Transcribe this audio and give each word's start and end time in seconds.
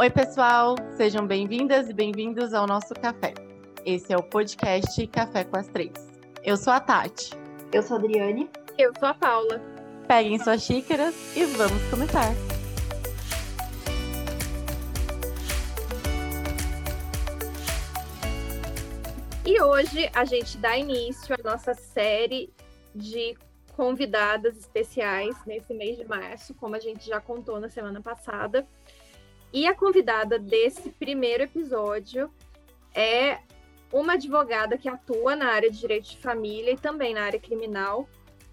Oi, 0.00 0.08
pessoal, 0.10 0.76
sejam 0.96 1.26
bem-vindas 1.26 1.90
e 1.90 1.92
bem-vindos 1.92 2.54
ao 2.54 2.68
nosso 2.68 2.94
café. 2.94 3.34
Esse 3.84 4.12
é 4.12 4.16
o 4.16 4.22
podcast 4.22 5.04
Café 5.08 5.42
com 5.42 5.56
as 5.56 5.66
Três. 5.66 5.92
Eu 6.44 6.56
sou 6.56 6.72
a 6.72 6.78
Tati. 6.78 7.30
Eu 7.72 7.82
sou 7.82 7.96
a 7.96 7.98
Adriane. 7.98 8.48
Eu 8.78 8.92
sou 8.96 9.08
a 9.08 9.14
Paula. 9.14 9.60
Peguem 10.06 10.38
suas 10.38 10.62
xícaras 10.62 11.16
e 11.36 11.44
vamos 11.46 11.82
começar. 11.90 12.32
E 19.44 19.60
hoje 19.60 20.08
a 20.14 20.24
gente 20.24 20.58
dá 20.58 20.78
início 20.78 21.34
à 21.34 21.50
nossa 21.50 21.74
série 21.74 22.54
de 22.94 23.36
convidadas 23.76 24.56
especiais 24.56 25.36
nesse 25.44 25.74
mês 25.74 25.96
de 25.96 26.04
março, 26.04 26.54
como 26.54 26.76
a 26.76 26.78
gente 26.78 27.04
já 27.04 27.20
contou 27.20 27.58
na 27.58 27.68
semana 27.68 28.00
passada. 28.00 28.64
E 29.52 29.66
a 29.66 29.74
convidada 29.74 30.38
desse 30.38 30.90
primeiro 30.90 31.42
episódio 31.44 32.32
é 32.94 33.40
uma 33.90 34.12
advogada 34.12 34.76
que 34.76 34.88
atua 34.88 35.34
na 35.34 35.46
área 35.46 35.70
de 35.70 35.78
direito 35.78 36.10
de 36.10 36.18
família 36.18 36.72
e 36.72 36.76
também 36.76 37.14
na 37.14 37.22
área 37.22 37.40
criminal. 37.40 38.06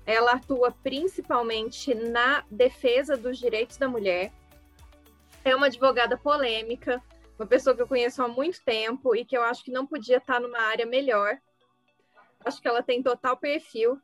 Ela 0.05 0.33
atua 0.33 0.71
principalmente 0.71 1.93
na 1.93 2.45
defesa 2.49 3.17
dos 3.17 3.37
direitos 3.37 3.75
da 3.75 3.89
mulher. 3.89 4.31
É 5.43 5.53
uma 5.53 5.65
advogada 5.65 6.17
polêmica, 6.17 7.03
uma 7.37 7.45
pessoa 7.45 7.75
que 7.75 7.81
eu 7.81 7.87
conheço 7.87 8.23
há 8.23 8.27
muito 8.27 8.63
tempo 8.63 9.13
e 9.15 9.25
que 9.25 9.37
eu 9.37 9.43
acho 9.43 9.65
que 9.65 9.71
não 9.71 9.85
podia 9.85 10.17
estar 10.17 10.39
numa 10.39 10.59
área 10.59 10.85
melhor. 10.85 11.37
Acho 12.45 12.61
que 12.61 12.67
ela 12.67 12.81
tem 12.81 13.03
total 13.03 13.35
perfil. 13.35 13.99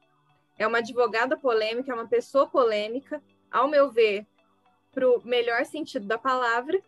É 0.58 0.68
uma 0.68 0.80
advogada 0.80 1.38
polêmica, 1.38 1.92
é 1.92 1.96
uma 1.96 2.08
pessoa 2.08 2.48
polêmica. 2.48 3.24
Ao 3.50 3.68
meu 3.68 3.90
ver, 3.90 4.26
para 4.92 5.10
o 5.10 5.22
melhor 5.24 5.66
sentido 5.66 6.06
da 6.06 6.18
palavra. 6.18 6.80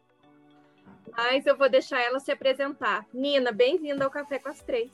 Mas 1.15 1.45
eu 1.45 1.57
vou 1.57 1.69
deixar 1.69 2.01
ela 2.01 2.19
se 2.19 2.31
apresentar. 2.31 3.05
Nina, 3.13 3.51
bem-vinda 3.51 4.03
ao 4.03 4.11
Café 4.11 4.39
com 4.39 4.49
as 4.49 4.59
Três. 4.61 4.91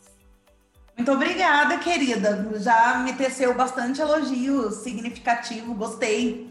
Muito 0.95 1.11
obrigada, 1.13 1.77
querida. 1.77 2.49
Já 2.59 2.99
me 2.99 3.13
teceu 3.13 3.53
bastante 3.53 4.01
elogio 4.01 4.69
significativo, 4.69 5.73
gostei. 5.73 6.49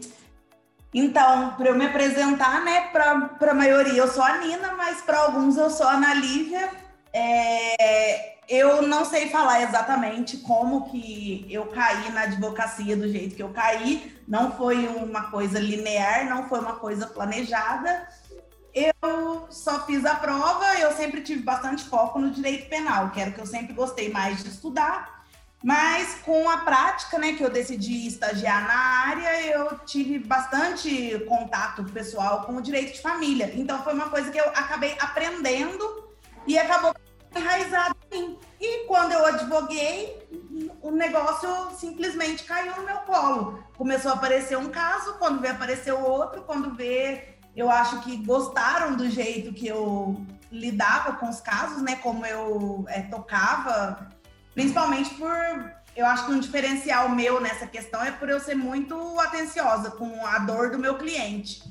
Então, 0.91 1.53
para 1.55 1.69
eu 1.69 1.75
me 1.75 1.85
apresentar, 1.85 2.63
né, 2.65 2.87
para 2.87 3.37
a 3.39 3.53
maioria 3.53 4.01
eu 4.01 4.07
sou 4.07 4.23
a 4.23 4.39
Nina, 4.39 4.73
mas 4.73 5.01
para 5.01 5.19
alguns 5.19 5.55
eu 5.55 5.69
sou 5.69 5.87
a 5.87 5.93
Ana 5.93 6.15
Lívia. 6.15 6.71
É, 7.13 8.37
eu 8.47 8.81
não 8.81 9.05
sei 9.05 9.29
falar 9.29 9.61
exatamente 9.61 10.37
como 10.37 10.89
que 10.89 11.45
eu 11.49 11.67
caí 11.67 12.11
na 12.11 12.21
advocacia 12.21 12.97
do 12.97 13.07
jeito 13.07 13.35
que 13.35 13.43
eu 13.43 13.49
caí. 13.49 14.15
Não 14.27 14.51
foi 14.51 14.87
uma 14.87 15.29
coisa 15.29 15.59
linear, 15.59 16.27
não 16.27 16.49
foi 16.49 16.59
uma 16.59 16.75
coisa 16.77 17.05
planejada. 17.07 18.07
Eu 18.73 19.47
só 19.49 19.85
fiz 19.85 20.05
a 20.05 20.15
prova, 20.15 20.79
eu 20.79 20.91
sempre 20.93 21.21
tive 21.21 21.43
bastante 21.43 21.83
foco 21.83 22.19
no 22.19 22.31
direito 22.31 22.69
penal, 22.69 23.09
que 23.11 23.19
era 23.19 23.29
o 23.29 23.33
que 23.33 23.41
eu 23.41 23.45
sempre 23.45 23.73
gostei 23.73 24.09
mais 24.09 24.43
de 24.43 24.49
estudar. 24.49 25.19
Mas 25.63 26.15
com 26.23 26.49
a 26.49 26.57
prática, 26.57 27.17
né, 27.17 27.33
que 27.33 27.43
eu 27.43 27.49
decidi 27.49 28.07
estagiar 28.07 28.65
na 28.65 28.79
área, 29.09 29.41
eu 29.47 29.77
tive 29.79 30.17
bastante 30.17 31.19
contato 31.27 31.83
pessoal 31.85 32.43
com 32.43 32.55
o 32.55 32.61
direito 32.61 32.93
de 32.93 33.01
família. 33.01 33.51
Então 33.55 33.83
foi 33.83 33.93
uma 33.93 34.09
coisa 34.09 34.31
que 34.31 34.39
eu 34.39 34.47
acabei 34.49 34.95
aprendendo 34.99 36.09
e 36.47 36.57
acabou 36.57 36.95
enraizado 37.35 37.95
em 38.11 38.29
mim. 38.29 38.39
E 38.59 38.85
quando 38.87 39.13
eu 39.13 39.25
advoguei, 39.25 40.27
o 40.81 40.91
negócio 40.91 41.49
simplesmente 41.77 42.43
caiu 42.43 42.75
no 42.75 42.85
meu 42.85 42.97
colo. 42.99 43.63
Começou 43.77 44.11
a 44.11 44.15
aparecer 44.15 44.57
um 44.57 44.69
caso, 44.69 45.13
quando 45.17 45.39
vê 45.39 45.49
apareceu 45.49 45.99
outro, 45.99 46.41
quando 46.41 46.75
vê, 46.75 47.35
eu 47.55 47.69
acho 47.69 48.01
que 48.01 48.17
gostaram 48.17 48.95
do 48.95 49.09
jeito 49.09 49.53
que 49.53 49.67
eu 49.67 50.19
lidava 50.51 51.13
com 51.13 51.29
os 51.29 51.39
casos, 51.39 51.81
né? 51.81 51.95
Como 51.97 52.25
eu 52.25 52.83
é, 52.87 53.01
tocava, 53.03 54.09
principalmente 54.53 55.13
por 55.15 55.29
eu 55.95 56.05
acho 56.05 56.25
que 56.25 56.31
um 56.31 56.39
diferencial 56.39 57.09
meu 57.09 57.41
nessa 57.41 57.67
questão 57.67 58.01
é 58.01 58.11
por 58.11 58.29
eu 58.29 58.39
ser 58.39 58.55
muito 58.55 58.95
atenciosa 59.19 59.91
com 59.91 60.25
a 60.25 60.39
dor 60.39 60.71
do 60.71 60.79
meu 60.79 60.97
cliente. 60.97 61.61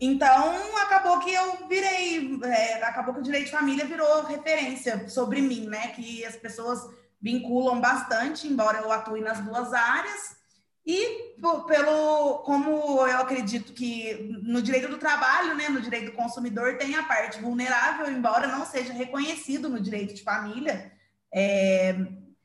Então, 0.00 0.78
acabou 0.78 1.18
que 1.20 1.30
eu 1.30 1.68
virei, 1.68 2.40
é, 2.44 2.82
acabou 2.82 3.12
que 3.12 3.20
o 3.20 3.22
direito 3.22 3.46
de 3.46 3.50
família 3.50 3.84
virou 3.84 4.24
referência 4.24 5.06
sobre 5.08 5.42
mim, 5.42 5.66
né? 5.66 5.88
Que 5.88 6.24
as 6.24 6.36
pessoas 6.36 6.80
vinculam 7.20 7.78
bastante, 7.82 8.48
embora 8.48 8.78
eu 8.78 8.90
atue 8.90 9.20
nas 9.20 9.40
duas 9.40 9.74
áreas. 9.74 10.40
E 10.86 11.34
pelo 11.66 12.38
como 12.38 13.06
eu 13.06 13.18
acredito 13.18 13.74
que 13.74 14.14
no 14.42 14.62
direito 14.62 14.88
do 14.88 14.96
trabalho, 14.96 15.54
né, 15.54 15.68
no 15.68 15.82
direito 15.82 16.06
do 16.06 16.16
consumidor, 16.16 16.78
tem 16.78 16.94
a 16.94 17.02
parte 17.02 17.38
vulnerável, 17.38 18.10
embora 18.10 18.46
não 18.46 18.64
seja 18.64 18.94
reconhecido 18.94 19.68
no 19.68 19.78
direito 19.78 20.14
de 20.14 20.22
família, 20.22 20.90
é, 21.32 21.94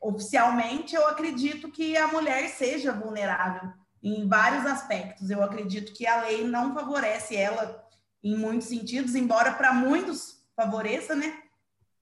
oficialmente, 0.02 0.94
eu 0.94 1.08
acredito 1.08 1.72
que 1.72 1.96
a 1.96 2.08
mulher 2.10 2.50
seja 2.50 2.92
vulnerável 2.92 3.72
em 4.06 4.28
vários 4.28 4.68
aspectos. 4.68 5.32
Eu 5.32 5.42
acredito 5.42 5.92
que 5.92 6.06
a 6.06 6.22
lei 6.22 6.48
não 6.48 6.76
favorece 6.76 7.36
ela 7.36 7.84
em 8.24 8.38
muitos 8.38 8.68
sentidos, 8.68 9.16
embora 9.16 9.52
para 9.54 9.74
muitos 9.74 10.44
favoreça, 10.56 11.16
né? 11.16 11.36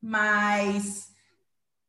Mas 0.02 1.13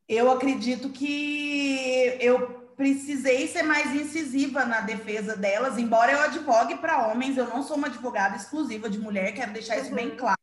eu 0.09 0.31
acredito 0.31 0.91
que 0.91 2.17
eu 2.21 2.63
precisei 2.77 3.49
ser 3.49 3.65
mais 3.65 3.95
incisiva 3.95 4.65
na 4.65 4.81
defesa 4.81 5.37
delas, 5.37 5.79
embora 5.79 6.13
eu 6.13 6.21
advogue 6.21 6.77
para 6.77 7.09
homens, 7.09 7.37
eu 7.37 7.47
não 7.49 7.63
sou 7.63 7.77
uma 7.77 7.87
advogada 7.89 8.37
exclusiva 8.37 8.89
de 8.89 8.99
mulher, 8.99 9.33
quero 9.33 9.53
deixar 9.53 9.79
isso 9.79 9.91
uhum. 9.91 9.97
bem 9.97 10.17
claro. 10.17 10.39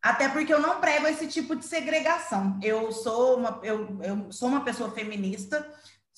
Até 0.00 0.28
porque 0.28 0.54
eu 0.54 0.60
não 0.60 0.80
prego 0.80 1.08
esse 1.08 1.26
tipo 1.26 1.56
de 1.56 1.64
segregação. 1.64 2.58
Eu 2.62 2.92
sou 2.92 3.36
uma, 3.36 3.60
eu, 3.64 3.98
eu 4.00 4.32
sou 4.32 4.48
uma 4.48 4.64
pessoa 4.64 4.92
feminista, 4.92 5.68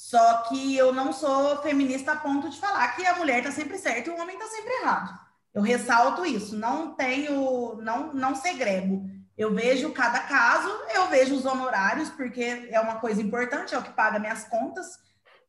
só 0.00 0.44
que 0.44 0.74
eu 0.74 0.94
não 0.94 1.12
sou 1.12 1.60
feminista 1.60 2.12
a 2.12 2.16
ponto 2.16 2.48
de 2.48 2.58
falar 2.58 2.96
que 2.96 3.04
a 3.04 3.16
mulher 3.16 3.40
está 3.40 3.52
sempre 3.52 3.76
certa 3.76 4.08
e 4.08 4.12
o 4.12 4.18
homem 4.18 4.34
está 4.34 4.48
sempre 4.48 4.72
errado. 4.72 5.20
Eu 5.52 5.60
ressalto 5.60 6.24
isso, 6.24 6.56
não 6.56 6.94
tenho, 6.94 7.76
não, 7.82 8.10
não 8.14 8.34
segrego. 8.34 9.04
Eu 9.36 9.54
vejo 9.54 9.92
cada 9.92 10.20
caso, 10.20 10.68
eu 10.94 11.06
vejo 11.08 11.34
os 11.34 11.44
honorários, 11.44 12.08
porque 12.08 12.66
é 12.70 12.80
uma 12.80 12.96
coisa 12.96 13.20
importante, 13.20 13.74
é 13.74 13.78
o 13.78 13.82
que 13.82 13.92
paga 13.92 14.18
minhas 14.18 14.44
contas, 14.44 14.98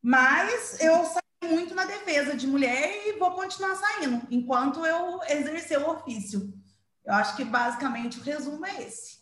mas 0.02 0.78
eu 0.80 1.02
saio 1.06 1.54
muito 1.54 1.74
na 1.74 1.86
defesa 1.86 2.36
de 2.36 2.46
mulher 2.46 3.08
e 3.08 3.18
vou 3.18 3.30
continuar 3.30 3.74
saindo, 3.74 4.20
enquanto 4.30 4.84
eu 4.84 5.18
exercer 5.30 5.78
o 5.78 5.90
ofício. 5.90 6.52
Eu 7.06 7.14
acho 7.14 7.36
que 7.36 7.44
basicamente 7.44 8.20
o 8.20 8.22
resumo 8.22 8.66
é 8.66 8.82
esse 8.82 9.21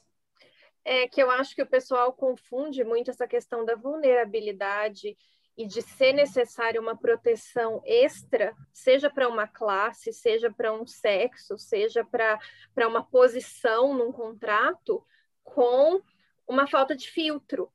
é 0.84 1.06
que 1.06 1.22
eu 1.22 1.30
acho 1.30 1.54
que 1.54 1.62
o 1.62 1.66
pessoal 1.68 2.12
confunde 2.12 2.82
muito 2.84 3.10
essa 3.10 3.26
questão 3.26 3.64
da 3.64 3.74
vulnerabilidade 3.74 5.16
e 5.56 5.66
de 5.66 5.82
ser 5.82 6.12
necessária 6.12 6.80
uma 6.80 6.96
proteção 6.96 7.82
extra, 7.84 8.54
seja 8.72 9.10
para 9.10 9.28
uma 9.28 9.46
classe, 9.46 10.12
seja 10.12 10.50
para 10.50 10.72
um 10.72 10.86
sexo, 10.86 11.58
seja 11.58 12.04
para 12.04 12.88
uma 12.88 13.04
posição 13.04 13.92
num 13.92 14.10
contrato, 14.10 15.04
com 15.44 16.00
uma 16.48 16.66
falta 16.66 16.96
de 16.96 17.10
filtro. 17.10 17.70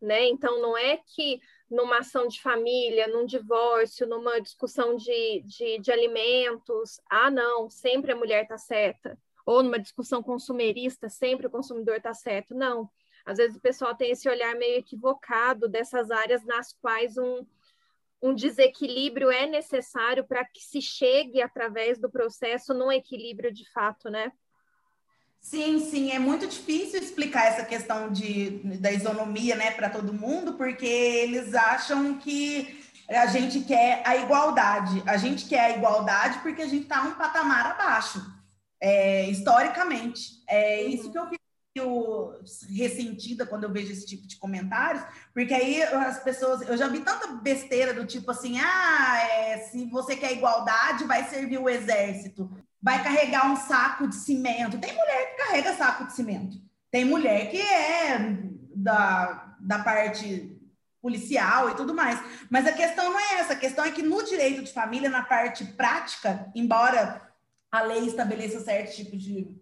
Né? 0.00 0.26
Então, 0.26 0.60
não 0.60 0.76
é 0.76 0.96
que 0.96 1.40
numa 1.70 1.98
ação 1.98 2.26
de 2.26 2.40
família, 2.42 3.06
num 3.06 3.24
divórcio, 3.24 4.06
numa 4.06 4.40
discussão 4.40 4.96
de, 4.96 5.42
de, 5.42 5.78
de 5.78 5.92
alimentos, 5.92 7.00
ah, 7.08 7.30
não, 7.30 7.70
sempre 7.70 8.10
a 8.10 8.16
mulher 8.16 8.42
está 8.42 8.58
certa 8.58 9.16
ou 9.44 9.62
numa 9.62 9.78
discussão 9.78 10.22
consumerista, 10.22 11.08
sempre 11.08 11.46
o 11.46 11.50
consumidor 11.50 11.96
está 11.96 12.14
certo. 12.14 12.54
Não. 12.54 12.88
Às 13.24 13.38
vezes 13.38 13.56
o 13.56 13.60
pessoal 13.60 13.94
tem 13.94 14.10
esse 14.10 14.28
olhar 14.28 14.54
meio 14.54 14.78
equivocado 14.78 15.68
dessas 15.68 16.10
áreas 16.10 16.44
nas 16.44 16.72
quais 16.80 17.16
um, 17.16 17.44
um 18.22 18.34
desequilíbrio 18.34 19.30
é 19.30 19.46
necessário 19.46 20.24
para 20.24 20.44
que 20.44 20.60
se 20.60 20.80
chegue 20.80 21.42
através 21.42 21.98
do 21.98 22.10
processo 22.10 22.74
num 22.74 22.90
equilíbrio 22.90 23.52
de 23.52 23.70
fato, 23.72 24.10
né? 24.10 24.32
Sim, 25.40 25.78
sim, 25.78 26.10
é 26.10 26.18
muito 26.18 26.46
difícil 26.46 27.00
explicar 27.00 27.46
essa 27.46 27.64
questão 27.64 28.12
de, 28.12 28.58
da 28.78 28.92
isonomia, 28.92 29.56
né, 29.56 29.70
para 29.70 29.88
todo 29.88 30.12
mundo, 30.12 30.52
porque 30.52 30.86
eles 30.86 31.54
acham 31.54 32.18
que 32.18 32.78
a 33.08 33.24
gente 33.26 33.60
quer 33.60 34.02
a 34.04 34.16
igualdade. 34.16 35.02
A 35.06 35.16
gente 35.16 35.48
quer 35.48 35.60
a 35.60 35.76
igualdade 35.78 36.40
porque 36.40 36.60
a 36.60 36.66
gente 36.66 36.82
está 36.82 37.02
um 37.02 37.14
patamar 37.14 37.70
abaixo 37.70 38.39
é, 38.80 39.28
historicamente. 39.28 40.42
É 40.48 40.82
isso 40.82 41.06
uhum. 41.06 41.12
que 41.12 41.18
eu 41.18 41.28
fico 41.28 41.40
ressentida 42.68 43.46
quando 43.46 43.64
eu 43.64 43.72
vejo 43.72 43.92
esse 43.92 44.04
tipo 44.04 44.26
de 44.26 44.36
comentários, 44.36 45.04
porque 45.32 45.54
aí 45.54 45.82
as 45.82 46.22
pessoas, 46.22 46.62
eu 46.62 46.76
já 46.76 46.88
vi 46.88 47.00
tanta 47.00 47.28
besteira 47.28 47.94
do 47.94 48.04
tipo 48.04 48.30
assim, 48.30 48.58
ah, 48.58 49.18
é, 49.18 49.58
se 49.58 49.86
você 49.86 50.16
quer 50.16 50.32
igualdade, 50.32 51.04
vai 51.04 51.28
servir 51.28 51.58
o 51.58 51.68
exército, 51.68 52.50
vai 52.82 53.02
carregar 53.02 53.50
um 53.50 53.56
saco 53.56 54.08
de 54.08 54.16
cimento. 54.16 54.78
Tem 54.78 54.94
mulher 54.94 55.30
que 55.30 55.44
carrega 55.44 55.76
saco 55.76 56.06
de 56.06 56.12
cimento, 56.12 56.60
tem 56.90 57.04
mulher 57.04 57.50
que 57.50 57.60
é 57.60 58.18
da, 58.74 59.54
da 59.60 59.78
parte 59.78 60.56
policial 61.00 61.70
e 61.70 61.74
tudo 61.74 61.94
mais. 61.94 62.20
Mas 62.50 62.66
a 62.66 62.72
questão 62.72 63.10
não 63.10 63.18
é 63.18 63.34
essa, 63.34 63.52
a 63.52 63.56
questão 63.56 63.84
é 63.84 63.90
que 63.90 64.02
no 64.02 64.22
direito 64.24 64.62
de 64.62 64.72
família, 64.72 65.08
na 65.08 65.22
parte 65.22 65.64
prática, 65.64 66.50
embora 66.54 67.29
a 67.70 67.82
lei 67.82 68.06
estabeleça 68.06 68.60
certo 68.60 68.94
tipo 68.94 69.16
de 69.16 69.60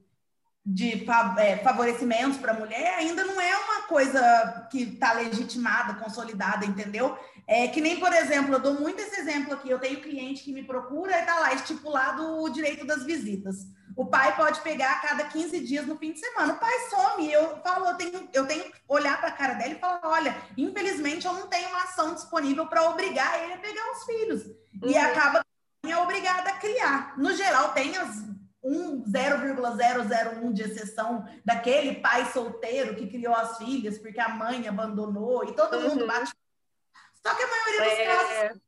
de 0.70 1.06
é, 1.38 1.56
favorecimentos 1.58 2.36
para 2.36 2.52
a 2.52 2.58
mulher 2.58 2.98
ainda 2.98 3.24
não 3.24 3.40
é 3.40 3.56
uma 3.56 3.82
coisa 3.84 4.68
que 4.70 4.82
está 4.82 5.14
legitimada, 5.14 5.94
consolidada, 5.94 6.66
entendeu? 6.66 7.16
É 7.46 7.68
que 7.68 7.80
nem, 7.80 7.98
por 7.98 8.12
exemplo, 8.12 8.52
eu 8.52 8.60
dou 8.60 8.74
muito 8.74 9.00
esse 9.00 9.18
exemplo 9.18 9.54
aqui. 9.54 9.70
Eu 9.70 9.78
tenho 9.78 10.02
cliente 10.02 10.44
que 10.44 10.52
me 10.52 10.62
procura 10.62 11.16
e 11.16 11.20
está 11.20 11.38
lá 11.40 11.54
estipulado 11.54 12.42
o 12.42 12.50
direito 12.50 12.86
das 12.86 13.02
visitas. 13.02 13.66
O 13.96 14.04
pai 14.04 14.36
pode 14.36 14.60
pegar 14.60 14.92
a 14.92 15.00
cada 15.00 15.24
15 15.24 15.58
dias 15.60 15.86
no 15.86 15.96
fim 15.96 16.12
de 16.12 16.20
semana. 16.20 16.52
O 16.52 16.58
pai 16.58 16.74
some. 16.90 17.32
Eu 17.32 17.56
falo, 17.62 17.86
eu 17.86 17.94
tenho, 17.94 18.28
eu 18.34 18.46
tenho 18.46 18.64
que 18.64 18.72
olhar 18.86 19.18
para 19.18 19.30
a 19.30 19.32
cara 19.32 19.54
dela 19.54 19.72
e 19.72 19.78
falar: 19.78 20.00
olha, 20.04 20.36
infelizmente 20.54 21.26
eu 21.26 21.32
não 21.32 21.46
tenho 21.46 21.70
uma 21.70 21.84
ação 21.84 22.14
disponível 22.14 22.66
para 22.66 22.90
obrigar 22.90 23.42
ele 23.42 23.54
a 23.54 23.58
pegar 23.58 23.90
os 23.92 24.04
filhos. 24.04 24.42
Uhum. 24.82 24.90
E 24.90 24.96
acaba 24.98 25.42
é 25.92 25.98
obrigada 25.98 26.50
a 26.50 26.56
criar. 26.58 27.14
No 27.18 27.34
geral, 27.34 27.72
tem 27.72 27.96
as 27.96 28.28
um 28.62 29.02
0,001 29.04 30.52
de 30.52 30.62
exceção 30.62 31.26
daquele 31.44 31.96
pai 31.96 32.30
solteiro 32.32 32.96
que 32.96 33.06
criou 33.06 33.34
as 33.34 33.56
filhas 33.56 33.98
porque 33.98 34.20
a 34.20 34.28
mãe 34.28 34.66
abandonou 34.66 35.44
e 35.44 35.54
todo 35.54 35.80
mundo 35.80 36.02
uhum. 36.02 36.06
bate. 36.06 36.32
Só 37.24 37.34
que 37.34 37.42
a 37.42 37.46
maioria 37.46 37.80
dos 37.80 37.98
é... 37.98 38.06
casos. 38.06 38.60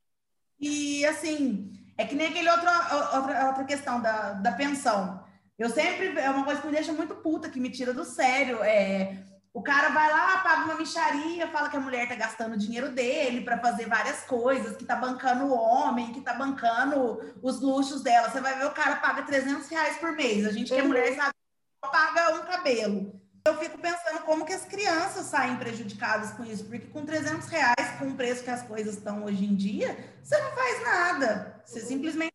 E 0.59 1.05
assim, 1.05 1.71
é 1.97 2.05
que 2.05 2.15
nem 2.15 2.27
aquele 2.27 2.49
outro, 2.49 2.67
outra, 3.15 3.47
outra 3.47 3.63
questão 3.65 4.01
da, 4.01 4.33
da 4.33 4.51
pensão. 4.53 5.23
Eu 5.57 5.69
sempre. 5.69 6.19
É 6.19 6.29
uma 6.29 6.45
coisa 6.45 6.61
que 6.61 6.67
me 6.67 6.73
deixa 6.73 6.93
muito 6.93 7.15
puta, 7.15 7.49
que 7.49 7.59
me 7.59 7.69
tira 7.69 7.93
do 7.93 8.05
sério. 8.05 8.63
É, 8.63 9.23
o 9.53 9.61
cara 9.61 9.89
vai 9.89 10.09
lá, 10.09 10.37
paga 10.37 10.63
uma 10.63 10.75
micharia, 10.75 11.47
fala 11.47 11.69
que 11.69 11.75
a 11.75 11.79
mulher 11.79 12.07
tá 12.07 12.15
gastando 12.15 12.57
dinheiro 12.57 12.91
dele 12.91 13.41
para 13.41 13.57
fazer 13.57 13.85
várias 13.85 14.21
coisas, 14.21 14.77
que 14.77 14.85
tá 14.85 14.95
bancando 14.95 15.45
o 15.45 15.53
homem, 15.53 16.13
que 16.13 16.21
tá 16.21 16.33
bancando 16.33 17.19
os 17.41 17.59
luxos 17.59 18.01
dela. 18.01 18.29
Você 18.29 18.39
vai 18.39 18.57
ver 18.57 18.65
o 18.65 18.71
cara 18.71 18.95
paga 18.97 19.23
300 19.23 19.67
reais 19.67 19.97
por 19.97 20.13
mês. 20.13 20.45
A 20.45 20.51
gente 20.51 20.71
que 20.71 20.79
é 20.79 20.81
mulher 20.81 21.09
uhum. 21.09 21.15
sabe 21.17 21.33
paga 21.81 22.35
um 22.35 22.45
cabelo. 22.45 23.21
Eu 23.43 23.57
fico 23.57 23.77
pensando 23.79 24.21
como 24.23 24.45
que 24.45 24.53
as 24.53 24.65
crianças 24.65 25.25
saem 25.25 25.57
prejudicadas 25.57 26.31
com 26.31 26.45
isso, 26.45 26.63
porque 26.65 26.87
com 26.87 27.03
300 27.03 27.47
reais, 27.47 27.97
com 27.97 28.09
o 28.09 28.15
preço 28.15 28.43
que 28.43 28.51
as 28.51 28.61
coisas 28.61 28.95
estão 28.95 29.23
hoje 29.25 29.43
em 29.43 29.55
dia, 29.55 29.97
você 30.23 30.37
não 30.39 30.51
faz 30.51 30.83
nada. 30.83 31.61
Você 31.65 31.81
simplesmente 31.81 32.31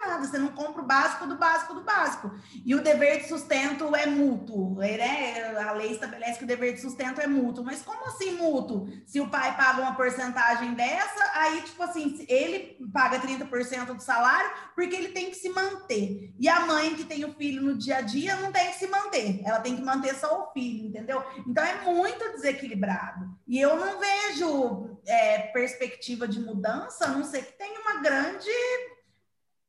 nada, 0.00 0.26
você 0.26 0.38
não 0.38 0.48
compra 0.48 0.82
o 0.82 0.86
básico 0.86 1.26
do 1.26 1.36
básico 1.36 1.74
do 1.74 1.82
básico. 1.82 2.30
E 2.64 2.74
o 2.74 2.82
dever 2.82 3.20
de 3.20 3.28
sustento 3.28 3.94
é 3.94 4.06
mútuo, 4.06 4.76
né? 4.76 5.54
A 5.58 5.72
lei 5.72 5.92
estabelece 5.92 6.38
que 6.38 6.44
o 6.44 6.46
dever 6.46 6.74
de 6.74 6.80
sustento 6.80 7.20
é 7.20 7.26
mútuo. 7.26 7.64
Mas 7.64 7.82
como 7.82 8.06
assim 8.06 8.32
mútuo? 8.32 8.88
Se 9.06 9.20
o 9.20 9.28
pai 9.28 9.56
paga 9.56 9.82
uma 9.82 9.94
porcentagem 9.94 10.74
dessa, 10.74 11.30
aí, 11.34 11.60
tipo 11.62 11.82
assim, 11.82 12.24
ele 12.28 12.78
paga 12.92 13.20
30% 13.20 13.94
do 13.94 14.02
salário 14.02 14.50
porque 14.74 14.96
ele 14.96 15.08
tem 15.08 15.30
que 15.30 15.36
se 15.36 15.50
manter. 15.50 16.34
E 16.38 16.48
a 16.48 16.60
mãe 16.60 16.94
que 16.94 17.04
tem 17.04 17.24
o 17.24 17.34
filho 17.34 17.62
no 17.62 17.76
dia 17.76 17.98
a 17.98 18.00
dia 18.00 18.36
não 18.36 18.50
tem 18.50 18.68
que 18.68 18.78
se 18.78 18.86
manter, 18.86 19.42
ela 19.44 19.60
tem 19.60 19.76
que 19.76 19.82
manter 19.82 20.14
só 20.14 20.42
o 20.42 20.52
filho, 20.52 20.88
entendeu? 20.88 21.22
Então 21.46 21.62
é 21.62 21.82
muito 21.84 22.32
desequilibrado. 22.32 23.28
E 23.46 23.60
eu 23.60 23.76
não 23.76 23.98
vejo 23.98 24.98
é, 25.06 25.38
perspectiva 25.52 26.26
de 26.26 26.40
mudança, 26.40 27.04
a 27.04 27.08
não 27.08 27.24
ser 27.24 27.44
que 27.44 27.58
tenha 27.58 27.80
uma 27.80 28.00
grande 28.00 28.48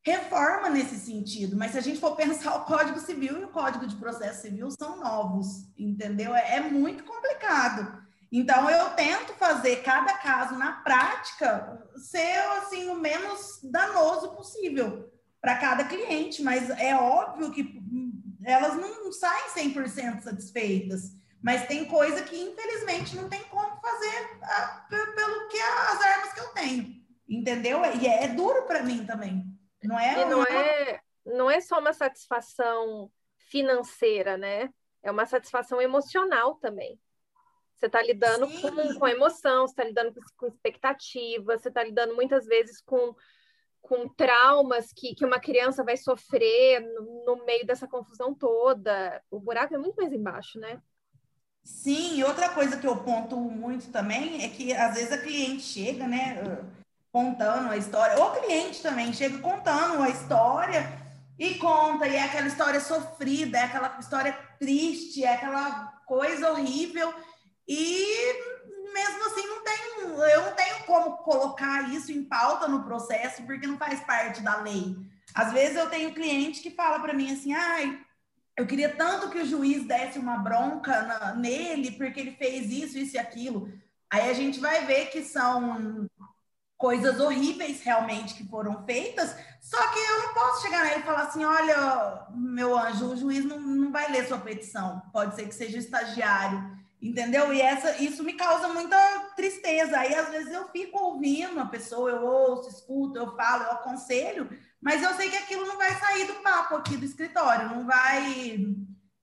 reforma 0.03 0.69
nesse 0.69 0.97
sentido, 0.97 1.55
mas 1.55 1.71
se 1.71 1.77
a 1.77 1.81
gente 1.81 1.99
for 1.99 2.15
pensar 2.15 2.55
o 2.61 2.65
Código 2.65 2.99
Civil 2.99 3.39
e 3.39 3.43
o 3.43 3.49
Código 3.49 3.85
de 3.85 3.95
Processo 3.95 4.41
Civil 4.41 4.69
são 4.71 4.99
novos, 4.99 5.67
entendeu? 5.77 6.35
É, 6.35 6.57
é 6.57 6.61
muito 6.61 7.03
complicado. 7.03 8.01
Então 8.31 8.69
eu 8.69 8.91
tento 8.91 9.33
fazer 9.33 9.83
cada 9.83 10.13
caso 10.13 10.55
na 10.55 10.73
prática 10.73 11.85
ser 11.97 12.37
assim 12.57 12.89
o 12.89 12.95
menos 12.95 13.59
danoso 13.63 14.33
possível 14.35 15.11
para 15.41 15.57
cada 15.57 15.83
cliente, 15.83 16.41
mas 16.41 16.69
é 16.69 16.95
óbvio 16.95 17.51
que 17.51 17.81
elas 18.43 18.75
não 18.77 19.11
saem 19.11 19.73
100% 19.73 20.21
satisfeitas, 20.21 21.11
mas 21.43 21.67
tem 21.67 21.85
coisa 21.85 22.21
que 22.21 22.39
infelizmente 22.39 23.15
não 23.15 23.27
tem 23.27 23.41
como 23.45 23.81
fazer 23.81 24.39
a, 24.41 24.63
ah, 24.63 24.87
pelo 24.89 25.47
que 25.49 25.59
as 25.59 26.01
armas 26.01 26.33
que 26.33 26.39
eu 26.39 26.47
tenho, 26.49 26.95
entendeu? 27.27 27.81
E 27.99 28.07
é, 28.07 28.25
é 28.25 28.27
duro 28.29 28.63
para 28.63 28.83
mim 28.83 29.05
também. 29.05 29.43
Não 29.83 29.99
é, 29.99 30.21
e 30.21 30.25
não, 30.25 30.43
é, 30.43 31.01
não 31.25 31.51
é 31.51 31.59
só 31.59 31.79
uma 31.79 31.93
satisfação 31.93 33.11
financeira, 33.37 34.37
né? 34.37 34.69
É 35.03 35.11
uma 35.11 35.25
satisfação 35.25 35.81
emocional 35.81 36.55
também. 36.55 36.99
Você 37.75 37.87
está 37.87 38.01
lidando 38.01 38.47
com, 38.61 38.99
com 38.99 39.07
emoção, 39.07 39.67
você 39.67 39.71
está 39.71 39.83
lidando 39.83 40.13
com, 40.13 40.21
com 40.37 40.47
expectativa, 40.47 41.57
você 41.57 41.69
está 41.69 41.83
lidando 41.83 42.15
muitas 42.15 42.45
vezes 42.45 42.79
com, 42.79 43.15
com 43.81 44.07
traumas 44.07 44.93
que, 44.93 45.15
que 45.15 45.25
uma 45.25 45.39
criança 45.39 45.83
vai 45.83 45.97
sofrer 45.97 46.79
no, 46.81 47.25
no, 47.25 47.45
meio 47.45 47.65
dessa 47.65 47.87
confusão 47.87 48.35
toda. 48.35 49.19
O 49.31 49.39
buraco 49.39 49.73
é 49.73 49.79
muito 49.79 49.95
mais 49.95 50.13
embaixo, 50.13 50.59
né? 50.59 50.79
Sim, 51.63 52.17
e 52.17 52.23
outra 52.23 52.49
coisa 52.49 52.79
que 52.79 52.85
eu 52.85 53.03
ponto 53.03 53.35
muito 53.35 53.91
também 53.91 54.43
é 54.43 54.49
que 54.49 54.73
às 54.73 54.93
vezes 54.93 55.11
a 55.11 55.17
cliente 55.17 55.63
chega, 55.63 56.07
né? 56.07 56.37
Contando 57.11 57.71
a 57.71 57.77
história, 57.77 58.17
ou 58.17 58.29
o 58.29 58.41
cliente 58.41 58.81
também 58.81 59.11
chega 59.13 59.37
contando 59.39 60.01
a 60.01 60.09
história 60.09 60.91
e 61.37 61.55
conta, 61.55 62.07
e 62.07 62.15
é 62.15 62.23
aquela 62.23 62.47
história 62.47 62.79
sofrida, 62.79 63.57
é 63.57 63.63
aquela 63.63 63.97
história 63.99 64.37
triste, 64.59 65.23
é 65.23 65.33
aquela 65.33 65.87
coisa 66.05 66.51
horrível, 66.51 67.13
e 67.67 68.05
mesmo 68.93 69.25
assim 69.25 69.47
não 69.47 69.63
tenho, 69.63 70.23
eu 70.23 70.45
não 70.45 70.53
tenho 70.53 70.83
como 70.85 71.17
colocar 71.17 71.89
isso 71.93 72.11
em 72.11 72.23
pauta 72.23 72.67
no 72.67 72.83
processo, 72.83 73.43
porque 73.43 73.67
não 73.67 73.77
faz 73.77 74.01
parte 74.01 74.41
da 74.41 74.61
lei. 74.61 74.95
Às 75.33 75.51
vezes 75.53 75.77
eu 75.77 75.89
tenho 75.89 76.13
cliente 76.13 76.61
que 76.61 76.71
fala 76.71 76.99
para 76.99 77.13
mim 77.13 77.31
assim, 77.31 77.53
ai, 77.53 77.99
eu 78.57 78.67
queria 78.67 78.95
tanto 78.95 79.29
que 79.29 79.39
o 79.39 79.45
juiz 79.45 79.85
desse 79.85 80.19
uma 80.19 80.37
bronca 80.37 81.01
na, 81.03 81.33
nele, 81.33 81.91
porque 81.91 82.19
ele 82.19 82.35
fez 82.35 82.69
isso, 82.69 82.97
isso 82.97 83.15
e 83.15 83.19
aquilo. 83.19 83.71
Aí 84.11 84.29
a 84.29 84.33
gente 84.33 84.59
vai 84.59 84.85
ver 84.85 85.05
que 85.05 85.23
são 85.23 86.05
coisas 86.81 87.19
horríveis 87.19 87.79
realmente 87.83 88.33
que 88.33 88.43
foram 88.43 88.83
feitas, 88.83 89.35
só 89.61 89.77
que 89.89 89.99
eu 89.99 90.23
não 90.23 90.33
posso 90.33 90.63
chegar 90.63 90.83
nele 90.83 91.01
e 91.01 91.03
falar 91.03 91.21
assim: 91.21 91.45
olha, 91.45 92.25
meu 92.31 92.75
anjo, 92.75 93.05
o 93.05 93.15
juiz 93.15 93.45
não, 93.45 93.59
não 93.59 93.91
vai 93.91 94.11
ler 94.11 94.27
sua 94.27 94.39
petição, 94.39 94.99
pode 95.13 95.35
ser 95.35 95.47
que 95.47 95.53
seja 95.53 95.77
estagiário, 95.77 96.75
entendeu? 96.99 97.53
E 97.53 97.61
essa, 97.61 98.01
isso 98.03 98.23
me 98.23 98.33
causa 98.33 98.67
muita 98.69 98.97
tristeza. 99.35 99.99
Aí 99.99 100.15
às 100.15 100.29
vezes 100.29 100.51
eu 100.51 100.67
fico 100.69 100.97
ouvindo 100.97 101.59
a 101.59 101.67
pessoa, 101.67 102.09
eu 102.09 102.25
ouço, 102.25 102.69
escuto, 102.69 103.19
eu 103.19 103.35
falo, 103.35 103.63
eu 103.63 103.71
aconselho, 103.73 104.49
mas 104.81 105.03
eu 105.03 105.13
sei 105.13 105.29
que 105.29 105.37
aquilo 105.37 105.67
não 105.67 105.77
vai 105.77 105.93
sair 105.99 106.25
do 106.25 106.41
papo 106.41 106.75
aqui 106.75 106.97
do 106.97 107.05
escritório, 107.05 107.69
não 107.69 107.85
vai. 107.85 108.75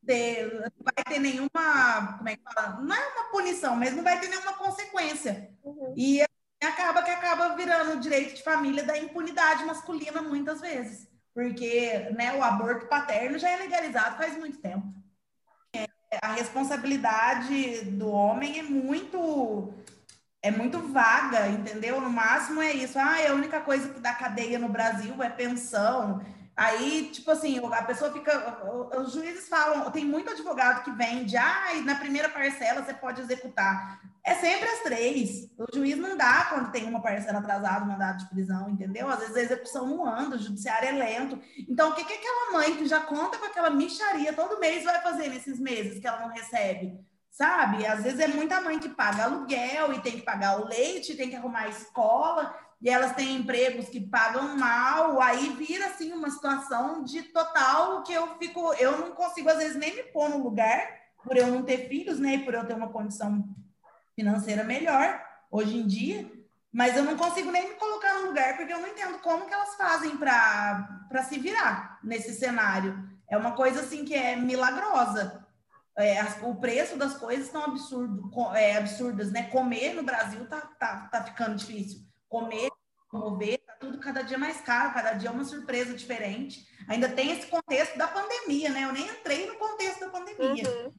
Ter, 0.07 0.51
não 0.55 0.85
vai 0.85 1.05
ter 1.07 1.19
nenhuma, 1.19 2.17
como 2.17 2.29
é 2.31 2.37
que 2.37 2.43
fala? 2.43 2.81
Não 2.81 2.97
é 2.97 3.09
uma 3.09 3.31
punição, 3.31 3.77
mas 3.77 3.95
não 3.95 4.03
vai 4.03 4.19
ter 4.19 4.29
nenhuma 4.29 4.55
consequência. 4.55 5.51
Uhum. 5.63 5.93
E 5.95 6.23
acaba 6.67 7.03
que 7.03 7.11
acaba 7.11 7.55
virando 7.55 7.93
o 7.93 8.01
direito 8.01 8.35
de 8.35 8.43
família 8.43 8.85
da 8.85 8.99
impunidade 8.99 9.65
masculina 9.65 10.21
muitas 10.21 10.61
vezes, 10.61 11.09
porque 11.35 12.11
né, 12.17 12.35
o 12.35 12.43
aborto 12.43 12.87
paterno 12.87 13.39
já 13.39 13.49
é 13.51 13.57
legalizado 13.57 14.17
faz 14.17 14.37
muito 14.37 14.59
tempo. 14.59 14.87
É, 15.75 15.87
a 16.23 16.33
responsabilidade 16.33 17.83
do 17.93 18.09
homem 18.09 18.59
é 18.59 18.63
muito 18.63 19.75
é 20.41 20.51
muito 20.51 20.79
vaga, 20.93 21.49
entendeu? 21.49 22.01
No 22.01 22.11
máximo 22.11 22.63
é 22.63 22.73
isso. 22.73 22.99
Ah, 22.99 23.21
é 23.21 23.29
a 23.29 23.35
única 23.35 23.61
coisa 23.61 23.93
que 23.93 24.01
dá 24.01 24.15
cadeia 24.15 24.59
no 24.59 24.69
Brasil 24.69 25.21
é 25.23 25.29
pensão. 25.29 26.25
Aí, 26.59 27.09
tipo 27.13 27.31
assim, 27.31 27.57
a 27.65 27.83
pessoa 27.85 28.11
fica. 28.11 28.61
Os 28.99 29.13
juízes 29.13 29.49
falam, 29.49 29.89
tem 29.93 30.05
muito 30.05 30.29
advogado 30.29 30.83
que 30.83 30.91
vende, 30.91 31.37
ah, 31.37 31.73
e 31.77 31.83
na 31.83 31.95
primeira 31.95 32.29
parcela 32.29 32.83
você 32.83 32.93
pode 32.93 33.21
executar. 33.21 34.01
É 34.25 34.35
sempre 34.35 34.69
as 34.69 34.81
três. 34.81 35.49
O 35.57 35.67
juiz 35.73 35.97
não 35.97 36.17
dá 36.17 36.47
quando 36.47 36.73
tem 36.73 36.89
uma 36.89 37.01
parcela 37.01 37.39
atrasada, 37.39 37.85
mandado 37.85 38.19
de 38.19 38.29
prisão, 38.31 38.69
entendeu? 38.69 39.09
Às 39.09 39.21
vezes 39.21 39.37
a 39.37 39.43
execução 39.43 39.87
não 39.87 40.05
anda, 40.05 40.35
o 40.35 40.43
judiciário 40.43 40.89
é 40.89 40.93
lento. 40.93 41.41
Então, 41.69 41.91
o 41.91 41.95
que, 41.95 42.05
que 42.05 42.15
aquela 42.15 42.51
mãe 42.51 42.77
que 42.77 42.87
já 42.87 43.03
conta 43.03 43.39
com 43.39 43.47
aquela 43.47 43.71
micharia 43.71 44.33
todo 44.33 44.59
mês 44.59 44.83
vai 44.83 45.01
fazer 45.01 45.29
nesses 45.29 45.61
meses 45.61 46.01
que 46.01 46.09
ela 46.09 46.19
não 46.19 46.35
recebe? 46.35 46.99
Sabe? 47.31 47.87
Às 47.87 48.03
vezes 48.03 48.19
é 48.19 48.27
muita 48.27 48.61
mãe 48.61 48.81
que 48.81 48.89
paga 48.89 49.27
aluguel 49.27 49.93
e 49.93 50.01
tem 50.01 50.15
que 50.15 50.23
pagar 50.23 50.61
o 50.61 50.67
leite, 50.67 51.15
tem 51.15 51.31
que 51.31 51.37
arrumar 51.37 51.61
a 51.61 51.69
escola 51.69 52.53
e 52.81 52.89
elas 52.89 53.15
têm 53.15 53.37
empregos 53.37 53.89
que 53.89 54.01
pagam 54.01 54.57
mal, 54.57 55.21
aí 55.21 55.51
vira 55.51 55.87
assim 55.87 56.13
uma 56.13 56.31
situação 56.31 57.03
de 57.03 57.23
total 57.23 58.03
que 58.05 58.13
eu 58.13 58.39
fico, 58.39 58.73
eu 58.75 58.99
não 58.99 59.11
consigo 59.13 59.49
às 59.49 59.59
vezes 59.59 59.77
nem 59.77 59.95
me 59.97 60.05
pôr 60.05 60.29
no 60.29 60.43
lugar 60.43 60.97
por 61.25 61.37
eu 61.37 61.49
não 61.49 61.65
ter 61.65 61.89
filhos, 61.89 62.21
né, 62.21 62.35
e 62.35 62.45
por 62.45 62.55
eu 62.55 62.65
ter 62.65 62.75
uma 62.75 62.91
condição 62.91 63.45
financeira 64.15 64.63
melhor 64.63 65.21
hoje 65.51 65.77
em 65.77 65.87
dia, 65.87 66.31
mas 66.73 66.97
eu 66.97 67.03
não 67.03 67.17
consigo 67.17 67.51
nem 67.51 67.71
me 67.71 67.75
colocar 67.75 68.15
no 68.15 68.27
lugar 68.27 68.57
porque 68.57 68.73
eu 68.73 68.81
não 68.81 68.89
entendo 68.89 69.19
como 69.19 69.47
que 69.47 69.55
elas 69.55 69.75
fazem 69.75 70.17
para 70.17 71.23
se 71.29 71.39
virar 71.39 71.99
nesse 72.05 72.35
cenário. 72.35 73.09
É 73.29 73.37
uma 73.37 73.53
coisa 73.53 73.81
assim 73.81 74.05
que 74.05 74.15
é 74.15 74.37
milagrosa. 74.37 75.45
É, 75.97 76.23
o 76.43 76.55
preço 76.55 76.97
das 76.97 77.17
coisas 77.17 77.47
estão 77.47 77.65
absurdo, 77.65 78.31
é, 78.55 78.77
absurdas, 78.77 79.33
né? 79.33 79.45
Comer 79.45 79.95
no 79.95 80.05
Brasil 80.05 80.47
tá, 80.47 80.61
tá, 80.61 81.09
tá 81.11 81.25
ficando 81.25 81.57
difícil 81.57 82.08
comer, 82.29 82.71
mover, 83.13 83.59
tá 83.59 83.75
tudo 83.81 83.99
cada 83.99 84.23
dia 84.23 84.39
mais 84.39 84.61
caro, 84.61 84.93
cada 84.93 85.13
dia 85.15 85.31
é 85.31 85.33
uma 85.33 85.45
surpresa 85.45 85.95
diferente. 85.95 86.67
ainda 86.87 87.09
tem 87.09 87.33
esse 87.33 87.47
contexto 87.47 87.97
da 87.97 88.09
pandemia, 88.09 88.71
né? 88.71 88.85
Eu 88.85 88.93
nem 88.93 89.07
entrei 89.07 89.47
no 89.47 89.57
contexto 89.57 90.01
da 90.01 90.11
pandemia. 90.11 90.69
Uhum. 90.69 90.93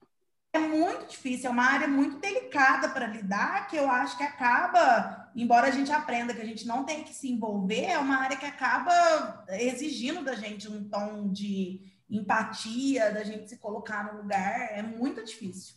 É 0.52 0.60
muito 0.60 1.06
difícil, 1.06 1.48
é 1.48 1.54
uma 1.54 1.64
área 1.64 1.88
muito 1.88 2.18
delicada 2.18 2.90
para 2.90 3.06
lidar, 3.06 3.68
que 3.68 3.78
eu 3.78 3.88
acho 3.88 4.18
que 4.18 4.24
acaba, 4.24 5.32
embora 5.36 5.68
a 5.68 5.72
gente 5.72 5.92
aprenda 5.92 6.34
que 6.34 6.42
a 6.42 6.46
gente 6.46 6.66
não 6.66 6.84
tem 6.84 7.04
que 7.04 7.14
se 7.14 7.32
envolver, 7.32 7.86
é 7.86 8.00
uma 8.00 8.18
área 8.18 8.36
que 8.36 8.48
acaba 8.48 9.46
exigindo 9.50 10.24
da 10.24 10.34
gente 10.34 10.68
um 10.68 10.90
tom 10.90 11.32
de 11.32 11.82
empatia, 12.10 13.12
da 13.12 13.24
gente 13.24 13.48
se 13.48 13.58
colocar 13.58 14.12
no 14.12 14.22
lugar, 14.22 14.72
é 14.72 14.82
muito 14.82 15.24
difícil. 15.24 15.76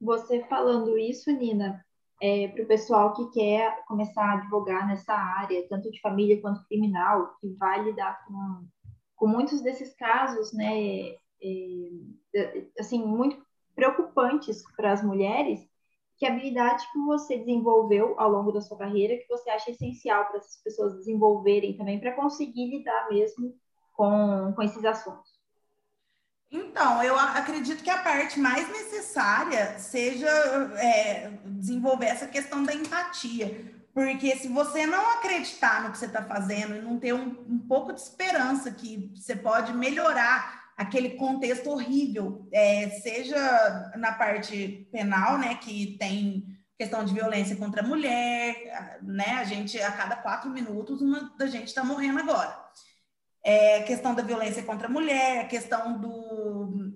Você 0.00 0.42
falando 0.48 0.96
isso, 0.98 1.30
Nina, 1.30 1.84
é, 2.22 2.46
para 2.46 2.62
o 2.62 2.68
pessoal 2.68 3.12
que 3.14 3.28
quer 3.32 3.84
começar 3.84 4.24
a 4.24 4.34
advogar 4.34 4.86
nessa 4.86 5.12
área, 5.12 5.66
tanto 5.68 5.90
de 5.90 6.00
família 6.00 6.40
quanto 6.40 6.64
criminal, 6.68 7.34
que 7.40 7.48
vai 7.54 7.82
lidar 7.82 8.24
com, 8.24 8.64
com 9.16 9.26
muitos 9.26 9.60
desses 9.60 9.92
casos, 9.96 10.52
né, 10.52 11.08
é, 11.42 12.68
assim, 12.78 13.04
muito 13.04 13.44
preocupantes 13.74 14.62
para 14.76 14.92
as 14.92 15.02
mulheres, 15.02 15.68
que 16.16 16.24
habilidade 16.24 16.86
que 16.92 16.98
você 17.00 17.38
desenvolveu 17.38 18.14
ao 18.20 18.30
longo 18.30 18.52
da 18.52 18.60
sua 18.60 18.78
carreira 18.78 19.16
que 19.16 19.26
você 19.26 19.50
acha 19.50 19.72
essencial 19.72 20.26
para 20.26 20.36
essas 20.36 20.62
pessoas 20.62 20.94
desenvolverem 20.94 21.76
também 21.76 21.98
para 21.98 22.14
conseguir 22.14 22.70
lidar 22.70 23.08
mesmo 23.10 23.52
com, 23.94 24.52
com 24.54 24.62
esses 24.62 24.84
assuntos? 24.84 25.31
Então, 26.52 27.02
eu 27.02 27.18
acredito 27.18 27.82
que 27.82 27.88
a 27.88 28.02
parte 28.02 28.38
mais 28.38 28.68
necessária 28.68 29.78
seja 29.78 30.28
é, 30.76 31.30
desenvolver 31.46 32.06
essa 32.06 32.26
questão 32.26 32.62
da 32.62 32.74
empatia. 32.74 33.72
Porque 33.94 34.36
se 34.36 34.48
você 34.48 34.86
não 34.86 35.12
acreditar 35.12 35.82
no 35.82 35.92
que 35.92 35.98
você 35.98 36.06
está 36.06 36.22
fazendo 36.22 36.76
e 36.76 36.82
não 36.82 36.98
ter 36.98 37.14
um, 37.14 37.44
um, 37.48 37.58
pouco 37.58 37.92
de 37.94 38.00
esperança 38.00 38.70
que 38.70 39.10
você 39.14 39.34
pode 39.34 39.72
melhorar 39.72 40.62
aquele 40.76 41.10
contexto 41.10 41.70
horrível, 41.70 42.46
é, 42.52 42.90
seja 43.02 43.92
na 43.96 44.12
parte 44.12 44.88
penal, 44.92 45.38
né, 45.38 45.54
que 45.54 45.96
tem 45.98 46.44
questão 46.78 47.04
de 47.04 47.14
violência 47.14 47.56
contra 47.56 47.82
a 47.82 47.86
mulher, 47.86 48.98
né, 49.02 49.36
a 49.38 49.44
gente, 49.44 49.80
a 49.80 49.92
cada 49.92 50.16
quatro 50.16 50.50
minutos, 50.50 51.00
uma 51.00 51.32
da 51.38 51.46
gente 51.46 51.68
está 51.68 51.84
morrendo 51.84 52.18
agora 52.18 52.61
é, 53.44 53.78
a 53.78 53.82
questão 53.82 54.14
da 54.14 54.22
violência 54.22 54.62
contra 54.62 54.86
a 54.86 54.90
mulher, 54.90 55.40
a 55.40 55.48
questão 55.48 55.98
do, 55.98 56.92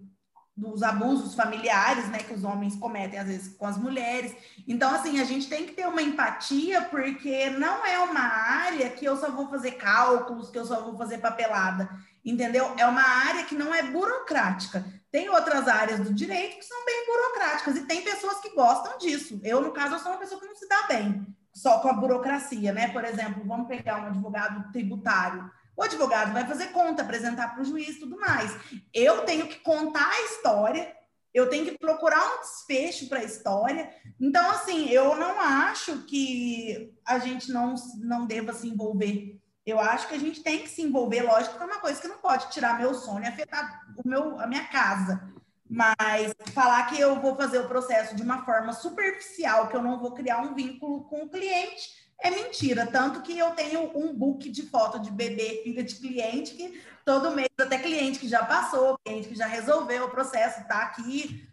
dos 0.56 0.82
abusos 0.82 1.34
familiares, 1.34 2.08
né, 2.08 2.18
que 2.18 2.32
os 2.32 2.44
homens 2.44 2.76
cometem 2.76 3.18
às 3.18 3.26
vezes 3.26 3.56
com 3.56 3.66
as 3.66 3.76
mulheres. 3.76 4.34
Então, 4.66 4.94
assim, 4.94 5.20
a 5.20 5.24
gente 5.24 5.48
tem 5.48 5.66
que 5.66 5.72
ter 5.72 5.86
uma 5.86 6.00
empatia, 6.00 6.82
porque 6.82 7.50
não 7.50 7.84
é 7.84 7.98
uma 7.98 8.20
área 8.20 8.88
que 8.88 9.04
eu 9.04 9.16
só 9.16 9.30
vou 9.30 9.50
fazer 9.50 9.72
cálculos, 9.72 10.48
que 10.48 10.58
eu 10.58 10.64
só 10.64 10.82
vou 10.82 10.96
fazer 10.96 11.18
papelada, 11.18 11.90
entendeu? 12.24 12.72
É 12.78 12.86
uma 12.86 13.02
área 13.02 13.44
que 13.44 13.54
não 13.54 13.74
é 13.74 13.82
burocrática. 13.82 14.84
Tem 15.10 15.28
outras 15.28 15.68
áreas 15.68 16.00
do 16.00 16.14
direito 16.14 16.58
que 16.58 16.64
são 16.64 16.84
bem 16.84 17.06
burocráticas 17.06 17.76
e 17.76 17.86
tem 17.86 18.02
pessoas 18.02 18.38
que 18.40 18.54
gostam 18.54 18.98
disso. 18.98 19.40
Eu, 19.42 19.60
no 19.60 19.72
caso, 19.72 19.94
eu 19.94 19.98
sou 19.98 20.12
uma 20.12 20.18
pessoa 20.18 20.40
que 20.40 20.46
não 20.46 20.56
se 20.56 20.68
dá 20.68 20.86
bem 20.88 21.26
só 21.52 21.80
com 21.80 21.88
a 21.88 21.94
burocracia, 21.94 22.72
né? 22.72 22.88
Por 22.88 23.02
exemplo, 23.02 23.42
vamos 23.46 23.66
pegar 23.66 24.02
um 24.02 24.06
advogado 24.06 24.70
tributário 24.72 25.50
o 25.76 25.82
advogado 25.82 26.32
vai 26.32 26.46
fazer 26.46 26.68
conta, 26.68 27.02
apresentar 27.02 27.52
para 27.52 27.62
o 27.62 27.64
juiz 27.64 27.98
tudo 27.98 28.18
mais. 28.18 28.50
Eu 28.94 29.24
tenho 29.24 29.46
que 29.46 29.60
contar 29.60 30.08
a 30.08 30.22
história, 30.22 30.96
eu 31.34 31.50
tenho 31.50 31.66
que 31.66 31.78
procurar 31.78 32.34
um 32.34 32.40
desfecho 32.40 33.08
para 33.08 33.18
a 33.18 33.24
história. 33.24 33.92
Então, 34.18 34.50
assim, 34.50 34.88
eu 34.88 35.14
não 35.16 35.38
acho 35.38 36.04
que 36.04 36.94
a 37.04 37.18
gente 37.18 37.52
não, 37.52 37.74
não 37.98 38.26
deva 38.26 38.54
se 38.54 38.66
envolver. 38.66 39.38
Eu 39.66 39.78
acho 39.78 40.08
que 40.08 40.14
a 40.14 40.18
gente 40.18 40.42
tem 40.42 40.60
que 40.60 40.68
se 40.68 40.80
envolver, 40.80 41.22
lógico 41.22 41.56
que 41.56 41.62
é 41.62 41.66
uma 41.66 41.80
coisa 41.80 42.00
que 42.00 42.08
não 42.08 42.18
pode 42.18 42.50
tirar 42.50 42.78
meu 42.78 42.94
sono 42.94 43.24
e 43.24 43.26
afetar 43.26 43.84
o 44.02 44.08
meu, 44.08 44.40
a 44.40 44.46
minha 44.46 44.64
casa. 44.64 45.28
Mas 45.68 46.32
falar 46.54 46.86
que 46.86 46.98
eu 46.98 47.20
vou 47.20 47.34
fazer 47.34 47.58
o 47.58 47.68
processo 47.68 48.14
de 48.14 48.22
uma 48.22 48.44
forma 48.44 48.72
superficial, 48.72 49.68
que 49.68 49.76
eu 49.76 49.82
não 49.82 49.98
vou 49.98 50.14
criar 50.14 50.38
um 50.38 50.54
vínculo 50.54 51.04
com 51.04 51.24
o 51.24 51.28
cliente, 51.28 52.05
é 52.20 52.30
mentira. 52.30 52.86
Tanto 52.86 53.22
que 53.22 53.38
eu 53.38 53.50
tenho 53.50 53.96
um 53.96 54.12
book 54.12 54.50
de 54.50 54.62
foto 54.62 54.98
de 54.98 55.10
bebê, 55.10 55.60
filha 55.62 55.82
de 55.82 55.94
cliente, 55.96 56.54
que 56.54 56.80
todo 57.04 57.34
mês, 57.34 57.48
até 57.58 57.78
cliente 57.78 58.18
que 58.18 58.28
já 58.28 58.44
passou, 58.44 58.98
cliente 59.04 59.28
que 59.28 59.34
já 59.34 59.46
resolveu 59.46 60.04
o 60.04 60.10
processo, 60.10 60.60
está 60.60 60.82
aqui. 60.82 61.46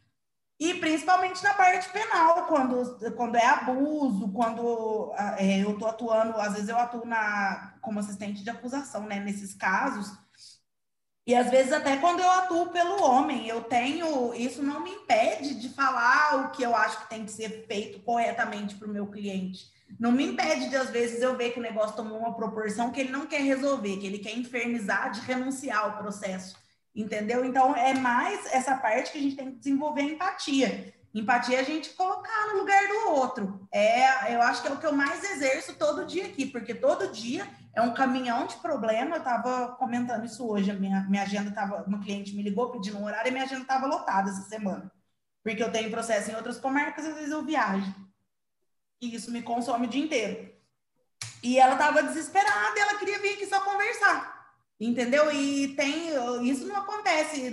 E 0.59 0.75
principalmente 0.75 1.43
na 1.43 1.53
parte 1.53 1.89
penal, 1.89 2.45
quando, 2.47 3.13
quando 3.15 3.35
é 3.35 3.45
abuso, 3.45 4.31
quando 4.31 5.13
é, 5.37 5.63
eu 5.63 5.71
estou 5.71 5.87
atuando, 5.87 6.39
às 6.39 6.53
vezes 6.53 6.69
eu 6.69 6.77
atuo 6.77 7.05
na, 7.05 7.75
como 7.81 7.99
assistente 7.99 8.43
de 8.43 8.49
acusação, 8.49 9.05
né, 9.05 9.19
nesses 9.19 9.53
casos. 9.53 10.17
E 11.25 11.33
às 11.35 11.49
vezes 11.49 11.73
até 11.73 11.97
quando 11.97 12.19
eu 12.19 12.29
atuo 12.29 12.67
pelo 12.67 13.03
homem, 13.03 13.47
eu 13.47 13.63
tenho, 13.63 14.33
isso 14.33 14.61
não 14.61 14.81
me 14.81 14.91
impede 14.91 15.55
de 15.55 15.69
falar 15.69 16.45
o 16.45 16.51
que 16.51 16.63
eu 16.63 16.75
acho 16.75 17.01
que 17.01 17.09
tem 17.09 17.25
que 17.25 17.31
ser 17.31 17.65
feito 17.65 17.99
corretamente 18.01 18.75
para 18.75 18.87
o 18.87 18.91
meu 18.91 19.07
cliente. 19.07 19.72
Não 19.99 20.11
me 20.11 20.25
impede 20.25 20.69
de, 20.69 20.75
às 20.75 20.89
vezes, 20.89 21.21
eu 21.21 21.35
ver 21.35 21.51
que 21.51 21.59
o 21.59 21.63
negócio 21.63 21.95
tomou 21.95 22.19
uma 22.19 22.35
proporção 22.35 22.91
que 22.91 22.99
ele 22.99 23.11
não 23.11 23.25
quer 23.25 23.41
resolver, 23.41 23.97
que 23.97 24.07
ele 24.07 24.19
quer 24.19 24.37
infernizar 24.37 25.11
de 25.11 25.21
renunciar 25.21 25.79
ao 25.79 25.97
processo. 25.97 26.55
Entendeu? 26.95 27.43
Então, 27.43 27.75
é 27.75 27.93
mais 27.93 28.45
essa 28.53 28.75
parte 28.77 29.11
que 29.11 29.17
a 29.17 29.21
gente 29.21 29.35
tem 29.35 29.51
que 29.51 29.57
desenvolver 29.57 30.01
empatia. 30.01 30.93
Empatia 31.13 31.57
é 31.57 31.61
a 31.61 31.63
gente 31.63 31.91
colocar 31.91 32.47
no 32.51 32.59
lugar 32.59 32.87
do 32.87 33.11
outro. 33.11 33.67
É, 33.71 34.33
eu 34.33 34.41
acho 34.41 34.63
que 34.63 34.67
é 34.67 34.71
o 34.71 34.79
que 34.79 34.85
eu 34.85 34.93
mais 34.93 35.23
exerço 35.23 35.75
todo 35.75 36.05
dia 36.05 36.25
aqui, 36.25 36.45
porque 36.47 36.73
todo 36.73 37.11
dia 37.11 37.47
é 37.75 37.81
um 37.81 37.93
caminhão 37.93 38.47
de 38.47 38.55
problema. 38.55 39.15
Eu 39.15 39.19
estava 39.19 39.75
comentando 39.75 40.25
isso 40.25 40.47
hoje, 40.47 40.71
a 40.71 40.73
minha, 40.73 41.01
minha 41.07 41.21
agenda 41.21 41.49
estava. 41.49 41.83
Uma 41.83 41.99
cliente 41.99 42.35
me 42.35 42.41
ligou 42.41 42.71
pedindo 42.71 42.97
um 42.97 43.05
horário 43.05 43.29
e 43.29 43.31
minha 43.31 43.43
agenda 43.43 43.61
estava 43.61 43.85
lotada 43.85 44.31
essa 44.31 44.41
semana. 44.43 44.91
Porque 45.43 45.61
eu 45.61 45.71
tenho 45.71 45.91
processo 45.91 46.31
em 46.31 46.35
outras 46.35 46.59
comarcas, 46.59 47.05
às 47.05 47.13
vezes 47.13 47.31
eu 47.31 47.45
viajo. 47.45 47.93
E 49.03 49.15
isso 49.15 49.31
me 49.31 49.41
consome 49.41 49.85
o 49.85 49.89
dia 49.89 50.03
inteiro. 50.03 50.49
E 51.43 51.59
ela 51.59 51.73
estava 51.73 52.01
desesperada, 52.01 52.79
ela 52.79 52.97
queria 52.97 53.19
vir 53.19 53.33
aqui 53.33 53.45
só 53.45 53.59
conversar. 53.59 54.47
Entendeu? 54.79 55.29
E 55.29 55.75
tem. 55.75 56.09
Isso 56.49 56.65
não 56.65 56.77
acontece, 56.77 57.51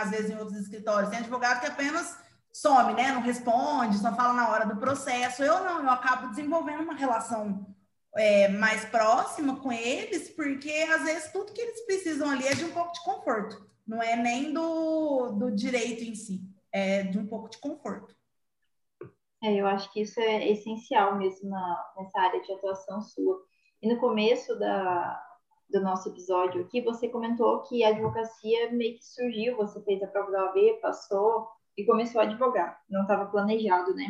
às 0.00 0.10
vezes, 0.10 0.30
em 0.30 0.38
outros 0.38 0.56
escritórios. 0.58 1.10
Tem 1.10 1.18
advogado 1.18 1.60
que 1.60 1.66
apenas 1.66 2.16
some, 2.52 2.94
né? 2.94 3.10
Não 3.10 3.20
responde, 3.20 3.98
só 3.98 4.14
fala 4.14 4.32
na 4.32 4.48
hora 4.48 4.64
do 4.64 4.76
processo. 4.76 5.42
Eu 5.42 5.64
não, 5.64 5.82
eu 5.82 5.90
acabo 5.90 6.28
desenvolvendo 6.28 6.82
uma 6.82 6.94
relação 6.94 7.66
é, 8.16 8.46
mais 8.48 8.84
próxima 8.84 9.56
com 9.56 9.72
eles, 9.72 10.28
porque 10.30 10.70
às 10.94 11.02
vezes 11.02 11.32
tudo 11.32 11.52
que 11.52 11.60
eles 11.60 11.84
precisam 11.84 12.30
ali 12.30 12.46
é 12.46 12.54
de 12.54 12.64
um 12.64 12.70
pouco 12.70 12.92
de 12.92 13.02
conforto. 13.02 13.66
Não 13.84 14.00
é 14.00 14.14
nem 14.14 14.52
do, 14.52 15.32
do 15.32 15.50
direito 15.50 16.04
em 16.04 16.14
si, 16.14 16.42
é 16.70 17.02
de 17.02 17.18
um 17.18 17.26
pouco 17.26 17.50
de 17.50 17.58
conforto. 17.58 18.14
É, 19.42 19.54
eu 19.54 19.66
acho 19.66 19.92
que 19.92 20.02
isso 20.02 20.20
é 20.20 20.48
essencial 20.48 21.16
mesmo 21.18 21.50
na, 21.50 21.92
nessa 21.96 22.20
área 22.20 22.40
de 22.40 22.52
atuação 22.52 23.00
sua. 23.00 23.42
E 23.82 23.92
no 23.92 23.98
começo 23.98 24.56
da, 24.58 25.20
do 25.68 25.80
nosso 25.80 26.08
episódio 26.10 26.62
aqui, 26.62 26.80
você 26.80 27.08
comentou 27.08 27.62
que 27.62 27.82
a 27.82 27.88
advocacia 27.88 28.70
meio 28.70 28.96
que 28.96 29.04
surgiu, 29.04 29.56
você 29.56 29.82
fez 29.82 30.00
a 30.02 30.06
prova 30.06 30.30
da 30.30 30.44
OAB, 30.44 30.80
passou 30.80 31.48
e 31.76 31.84
começou 31.84 32.20
a 32.20 32.24
advogar. 32.24 32.80
Não 32.88 33.02
estava 33.02 33.26
planejado, 33.26 33.92
né? 33.94 34.06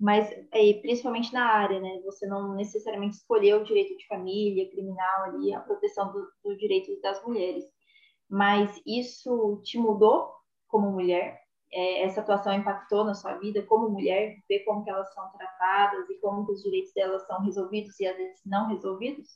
Mas 0.00 0.30
é, 0.52 0.72
principalmente 0.82 1.32
na 1.32 1.44
área, 1.44 1.80
né? 1.80 2.00
Você 2.04 2.26
não 2.26 2.54
necessariamente 2.54 3.16
escolheu 3.16 3.60
o 3.60 3.64
direito 3.64 3.96
de 3.96 4.06
família, 4.08 4.68
criminal 4.70 5.24
ali, 5.24 5.54
a 5.54 5.60
proteção 5.60 6.12
dos 6.12 6.26
do 6.44 6.56
direitos 6.56 7.00
das 7.00 7.22
mulheres. 7.24 7.64
Mas 8.28 8.82
isso 8.84 9.60
te 9.62 9.78
mudou 9.78 10.32
como 10.66 10.90
mulher? 10.90 11.45
É, 11.76 12.04
essa 12.04 12.22
atuação 12.22 12.54
impactou 12.54 13.04
na 13.04 13.14
sua 13.14 13.34
vida 13.34 13.62
como 13.64 13.90
mulher, 13.90 14.38
ver 14.48 14.60
como 14.60 14.82
que 14.82 14.88
elas 14.88 15.12
são 15.12 15.30
tratadas 15.32 16.08
e 16.08 16.18
como 16.20 16.46
que 16.46 16.52
os 16.52 16.62
direitos 16.62 16.90
delas 16.94 17.26
são 17.26 17.44
resolvidos 17.44 18.00
e 18.00 18.06
às 18.06 18.16
vezes 18.16 18.40
não 18.46 18.68
resolvidos? 18.68 19.28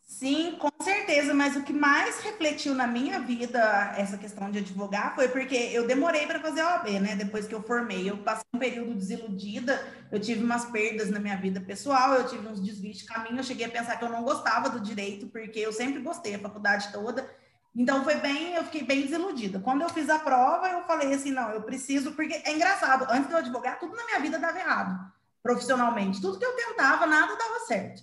Sim, 0.00 0.56
com 0.58 0.70
certeza, 0.82 1.34
mas 1.34 1.56
o 1.56 1.62
que 1.62 1.72
mais 1.72 2.20
refletiu 2.20 2.74
na 2.74 2.86
minha 2.86 3.20
vida 3.20 3.94
essa 3.96 4.16
questão 4.16 4.50
de 4.50 4.58
advogar 4.58 5.14
foi 5.14 5.28
porque 5.28 5.54
eu 5.54 5.86
demorei 5.86 6.26
para 6.26 6.40
fazer 6.40 6.60
a 6.60 6.74
OAB, 6.74 7.00
né? 7.00 7.16
Depois 7.16 7.46
que 7.46 7.54
eu 7.54 7.62
formei, 7.62 8.10
eu 8.10 8.18
passei 8.18 8.44
um 8.52 8.58
período 8.58 8.94
desiludida, 8.94 9.80
eu 10.10 10.20
tive 10.20 10.44
umas 10.44 10.64
perdas 10.66 11.10
na 11.10 11.20
minha 11.20 11.36
vida 11.36 11.60
pessoal, 11.60 12.14
eu 12.14 12.26
tive 12.26 12.46
uns 12.46 12.60
desvios 12.60 12.98
de 12.98 13.06
caminho, 13.06 13.38
eu 13.38 13.44
cheguei 13.44 13.66
a 13.66 13.70
pensar 13.70 13.96
que 13.96 14.04
eu 14.04 14.08
não 14.08 14.22
gostava 14.22 14.68
do 14.68 14.80
direito, 14.80 15.28
porque 15.28 15.60
eu 15.60 15.72
sempre 15.72 16.00
gostei, 16.00 16.34
a 16.34 16.40
faculdade 16.40 16.92
toda, 16.92 17.28
então 17.74 18.02
foi 18.04 18.16
bem, 18.16 18.54
eu 18.54 18.64
fiquei 18.64 18.82
bem 18.82 19.02
desiludida. 19.02 19.60
Quando 19.60 19.82
eu 19.82 19.88
fiz 19.88 20.08
a 20.08 20.18
prova, 20.18 20.68
eu 20.68 20.82
falei 20.84 21.14
assim, 21.14 21.30
não, 21.30 21.50
eu 21.50 21.62
preciso, 21.62 22.12
porque 22.12 22.34
é 22.44 22.52
engraçado, 22.52 23.06
antes 23.10 23.28
de 23.28 23.32
eu 23.32 23.38
advogar, 23.38 23.78
tudo 23.78 23.96
na 23.96 24.04
minha 24.04 24.20
vida 24.20 24.38
dava 24.38 24.58
errado, 24.58 24.98
profissionalmente. 25.42 26.20
Tudo 26.20 26.38
que 26.38 26.44
eu 26.44 26.56
tentava, 26.56 27.06
nada 27.06 27.36
dava 27.36 27.60
certo. 27.66 28.02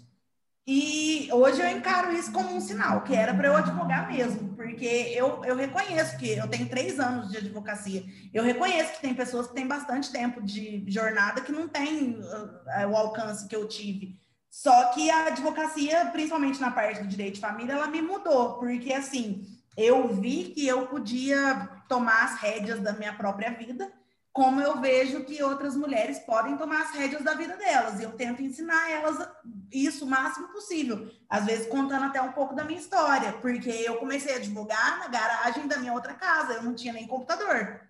E 0.70 1.30
hoje 1.32 1.62
eu 1.62 1.68
encaro 1.70 2.12
isso 2.12 2.30
como 2.30 2.54
um 2.54 2.60
sinal, 2.60 3.02
que 3.04 3.16
era 3.16 3.34
para 3.34 3.48
eu 3.48 3.56
advogar 3.56 4.06
mesmo, 4.12 4.54
porque 4.54 4.86
eu, 4.86 5.44
eu 5.46 5.56
reconheço 5.56 6.18
que 6.18 6.32
eu 6.32 6.46
tenho 6.50 6.68
três 6.68 7.00
anos 7.00 7.30
de 7.32 7.38
advocacia, 7.38 8.04
eu 8.34 8.44
reconheço 8.44 8.92
que 8.94 9.02
tem 9.02 9.14
pessoas 9.14 9.48
que 9.48 9.54
têm 9.54 9.66
bastante 9.66 10.12
tempo 10.12 10.42
de 10.42 10.84
jornada 10.88 11.40
que 11.40 11.54
não 11.54 11.70
têm 11.70 12.20
uh, 12.20 12.88
o 12.90 12.98
alcance 12.98 13.48
que 13.48 13.56
eu 13.56 13.66
tive 13.66 14.20
Só 14.50 14.90
que 14.90 15.10
a 15.10 15.28
advocacia, 15.28 16.08
principalmente 16.08 16.60
na 16.60 16.70
parte 16.70 17.02
do 17.02 17.08
direito 17.08 17.36
de 17.36 17.42
família, 17.42 17.72
ela 17.72 17.88
me 17.88 18.02
mudou, 18.02 18.58
porque 18.60 18.92
assim, 18.92 19.46
eu 19.78 20.08
vi 20.08 20.46
que 20.46 20.68
eu 20.68 20.88
podia 20.88 21.70
tomar 21.88 22.26
as 22.26 22.40
rédeas 22.40 22.80
da 22.80 22.94
minha 22.94 23.14
própria 23.14 23.52
vida, 23.52 23.94
como 24.34 24.60
eu 24.60 24.80
vejo 24.82 25.24
que 25.24 25.42
outras 25.42 25.76
mulheres 25.76 26.20
podem 26.20 26.58
tomar 26.58 26.82
as 26.82 26.92
rédeas 26.92 27.24
da 27.24 27.36
vida 27.36 27.56
delas. 27.56 28.00
E 28.00 28.04
eu 28.04 28.12
tento 28.12 28.42
ensinar 28.42 28.90
elas 28.90 29.28
isso 29.72 30.06
o 30.06 30.10
máximo 30.10 30.48
possível, 30.50 31.12
às 31.30 31.46
vezes 31.46 31.68
contando 31.68 32.06
até 32.06 32.22
um 32.22 32.32
pouco 32.32 32.56
da 32.56 32.64
minha 32.64 32.80
história, 32.80 33.34
porque 33.34 33.70
eu 33.70 33.98
comecei 33.98 34.34
a 34.34 34.38
advogar 34.38 35.00
na 35.00 35.08
garagem 35.08 35.68
da 35.68 35.78
minha 35.78 35.94
outra 35.94 36.14
casa, 36.14 36.54
eu 36.54 36.64
não 36.64 36.74
tinha 36.74 36.94
nem 36.94 37.08
computador. 37.08 37.82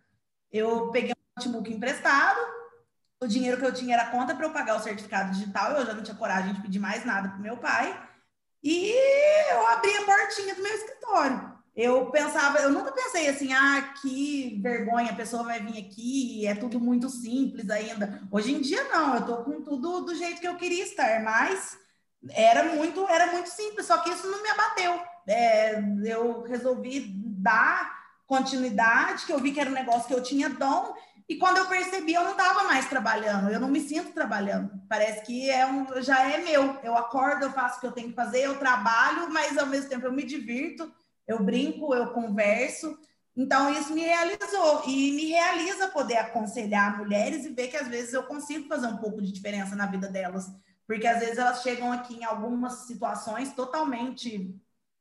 Eu 0.51 0.91
peguei 0.91 1.11
um 1.11 1.41
notebook 1.41 1.73
emprestado, 1.73 2.39
o 3.21 3.27
dinheiro 3.27 3.57
que 3.57 3.65
eu 3.65 3.73
tinha 3.73 3.95
era 3.95 4.11
conta 4.11 4.35
para 4.35 4.45
eu 4.45 4.51
pagar 4.51 4.75
o 4.75 4.83
certificado 4.83 5.31
digital, 5.31 5.71
eu 5.71 5.85
já 5.85 5.93
não 5.93 6.03
tinha 6.03 6.15
coragem 6.17 6.53
de 6.53 6.61
pedir 6.61 6.79
mais 6.79 7.05
nada 7.05 7.29
para 7.29 7.39
meu 7.39 7.57
pai. 7.57 8.07
E 8.63 8.93
eu 9.51 9.67
abri 9.67 9.95
a 9.97 10.05
portinha 10.05 10.55
do 10.55 10.63
meu 10.63 10.73
escritório. 10.73 11.56
Eu 11.77 12.07
pensava, 12.09 12.57
eu 12.57 12.71
nunca 12.71 12.91
pensei 12.91 13.29
assim, 13.29 13.53
ah, 13.53 13.93
que 14.01 14.59
vergonha, 14.63 15.11
a 15.11 15.15
pessoa 15.15 15.43
vai 15.43 15.59
vir 15.59 15.77
aqui, 15.77 16.47
é 16.47 16.55
tudo 16.55 16.79
muito 16.79 17.07
simples 17.07 17.69
ainda. 17.69 18.19
Hoje 18.31 18.51
em 18.51 18.61
dia 18.61 18.83
não, 18.85 19.15
eu 19.15 19.25
tô 19.27 19.43
com 19.43 19.61
tudo 19.61 20.01
do 20.01 20.15
jeito 20.15 20.41
que 20.41 20.47
eu 20.47 20.55
queria 20.55 20.83
estar, 20.83 21.21
mas 21.21 21.77
era 22.31 22.63
muito, 22.73 23.07
era 23.07 23.31
muito 23.31 23.49
simples, 23.49 23.85
só 23.85 23.99
que 23.99 24.09
isso 24.09 24.25
não 24.25 24.41
me 24.41 24.49
abateu. 24.49 24.99
É, 25.27 25.79
eu 26.03 26.41
resolvi 26.41 27.13
dar 27.15 27.95
continuidade, 28.25 29.27
que 29.27 29.31
eu 29.31 29.39
vi 29.39 29.51
que 29.51 29.59
era 29.59 29.69
um 29.69 29.73
negócio 29.73 30.07
que 30.07 30.15
eu 30.15 30.23
tinha 30.23 30.49
dom 30.49 30.95
e 31.29 31.35
quando 31.35 31.57
eu 31.57 31.67
percebi, 31.67 32.13
eu 32.13 32.23
não 32.23 32.31
estava 32.31 32.63
mais 32.63 32.87
trabalhando, 32.87 33.49
eu 33.49 33.59
não 33.59 33.67
me 33.67 33.81
sinto 33.81 34.13
trabalhando. 34.13 34.71
Parece 34.87 35.25
que 35.25 35.49
é 35.49 35.65
um, 35.65 36.01
já 36.01 36.31
é 36.31 36.37
meu. 36.37 36.79
Eu 36.81 36.97
acordo, 36.97 37.43
eu 37.43 37.51
faço 37.51 37.77
o 37.77 37.81
que 37.81 37.87
eu 37.87 37.91
tenho 37.91 38.09
que 38.09 38.15
fazer, 38.15 38.43
eu 38.43 38.57
trabalho, 38.57 39.29
mas 39.29 39.57
ao 39.57 39.65
mesmo 39.65 39.89
tempo 39.89 40.05
eu 40.05 40.13
me 40.13 40.23
divirto, 40.23 40.89
eu 41.27 41.43
brinco, 41.43 41.93
eu 41.93 42.11
converso. 42.11 42.97
Então, 43.35 43.71
isso 43.71 43.93
me 43.93 44.01
realizou 44.01 44.83
e 44.87 45.11
me 45.11 45.25
realiza 45.27 45.89
poder 45.89 46.17
aconselhar 46.17 46.97
mulheres 46.97 47.45
e 47.45 47.49
ver 47.49 47.67
que 47.67 47.77
às 47.77 47.87
vezes 47.87 48.13
eu 48.13 48.23
consigo 48.23 48.67
fazer 48.67 48.87
um 48.87 48.97
pouco 48.97 49.21
de 49.21 49.31
diferença 49.31 49.75
na 49.75 49.85
vida 49.85 50.07
delas. 50.07 50.51
Porque 50.87 51.05
às 51.05 51.19
vezes 51.19 51.37
elas 51.37 51.61
chegam 51.61 51.91
aqui 51.91 52.15
em 52.15 52.23
algumas 52.23 52.87
situações 52.87 53.53
totalmente 53.53 54.55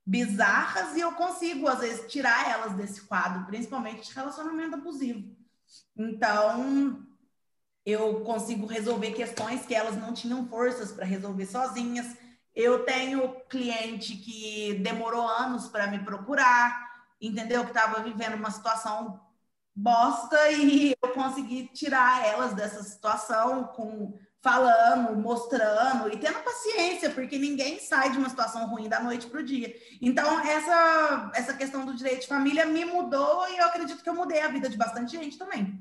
bizarras 0.04 0.96
e 0.96 1.00
eu 1.00 1.12
consigo, 1.12 1.66
às 1.66 1.80
vezes, 1.80 2.10
tirar 2.10 2.50
elas 2.50 2.74
desse 2.74 3.02
quadro, 3.02 3.46
principalmente 3.46 4.08
de 4.08 4.14
relacionamento 4.14 4.74
abusivo. 4.74 5.34
Então, 5.96 7.06
eu 7.84 8.20
consigo 8.20 8.66
resolver 8.66 9.12
questões 9.12 9.64
que 9.64 9.74
elas 9.74 9.96
não 9.96 10.12
tinham 10.12 10.46
forças 10.48 10.92
para 10.92 11.04
resolver 11.04 11.46
sozinhas. 11.46 12.16
Eu 12.56 12.86
tenho 12.86 13.38
cliente 13.50 14.16
que 14.16 14.80
demorou 14.82 15.28
anos 15.28 15.68
para 15.68 15.86
me 15.88 15.98
procurar, 15.98 17.04
entendeu? 17.20 17.62
Que 17.64 17.70
estava 17.70 18.02
vivendo 18.02 18.34
uma 18.34 18.50
situação 18.50 19.20
bosta 19.74 20.50
e 20.50 20.96
eu 21.02 21.10
consegui 21.10 21.68
tirar 21.68 22.26
elas 22.26 22.54
dessa 22.54 22.82
situação 22.82 23.64
com 23.64 24.18
falando, 24.42 25.20
mostrando 25.20 26.08
e 26.12 26.16
tendo 26.16 26.38
paciência, 26.38 27.10
porque 27.10 27.36
ninguém 27.36 27.80
sai 27.80 28.12
de 28.12 28.18
uma 28.18 28.28
situação 28.28 28.68
ruim 28.68 28.88
da 28.88 29.00
noite 29.00 29.26
para 29.26 29.40
o 29.40 29.44
dia. 29.44 29.74
Então, 30.00 30.38
essa, 30.40 31.32
essa 31.34 31.52
questão 31.52 31.84
do 31.84 31.96
direito 31.96 32.20
de 32.20 32.28
família 32.28 32.64
me 32.64 32.84
mudou 32.84 33.48
e 33.48 33.58
eu 33.58 33.64
acredito 33.66 34.02
que 34.02 34.08
eu 34.08 34.14
mudei 34.14 34.40
a 34.40 34.48
vida 34.48 34.68
de 34.68 34.76
bastante 34.76 35.16
gente 35.16 35.36
também. 35.36 35.76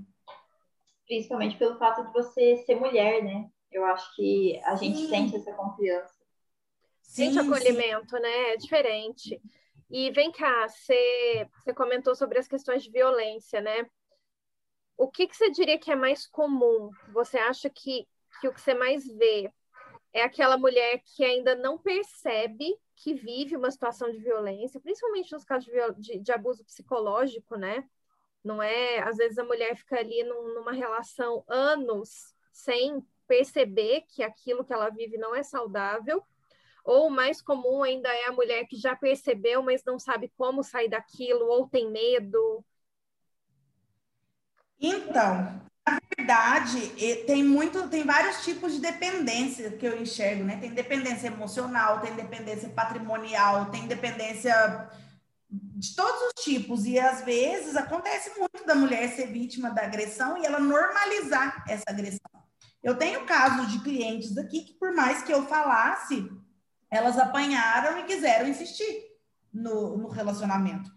Principalmente 1.06 1.56
pelo 1.58 1.78
fato 1.78 2.08
de 2.08 2.12
você 2.12 2.58
ser 2.66 2.76
mulher, 2.76 3.24
né? 3.24 3.48
Eu 3.72 3.86
acho 3.86 4.16
que 4.16 4.60
a 4.66 4.76
gente 4.76 4.98
sim. 4.98 5.10
sente 5.10 5.36
essa 5.36 5.54
confiança. 5.54 6.25
Sim, 7.08 7.34
sente 7.34 7.40
acolhimento, 7.40 8.16
sim. 8.16 8.22
né? 8.22 8.54
É 8.54 8.58
diferente. 8.58 9.42
E 9.90 10.12
vem 10.12 10.32
cá, 10.32 10.68
você, 10.68 11.48
você 11.64 11.74
comentou 11.74 12.16
sobre 12.16 12.40
as 12.40 12.48
questões 12.48 12.84
de 12.84 12.92
violência, 12.92 13.62
né? 13.62 13.86
O 14.98 15.10
que, 15.10 15.28
que 15.28 15.36
você 15.36 15.50
diria 15.50 15.78
que 15.78 15.92
é 15.92 15.96
mais 15.96 16.26
comum? 16.26 16.90
Você 17.14 17.38
acha 17.38 17.70
que 17.70 18.08
que 18.40 18.48
o 18.48 18.54
que 18.54 18.62
você 18.62 18.74
mais 18.74 19.06
vê 19.08 19.52
é 20.14 20.24
aquela 20.24 20.58
mulher 20.58 21.02
que 21.04 21.24
ainda 21.24 21.56
não 21.56 21.78
percebe 21.78 22.78
que 22.96 23.14
vive 23.14 23.58
uma 23.58 23.70
situação 23.70 24.10
de 24.12 24.20
violência, 24.20 24.80
principalmente 24.80 25.32
nos 25.32 25.44
casos 25.44 25.66
de, 25.66 25.94
de, 25.98 26.20
de 26.20 26.32
abuso 26.32 26.64
psicológico, 26.64 27.58
né? 27.58 27.88
Não 28.44 28.62
é, 28.62 29.00
às 29.00 29.18
vezes 29.18 29.38
a 29.38 29.44
mulher 29.44 29.76
fica 29.76 30.00
ali 30.00 30.24
num, 30.24 30.54
numa 30.54 30.72
relação 30.72 31.44
anos 31.48 32.34
sem 32.54 33.06
perceber 33.28 34.06
que 34.08 34.24
aquilo 34.24 34.64
que 34.64 34.72
ela 34.72 34.90
vive 34.90 35.18
não 35.18 35.36
é 35.36 35.44
saudável, 35.44 36.24
ou 36.86 37.10
mais 37.10 37.42
comum 37.42 37.82
ainda 37.84 38.08
é 38.08 38.28
a 38.28 38.32
mulher 38.32 38.66
que 38.68 38.78
já 38.78 38.96
percebeu, 38.96 39.64
mas 39.64 39.84
não 39.84 39.98
sabe 39.98 40.32
como 40.38 40.64
sair 40.64 40.88
daquilo, 40.88 41.48
ou 41.48 41.68
tem 41.68 41.92
medo. 41.92 42.64
Então, 44.80 45.62
na 45.88 46.00
verdade, 46.16 46.90
tem 47.26 47.44
muito, 47.44 47.88
tem 47.90 48.04
vários 48.04 48.44
tipos 48.44 48.74
de 48.74 48.82
dependência 48.82 49.72
que 49.72 49.86
eu 49.86 50.00
enxergo, 50.00 50.44
né? 50.44 50.58
Tem 50.58 50.74
dependência 50.74 51.28
emocional, 51.28 52.02
tem 52.02 52.14
dependência 52.14 52.70
patrimonial, 52.70 53.72
tem 53.72 53.88
dependência 53.88 54.90
de 55.50 55.96
todos 55.96 56.22
os 56.22 56.44
tipos. 56.44 56.86
E 56.86 57.00
às 57.00 57.24
vezes 57.24 57.76
acontece 57.76 58.38
muito 58.38 58.64
da 58.66 58.76
mulher 58.76 59.10
ser 59.10 59.28
vítima 59.28 59.72
da 59.72 59.84
agressão 59.84 60.38
e 60.38 60.46
ela 60.46 60.60
normalizar 60.60 61.64
essa 61.68 61.86
agressão. 61.88 62.20
Eu 62.84 62.96
tenho 62.96 63.26
casos 63.26 63.72
de 63.72 63.80
clientes 63.80 64.38
aqui 64.38 64.64
que, 64.64 64.74
por 64.74 64.94
mais 64.94 65.24
que 65.24 65.34
eu 65.34 65.48
falasse, 65.48 66.30
elas 66.90 67.18
apanharam 67.18 68.00
e 68.00 68.04
quiseram 68.04 68.48
insistir 68.48 69.04
no, 69.54 69.98
no 69.98 70.08
relacionamento. 70.10 70.92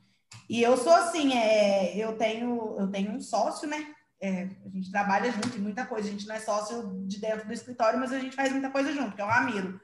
E 0.48 0.62
eu 0.62 0.76
sou 0.76 0.92
assim, 0.92 1.34
é, 1.34 1.96
eu 1.96 2.16
tenho 2.16 2.76
eu 2.78 2.90
tenho 2.90 3.12
um 3.12 3.20
sócio, 3.20 3.68
né? 3.68 3.94
É, 4.20 4.48
a 4.64 4.68
gente 4.68 4.90
trabalha 4.90 5.30
junto 5.30 5.56
em 5.56 5.60
muita 5.60 5.86
coisa. 5.86 6.08
A 6.08 6.10
gente 6.10 6.26
não 6.26 6.34
é 6.34 6.40
sócio 6.40 7.04
de 7.06 7.20
dentro 7.20 7.46
do 7.46 7.52
escritório, 7.52 7.98
mas 7.98 8.12
a 8.12 8.18
gente 8.18 8.34
faz 8.34 8.50
muita 8.50 8.70
coisa 8.70 8.92
junto, 8.92 9.14
que 9.14 9.20
é 9.20 9.24
o 9.24 9.28
Ramiro. 9.28 9.80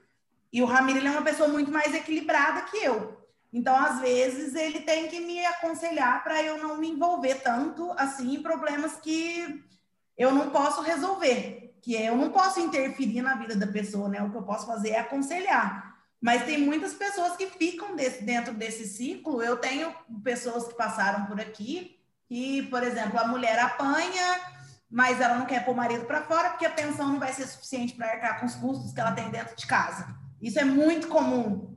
E 0.52 0.62
o 0.62 0.66
Ramiro 0.66 0.98
ele 0.98 1.08
é 1.08 1.10
uma 1.10 1.22
pessoa 1.22 1.48
muito 1.48 1.70
mais 1.70 1.94
equilibrada 1.94 2.62
que 2.62 2.78
eu. 2.78 3.24
Então, 3.52 3.76
às 3.76 4.00
vezes, 4.00 4.56
ele 4.56 4.80
tem 4.80 5.06
que 5.06 5.20
me 5.20 5.44
aconselhar 5.46 6.24
para 6.24 6.42
eu 6.42 6.58
não 6.58 6.76
me 6.76 6.90
envolver 6.90 7.36
tanto 7.36 7.92
assim 7.92 8.34
em 8.34 8.42
problemas 8.42 8.96
que 8.96 9.64
eu 10.18 10.32
não 10.32 10.50
posso 10.50 10.82
resolver, 10.82 11.76
que 11.80 11.94
eu 11.94 12.16
não 12.16 12.30
posso 12.30 12.58
interferir 12.58 13.22
na 13.22 13.36
vida 13.36 13.54
da 13.54 13.66
pessoa, 13.66 14.08
né? 14.08 14.20
O 14.22 14.30
que 14.30 14.36
eu 14.36 14.42
posso 14.42 14.66
fazer 14.66 14.90
é 14.90 14.98
aconselhar. 14.98 15.93
Mas 16.24 16.46
tem 16.46 16.58
muitas 16.58 16.94
pessoas 16.94 17.36
que 17.36 17.46
ficam 17.48 17.94
desse, 17.94 18.24
dentro 18.24 18.54
desse 18.54 18.86
ciclo. 18.86 19.42
Eu 19.42 19.58
tenho 19.58 19.94
pessoas 20.22 20.66
que 20.66 20.72
passaram 20.72 21.26
por 21.26 21.38
aqui 21.38 22.00
que, 22.26 22.62
por 22.62 22.82
exemplo, 22.82 23.20
a 23.20 23.26
mulher 23.26 23.58
apanha, 23.58 24.40
mas 24.90 25.20
ela 25.20 25.34
não 25.34 25.44
quer 25.44 25.66
pôr 25.66 25.72
o 25.72 25.76
marido 25.76 26.06
para 26.06 26.22
fora 26.22 26.48
porque 26.48 26.64
a 26.64 26.70
pensão 26.70 27.12
não 27.12 27.18
vai 27.18 27.30
ser 27.34 27.46
suficiente 27.46 27.92
para 27.92 28.06
arcar 28.06 28.40
com 28.40 28.46
os 28.46 28.54
custos 28.54 28.90
que 28.90 29.00
ela 29.02 29.12
tem 29.12 29.28
dentro 29.28 29.54
de 29.54 29.66
casa. 29.66 30.18
Isso 30.40 30.58
é 30.58 30.64
muito 30.64 31.08
comum. 31.08 31.76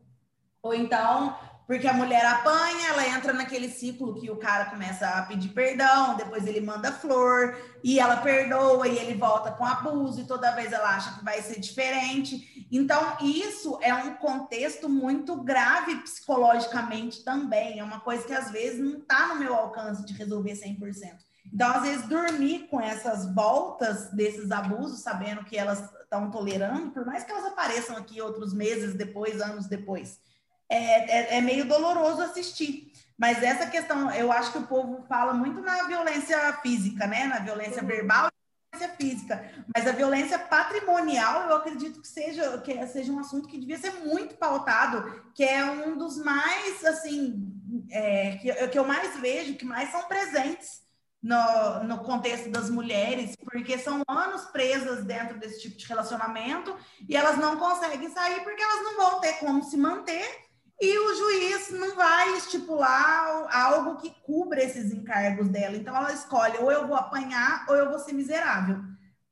Ou 0.63 0.73
então, 0.73 1.37
porque 1.67 1.85
a 1.85 1.93
mulher 1.93 2.25
apanha, 2.25 2.87
ela 2.87 3.05
entra 3.09 3.33
naquele 3.33 3.69
ciclo 3.69 4.15
que 4.15 4.31
o 4.31 4.37
cara 4.37 4.65
começa 4.65 5.05
a 5.05 5.23
pedir 5.23 5.49
perdão, 5.49 6.15
depois 6.15 6.47
ele 6.47 6.61
manda 6.61 6.93
flor, 6.93 7.57
e 7.83 7.99
ela 7.99 8.17
perdoa, 8.17 8.87
e 8.87 8.97
ele 8.97 9.15
volta 9.15 9.51
com 9.51 9.65
abuso, 9.65 10.21
e 10.21 10.25
toda 10.25 10.55
vez 10.55 10.71
ela 10.71 10.95
acha 10.95 11.19
que 11.19 11.25
vai 11.25 11.41
ser 11.41 11.59
diferente. 11.59 12.65
Então, 12.71 13.17
isso 13.21 13.77
é 13.81 13.93
um 13.93 14.15
contexto 14.15 14.87
muito 14.87 15.35
grave 15.43 15.97
psicologicamente 15.97 17.25
também. 17.25 17.79
É 17.79 17.83
uma 17.83 17.99
coisa 17.99 18.25
que 18.25 18.33
às 18.33 18.49
vezes 18.49 18.79
não 18.79 18.99
está 18.99 19.27
no 19.27 19.39
meu 19.39 19.53
alcance 19.53 20.05
de 20.05 20.13
resolver 20.13 20.53
100%. 20.53 21.17
Então, 21.53 21.69
às 21.69 21.81
vezes, 21.81 22.07
dormir 22.07 22.67
com 22.69 22.79
essas 22.79 23.33
voltas 23.33 24.09
desses 24.11 24.51
abusos, 24.51 25.01
sabendo 25.01 25.43
que 25.43 25.57
elas 25.57 25.83
estão 26.01 26.31
tolerando, 26.31 26.91
por 26.91 27.05
mais 27.05 27.25
que 27.25 27.31
elas 27.31 27.45
apareçam 27.45 27.97
aqui 27.97 28.21
outros 28.21 28.53
meses 28.53 28.93
depois, 28.93 29.41
anos 29.41 29.67
depois 29.67 30.25
é, 30.69 31.35
é, 31.35 31.37
é 31.37 31.41
meio 31.41 31.65
doloroso 31.65 32.21
assistir. 32.21 32.91
Mas 33.17 33.41
essa 33.41 33.65
questão, 33.65 34.11
eu 34.11 34.31
acho 34.31 34.51
que 34.51 34.59
o 34.59 34.67
povo 34.67 35.03
fala 35.07 35.33
muito 35.33 35.59
na 35.61 35.83
violência 35.83 36.53
física, 36.61 37.07
né? 37.07 37.25
Na 37.25 37.39
violência 37.39 37.81
uhum. 37.81 37.87
verbal 37.87 38.27
e 38.27 38.77
violência 38.77 38.95
física. 38.95 39.51
Mas 39.75 39.87
a 39.87 39.91
violência 39.91 40.37
patrimonial, 40.37 41.49
eu 41.49 41.55
acredito 41.55 41.99
que 41.99 42.07
seja, 42.07 42.59
que 42.59 42.87
seja 42.87 43.11
um 43.11 43.19
assunto 43.19 43.47
que 43.47 43.57
devia 43.57 43.77
ser 43.77 43.91
muito 44.05 44.35
pautado, 44.35 45.23
que 45.33 45.43
é 45.43 45.65
um 45.65 45.97
dos 45.97 46.17
mais, 46.19 46.85
assim, 46.85 47.51
é, 47.89 48.37
que, 48.37 48.67
que 48.67 48.77
eu 48.77 48.85
mais 48.85 49.19
vejo, 49.19 49.55
que 49.55 49.65
mais 49.65 49.89
são 49.89 50.03
presentes 50.03 50.85
no, 51.21 51.83
no 51.83 51.97
contexto 52.03 52.49
das 52.49 52.69
mulheres, 52.69 53.35
porque 53.35 53.79
são 53.79 54.03
anos 54.07 54.45
presas 54.45 55.03
dentro 55.03 55.39
desse 55.39 55.61
tipo 55.61 55.77
de 55.77 55.87
relacionamento 55.87 56.75
e 57.09 57.17
elas 57.17 57.37
não 57.37 57.57
conseguem 57.57 58.09
sair 58.09 58.43
porque 58.43 58.61
elas 58.61 58.83
não 58.83 58.97
vão 58.97 59.19
ter 59.19 59.33
como 59.39 59.63
se 59.63 59.75
manter 59.75 60.46
e 60.79 60.99
o 60.99 61.15
juiz 61.15 61.71
não 61.71 61.95
vai 61.95 62.37
estipular 62.37 63.47
algo 63.51 63.99
que 63.99 64.11
cubra 64.23 64.63
esses 64.63 64.91
encargos 64.91 65.49
dela. 65.49 65.75
Então 65.75 65.95
ela 65.95 66.13
escolhe 66.13 66.57
ou 66.59 66.71
eu 66.71 66.87
vou 66.87 66.95
apanhar 66.95 67.65
ou 67.67 67.75
eu 67.75 67.89
vou 67.89 67.99
ser 67.99 68.13
miserável. 68.13 68.79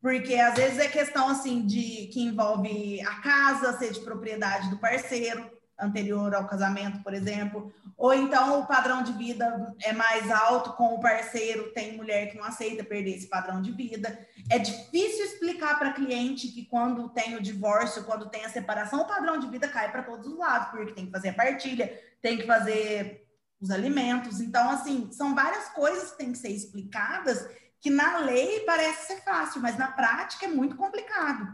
Porque 0.02 0.36
às 0.36 0.56
vezes 0.56 0.80
é 0.80 0.88
questão 0.88 1.30
assim 1.30 1.66
de 1.66 2.08
que 2.08 2.22
envolve 2.22 3.00
a 3.02 3.22
casa 3.22 3.78
ser 3.78 3.92
de 3.92 4.00
propriedade 4.00 4.70
do 4.70 4.78
parceiro 4.78 5.50
anterior 5.80 6.34
ao 6.34 6.48
casamento, 6.48 7.04
por 7.04 7.14
exemplo, 7.14 7.72
ou 7.98 8.14
então 8.14 8.60
o 8.60 8.68
padrão 8.68 9.04
de 9.04 9.14
vida 9.14 9.74
é 9.82 9.94
mais 9.94 10.30
alto 10.30 10.74
com 10.74 10.96
o 10.96 11.00
parceiro, 11.00 11.72
tem 11.74 11.96
mulher 11.96 12.30
que 12.30 12.38
não 12.38 12.44
aceita 12.44 12.84
perder 12.84 13.16
esse 13.16 13.28
padrão 13.28 13.62
de 13.62 13.72
vida. 13.72 14.28
É 14.50 14.60
difícil 14.60 15.26
explicar 15.26 15.80
para 15.80 15.94
cliente 15.94 16.50
que 16.50 16.66
quando 16.66 17.10
tem 17.10 17.36
o 17.36 17.42
divórcio, 17.42 18.04
quando 18.04 18.30
tem 18.30 18.44
a 18.44 18.50
separação, 18.50 19.02
o 19.02 19.08
padrão 19.08 19.40
de 19.40 19.48
vida 19.48 19.68
cai 19.68 19.92
para 19.92 20.04
todos 20.04 20.28
os 20.28 20.38
lados, 20.38 20.70
porque 20.70 20.94
tem 20.94 21.06
que 21.06 21.12
fazer 21.12 21.30
a 21.30 21.34
partilha, 21.34 22.02
tem 22.22 22.38
que 22.38 22.46
fazer 22.46 23.26
os 23.62 23.72
alimentos. 23.72 24.42
Então, 24.42 24.70
assim, 24.70 25.10
são 25.12 25.34
várias 25.34 25.70
coisas 25.70 26.12
que 26.12 26.18
têm 26.18 26.34
que 26.34 26.38
ser 26.38 26.50
explicadas 26.50 27.48
que 27.80 27.90
na 27.90 28.18
lei 28.18 28.62
parece 28.62 29.08
ser 29.08 29.22
fácil, 29.22 29.62
mas 29.62 29.78
na 29.78 29.92
prática 29.92 30.46
é 30.46 30.50
muito 30.50 30.76
complicado. 30.76 31.48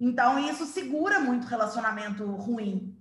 Então, 0.00 0.38
isso 0.38 0.64
segura 0.64 1.20
muito 1.20 1.46
relacionamento 1.46 2.24
ruim. 2.32 2.95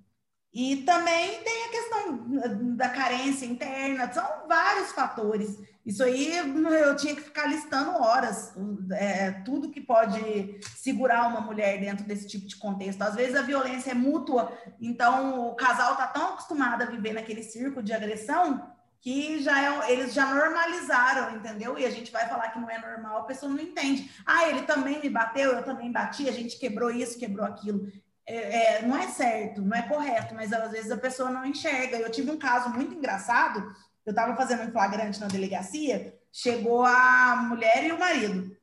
E 0.56 0.78
também 0.84 1.44
tem 1.44 1.65
a 1.65 1.70
questão 1.70 2.78
da 2.78 2.88
carência 2.88 3.46
interna, 3.46 4.10
são 4.13 4.48
vários 4.48 4.94
fatores. 4.94 5.60
Isso 5.86 6.02
aí 6.02 6.34
eu 6.34 6.96
tinha 6.96 7.13
que 7.13 7.24
ficar 7.24 7.48
listando 7.48 7.91
horas, 8.02 8.54
é, 8.94 9.32
tudo 9.44 9.70
que 9.70 9.82
pode 9.82 10.58
segurar 10.78 11.28
uma 11.28 11.41
mulher 11.41 11.78
dentro 11.82 12.06
desse 12.06 12.26
tipo 12.26 12.48
de 12.48 12.56
contexto. 12.56 13.02
Às 13.02 13.15
vezes 13.15 13.36
a 13.36 13.41
violência 13.41 13.91
é 13.91 13.94
mútua, 13.94 14.58
então 14.80 15.50
o 15.50 15.56
casal 15.56 15.91
está 15.91 16.08
tão 16.08 16.30
acostumado 16.30 16.84
a 16.84 16.86
viver 16.86 17.12
naquele 17.12 17.44
círculo 17.44 17.84
de 17.84 17.91
agressão 17.91 18.74
que 19.02 19.39
já 19.44 19.62
é, 19.62 19.91
eles 19.91 20.13
já 20.13 20.34
normalizaram, 20.34 21.36
entendeu? 21.36 21.78
E 21.78 21.86
a 21.86 21.91
gente 21.91 22.12
vai 22.12 22.28
falar 22.28 22.50
que 22.50 22.60
não 22.60 22.70
é 22.70 22.80
normal, 22.80 23.20
a 23.20 23.26
pessoa 23.26 23.52
não 23.52 23.62
entende. 23.62 24.10
Ah, 24.26 24.50
ele 24.50 24.63
também 24.63 25.00
me 25.00 25.10
bateu, 25.10 25.52
eu 25.52 25.63
também 25.63 25.91
bati, 25.91 26.28
a 26.28 26.32
gente 26.32 26.58
quebrou 26.58 26.89
isso, 26.89 27.20
quebrou 27.20 27.46
aquilo 27.46 27.88
é, 28.28 28.78
é, 28.78 28.82
não 28.82 28.98
é 28.98 29.08
certo, 29.08 29.62
não 29.62 29.78
é 29.78 29.84
correto, 29.84 30.34
mas 30.34 30.52
às 30.52 30.72
vezes 30.72 30.92
a 30.92 30.98
pessoa 30.98 31.30
não 31.30 31.46
enxerga. 31.46 31.98
Eu 31.98 32.12
tive 32.12 32.32
um 32.32 32.40
caso 32.40 32.70
muito 32.70 32.96
engraçado, 32.96 33.60
eu 34.06 34.12
estava 34.12 34.36
fazendo 34.36 34.64
um 34.64 34.72
flagrante 34.72 35.20
na 35.20 35.28
delegacia, 35.28 36.18
chegou 36.32 36.84
a 36.84 37.36
mulher 37.48 37.84
e 37.86 37.92
o 37.92 38.00
marido. 38.00 38.56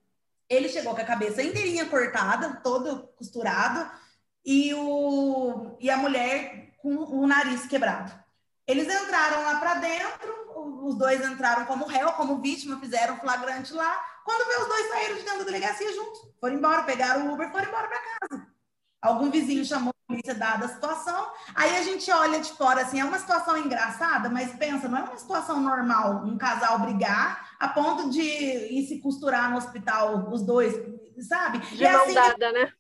Ele 0.48 0.68
chegou 0.68 0.94
com 0.94 1.01
a 1.01 1.05
cabeça 1.05 1.42
inteirinha 1.42 1.87
cortada, 1.87 2.61
todo 2.62 3.09
costurado, 3.16 3.90
e, 4.44 4.75
o, 4.75 5.77
e 5.81 5.88
a 5.88 5.96
mulher 5.96 6.75
com 6.79 6.94
o 6.94 7.27
nariz 7.27 7.66
quebrado. 7.66 8.12
Eles 8.66 8.87
entraram 8.87 9.42
lá 9.42 9.61
para 9.61 9.75
dentro, 9.75 10.42
os 10.85 10.96
dois 10.96 11.25
entraram 11.25 11.64
como 11.64 11.87
réu, 11.87 12.12
como 12.12 12.40
vítima, 12.40 12.81
fizeram 12.81 13.18
flagrante 13.18 13.72
lá. 13.72 14.01
Quando 14.25 14.46
vê 14.48 14.62
os 14.62 14.68
dois 14.68 14.88
saíram 14.88 15.16
de 15.16 15.22
dentro 15.22 15.38
da 15.38 15.44
delegacia 15.44 15.92
juntos, 15.92 16.20
foram 16.40 16.57
embora, 16.57 16.83
pegaram 16.83 17.29
o 17.29 17.35
Uber, 17.35 17.51
foram 17.51 17.68
embora 17.68 17.88
para 17.88 18.01
casa. 18.01 18.51
Algum 19.02 19.32
vizinho 19.32 19.64
chamou 19.64 19.90
a 19.90 20.06
polícia 20.06 20.32
dada 20.32 20.66
a 20.66 20.68
situação. 20.68 21.26
Aí 21.56 21.76
a 21.76 21.82
gente 21.82 22.08
olha 22.12 22.38
de 22.38 22.52
fora 22.52 22.82
assim, 22.82 23.00
é 23.00 23.04
uma 23.04 23.18
situação 23.18 23.58
engraçada, 23.58 24.30
mas 24.30 24.52
pensa, 24.52 24.88
não 24.88 24.98
é 24.98 25.02
uma 25.02 25.18
situação 25.18 25.58
normal 25.60 26.24
um 26.24 26.38
casal 26.38 26.78
brigar 26.78 27.50
a 27.58 27.66
ponto 27.66 28.10
de 28.10 28.22
ir 28.22 28.86
se 28.86 29.00
costurar 29.00 29.50
no 29.50 29.56
hospital 29.56 30.30
os 30.30 30.42
dois, 30.42 30.72
sabe? 31.18 31.58
De 31.58 31.84
é 31.84 31.90
assim 31.90 32.14
dada, 32.14 32.46
que... 32.46 32.52
né? 32.52 32.72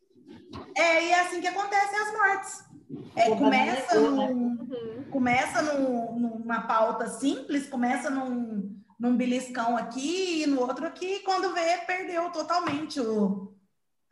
É, 0.76 1.04
e 1.06 1.10
é 1.10 1.20
assim 1.20 1.40
que 1.40 1.48
acontecem 1.48 1.98
as 1.98 2.12
mortes. 2.12 2.64
É, 3.16 3.34
começa 3.34 3.98
num, 3.98 4.20
uhum. 4.20 5.04
começa 5.10 5.62
num, 5.62 6.18
numa 6.18 6.62
pauta 6.62 7.08
simples, 7.08 7.66
começa 7.66 8.10
num, 8.10 8.80
num 8.98 9.16
beliscão 9.16 9.76
aqui 9.76 10.42
e 10.42 10.46
no 10.46 10.60
outro 10.60 10.86
aqui, 10.86 11.16
e 11.16 11.20
quando 11.20 11.52
vê, 11.52 11.78
perdeu 11.86 12.30
totalmente 12.30 13.00
o, 13.00 13.52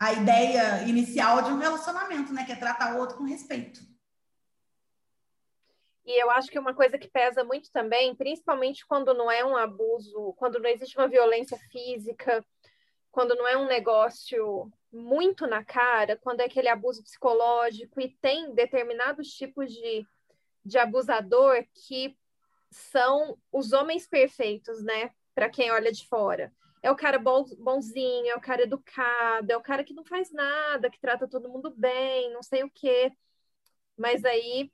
a 0.01 0.15
ideia 0.15 0.83
inicial 0.89 1.43
de 1.43 1.51
um 1.51 1.59
relacionamento, 1.59 2.33
né? 2.33 2.47
Que 2.47 2.53
é 2.53 2.57
tratar 2.57 2.95
o 2.95 2.99
outro 2.99 3.19
com 3.19 3.25
respeito. 3.25 3.81
E 6.07 6.21
eu 6.21 6.31
acho 6.31 6.51
que 6.51 6.59
uma 6.59 6.75
coisa 6.75 6.97
que 6.97 7.07
pesa 7.07 7.45
muito 7.45 7.71
também, 7.71 8.17
principalmente 8.17 8.87
quando 8.87 9.13
não 9.13 9.31
é 9.31 9.45
um 9.45 9.55
abuso, 9.55 10.33
quando 10.39 10.59
não 10.59 10.71
existe 10.71 10.97
uma 10.97 11.07
violência 11.07 11.59
física, 11.71 12.43
quando 13.13 13.35
não 13.35 13.47
é 13.47 13.59
um 13.59 13.67
negócio 13.67 14.73
muito 14.91 15.47
na 15.47 15.63
cara, 15.63 16.17
quando 16.17 16.41
é 16.41 16.47
aquele 16.47 16.69
abuso 16.69 17.03
psicológico 17.03 18.01
e 18.01 18.17
tem 18.23 18.55
determinados 18.55 19.29
tipos 19.29 19.71
de, 19.71 20.07
de 20.65 20.79
abusador 20.79 21.63
que 21.87 22.17
são 22.71 23.37
os 23.53 23.73
homens 23.75 24.09
perfeitos, 24.09 24.83
né? 24.83 25.11
Para 25.35 25.51
quem 25.51 25.71
olha 25.71 25.93
de 25.93 26.09
fora 26.09 26.51
é 26.83 26.91
o 26.91 26.97
cara 26.97 27.19
bonzinho, 27.19 28.27
é 28.31 28.37
o 28.37 28.41
cara 28.41 28.63
educado, 28.63 29.53
é 29.53 29.57
o 29.57 29.63
cara 29.63 29.85
que 29.85 29.95
não 29.95 30.05
faz 30.05 30.33
nada, 30.33 30.91
que 30.91 31.01
trata 31.01 31.29
todo 31.29 31.49
mundo 31.49 31.71
bem, 31.77 32.33
não 32.33 32.43
sei 32.43 32.63
o 32.65 32.71
quê. 32.71 33.13
Mas 33.97 34.25
aí, 34.25 34.73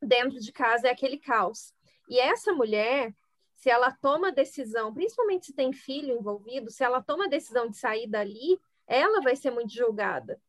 dentro 0.00 0.38
de 0.40 0.52
casa, 0.52 0.88
é 0.88 0.90
aquele 0.90 1.18
caos. 1.18 1.74
E 2.08 2.20
essa 2.20 2.52
mulher, 2.52 3.14
se 3.56 3.68
ela 3.68 3.90
toma 3.90 4.28
a 4.28 4.32
decisão, 4.32 4.94
principalmente 4.94 5.46
se 5.46 5.52
tem 5.54 5.72
filho 5.72 6.16
envolvido, 6.16 6.70
se 6.70 6.84
ela 6.84 7.02
toma 7.02 7.24
a 7.24 7.28
decisão 7.28 7.68
de 7.68 7.76
sair 7.76 8.06
dali, 8.06 8.60
ela 8.86 9.20
vai 9.20 9.34
ser 9.34 9.50
muito 9.50 9.72
julgada. 9.72 10.40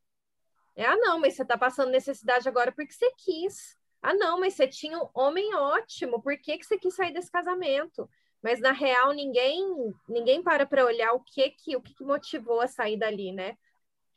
É, 0.75 0.85
ah, 0.85 0.95
não, 0.95 1.19
mas 1.19 1.33
você 1.33 1.41
está 1.41 1.57
passando 1.57 1.89
necessidade 1.89 2.47
agora 2.47 2.71
porque 2.71 2.93
você 2.93 3.11
quis. 3.17 3.75
Ah, 3.99 4.13
não, 4.13 4.39
mas 4.39 4.53
você 4.53 4.67
tinha 4.67 4.99
um 4.99 5.09
homem 5.13 5.55
ótimo, 5.55 6.21
por 6.21 6.37
que, 6.37 6.57
que 6.57 6.65
você 6.65 6.77
quis 6.77 6.93
sair 6.93 7.11
desse 7.11 7.31
casamento? 7.31 8.07
Mas 8.47 8.61
na 8.61 8.71
real 8.71 9.11
ninguém 9.11 9.93
ninguém 10.07 10.41
para 10.41 10.65
para 10.65 10.85
olhar 10.85 11.11
o 11.11 11.19
que 11.19 11.49
que 11.49 11.75
o 11.75 11.81
que, 11.81 11.93
que 11.93 12.03
motivou 12.05 12.61
a 12.61 12.67
sair 12.67 12.97
dali, 12.97 13.33
né? 13.33 13.57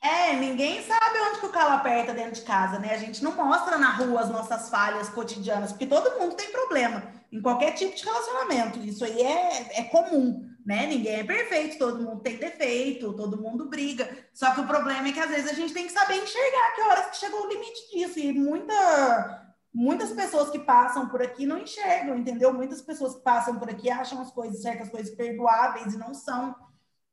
É, 0.01 0.33
ninguém 0.33 0.81
sabe 0.81 1.19
onde 1.19 1.41
que 1.41 1.45
o 1.47 1.51
calo 1.51 1.73
aperta 1.73 2.13
dentro 2.13 2.31
de 2.31 2.41
casa, 2.41 2.79
né? 2.79 2.93
A 2.93 2.97
gente 2.97 3.21
não 3.21 3.33
mostra 3.33 3.77
na 3.77 3.91
rua 3.91 4.21
as 4.21 4.29
nossas 4.29 4.69
falhas 4.69 5.09
cotidianas, 5.09 5.73
porque 5.73 5.85
todo 5.85 6.17
mundo 6.17 6.35
tem 6.35 6.49
problema 6.49 7.03
em 7.29 7.41
qualquer 7.41 7.73
tipo 7.73 7.93
de 7.93 8.05
relacionamento. 8.05 8.79
Isso 8.79 9.03
aí 9.03 9.21
é, 9.21 9.81
é 9.81 9.83
comum, 9.83 10.49
né? 10.65 10.87
Ninguém 10.87 11.19
é 11.19 11.23
perfeito, 11.25 11.77
todo 11.77 12.01
mundo 12.01 12.21
tem 12.21 12.37
defeito, 12.37 13.13
todo 13.13 13.41
mundo 13.41 13.69
briga. 13.69 14.09
Só 14.33 14.53
que 14.53 14.61
o 14.61 14.67
problema 14.67 15.09
é 15.09 15.11
que 15.11 15.19
às 15.19 15.29
vezes 15.29 15.51
a 15.51 15.53
gente 15.53 15.73
tem 15.73 15.85
que 15.85 15.91
saber 15.91 16.15
enxergar 16.15 16.73
que 16.73 16.81
horas 16.81 17.07
que 17.07 17.17
chegou 17.17 17.45
o 17.45 17.49
limite 17.49 17.91
disso. 17.91 18.17
E 18.17 18.33
muita 18.33 19.50
muitas 19.73 20.11
pessoas 20.11 20.49
que 20.49 20.59
passam 20.59 21.07
por 21.07 21.21
aqui 21.21 21.45
não 21.45 21.57
enxergam, 21.57 22.17
entendeu? 22.17 22.53
Muitas 22.53 22.81
pessoas 22.81 23.15
que 23.15 23.21
passam 23.21 23.57
por 23.57 23.69
aqui 23.69 23.89
acham 23.89 24.21
as 24.21 24.31
coisas, 24.31 24.61
certas 24.61 24.89
coisas 24.89 25.13
perdoáveis 25.15 25.93
e 25.93 25.97
não 25.97 26.13
são. 26.13 26.55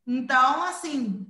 Então, 0.07 0.65
assim, 0.65 1.27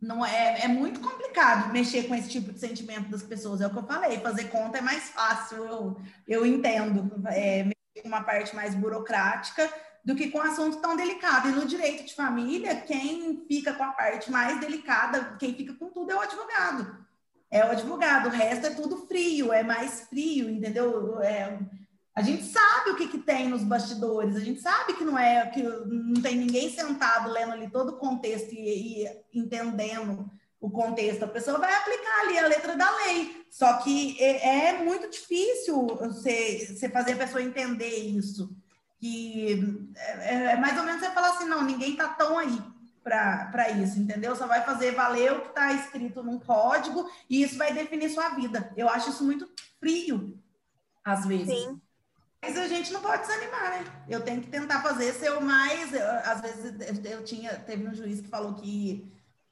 não 0.00 0.24
é, 0.24 0.62
é 0.62 0.68
muito 0.68 1.00
complicado 1.00 1.72
mexer 1.72 2.04
com 2.04 2.14
esse 2.14 2.28
tipo 2.28 2.52
de 2.52 2.60
sentimento 2.60 3.08
das 3.08 3.22
pessoas. 3.22 3.60
É 3.60 3.66
o 3.66 3.70
que 3.70 3.78
eu 3.78 3.86
falei, 3.86 4.20
fazer 4.20 4.44
conta 4.44 4.78
é 4.78 4.82
mais 4.82 5.08
fácil, 5.10 5.64
eu, 5.64 6.00
eu 6.28 6.46
entendo. 6.46 7.10
É, 7.28 7.64
mexer 7.64 8.02
com 8.02 8.08
uma 8.08 8.22
parte 8.22 8.54
mais 8.54 8.74
burocrática 8.74 9.72
do 10.04 10.16
que 10.16 10.30
com 10.30 10.38
um 10.38 10.42
assunto 10.42 10.78
tão 10.78 10.96
delicado. 10.96 11.48
E 11.48 11.52
no 11.52 11.64
direito 11.64 12.04
de 12.04 12.14
família, 12.14 12.76
quem 12.76 13.44
fica 13.46 13.72
com 13.72 13.84
a 13.84 13.92
parte 13.92 14.30
mais 14.30 14.60
delicada, 14.60 15.36
quem 15.38 15.54
fica 15.54 15.72
com 15.74 15.88
tudo 15.90 16.10
é 16.10 16.16
o 16.16 16.20
advogado 16.20 17.02
é 17.52 17.62
o 17.66 17.70
advogado, 17.70 18.26
o 18.26 18.30
resto 18.30 18.66
é 18.66 18.70
tudo 18.70 19.06
frio, 19.06 19.52
é 19.52 19.62
mais 19.62 20.00
frio, 20.08 20.48
entendeu? 20.48 21.20
É, 21.20 21.58
a 22.14 22.22
gente 22.22 22.44
sabe 22.44 22.90
o 22.90 22.96
que, 22.96 23.08
que 23.08 23.18
tem 23.18 23.46
nos 23.46 23.62
bastidores, 23.62 24.34
a 24.36 24.40
gente 24.40 24.62
sabe 24.62 24.94
que 24.94 25.04
não 25.04 25.18
é 25.18 25.46
que 25.48 25.62
não 25.62 26.22
tem 26.22 26.34
ninguém 26.36 26.70
sentado 26.70 27.30
lendo 27.30 27.52
ali 27.52 27.70
todo 27.70 27.90
o 27.90 27.98
contexto 27.98 28.54
e, 28.54 29.04
e 29.04 29.22
entendendo 29.34 30.30
o 30.58 30.70
contexto. 30.70 31.24
A 31.24 31.28
pessoa 31.28 31.58
vai 31.58 31.74
aplicar 31.74 32.20
ali 32.20 32.38
a 32.38 32.46
letra 32.46 32.74
da 32.74 32.90
lei. 33.04 33.44
Só 33.50 33.74
que 33.78 34.16
é, 34.22 34.68
é 34.68 34.84
muito 34.84 35.10
difícil 35.10 35.86
você, 35.86 36.74
você 36.74 36.88
fazer 36.88 37.12
a 37.12 37.16
pessoa 37.16 37.42
entender 37.42 37.96
isso. 37.96 38.50
Que 38.98 39.90
é, 39.96 40.52
é 40.52 40.56
mais 40.56 40.78
ou 40.78 40.84
menos 40.84 41.02
você 41.02 41.10
falar 41.10 41.30
assim, 41.30 41.46
não, 41.46 41.62
ninguém 41.62 41.96
tá 41.96 42.08
tão 42.08 42.38
aí 42.38 42.71
para 43.02 43.70
isso, 43.70 43.98
entendeu? 43.98 44.34
Só 44.36 44.46
vai 44.46 44.62
fazer 44.62 44.92
valer 44.92 45.32
o 45.32 45.40
que 45.40 45.48
está 45.48 45.72
escrito 45.72 46.22
num 46.22 46.38
código 46.38 47.10
e 47.28 47.42
isso 47.42 47.58
vai 47.58 47.72
definir 47.72 48.08
sua 48.10 48.30
vida. 48.30 48.72
Eu 48.76 48.88
acho 48.88 49.10
isso 49.10 49.24
muito 49.24 49.50
frio, 49.80 50.38
às 51.04 51.26
vezes. 51.26 51.48
Sim. 51.48 51.80
Mas 52.40 52.58
a 52.58 52.66
gente 52.66 52.92
não 52.92 53.00
pode 53.00 53.22
desanimar, 53.22 53.70
né? 53.70 53.84
Eu 54.08 54.20
tenho 54.22 54.40
que 54.40 54.48
tentar 54.48 54.82
fazer 54.82 55.12
ser 55.12 55.30
o 55.32 55.40
mais. 55.40 55.92
Eu, 55.92 56.08
às 56.24 56.40
vezes 56.40 56.74
eu 57.04 57.22
tinha, 57.22 57.54
teve 57.54 57.86
um 57.86 57.94
juiz 57.94 58.20
que 58.20 58.28
falou 58.28 58.54
que 58.54 59.08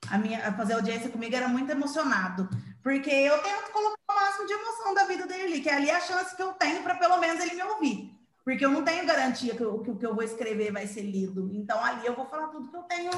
a 0.08 0.18
minha 0.18 0.52
fazer 0.54 0.74
audiência 0.74 1.10
comigo 1.10 1.36
era 1.36 1.46
muito 1.46 1.70
emocionado, 1.70 2.48
porque 2.82 3.10
eu 3.10 3.40
tento 3.42 3.70
colocar 3.70 4.00
o 4.10 4.14
máximo 4.14 4.46
de 4.46 4.52
emoção 4.54 4.94
da 4.94 5.04
vida 5.04 5.26
dele, 5.26 5.60
que 5.60 5.68
é 5.68 5.74
ali 5.74 5.90
a 5.90 6.00
chance 6.00 6.34
que 6.34 6.42
eu 6.42 6.52
tenho 6.54 6.82
para 6.82 6.96
pelo 6.96 7.18
menos 7.18 7.40
ele 7.40 7.54
me 7.54 7.62
ouvir. 7.62 8.16
Porque 8.42 8.64
eu 8.64 8.70
não 8.70 8.82
tenho 8.82 9.06
garantia 9.06 9.54
que 9.54 9.62
o 9.62 9.96
que 9.96 10.04
eu 10.04 10.14
vou 10.14 10.24
escrever 10.24 10.72
vai 10.72 10.86
ser 10.86 11.02
lido. 11.02 11.50
Então 11.52 11.82
ali 11.84 12.06
eu 12.06 12.16
vou 12.16 12.26
falar 12.26 12.48
tudo 12.48 12.68
que 12.68 12.76
eu 12.76 12.82
tenho 12.82 13.10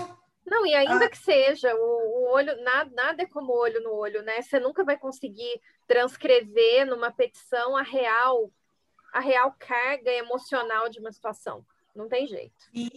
não, 0.44 0.66
e 0.66 0.74
ainda 0.74 1.04
ah. 1.04 1.08
que 1.08 1.18
seja, 1.18 1.74
o, 1.74 1.78
o, 1.78 2.32
olho, 2.32 2.62
nada, 2.62 2.90
nada 2.94 3.22
é 3.22 3.26
como 3.26 3.52
olho 3.52 3.82
no 3.82 3.92
olho, 3.92 4.22
né? 4.22 4.42
Você 4.42 4.58
nunca 4.58 4.84
vai 4.84 4.96
conseguir 4.98 5.60
transcrever 5.86 6.86
numa 6.86 7.10
petição 7.10 7.76
a 7.76 7.82
real, 7.82 8.50
a 9.12 9.20
real 9.20 9.54
carga 9.58 10.10
emocional 10.10 10.88
de 10.88 10.98
uma 10.98 11.12
situação. 11.12 11.64
Não 11.94 12.08
tem 12.08 12.26
jeito. 12.26 12.70
E, 12.74 12.90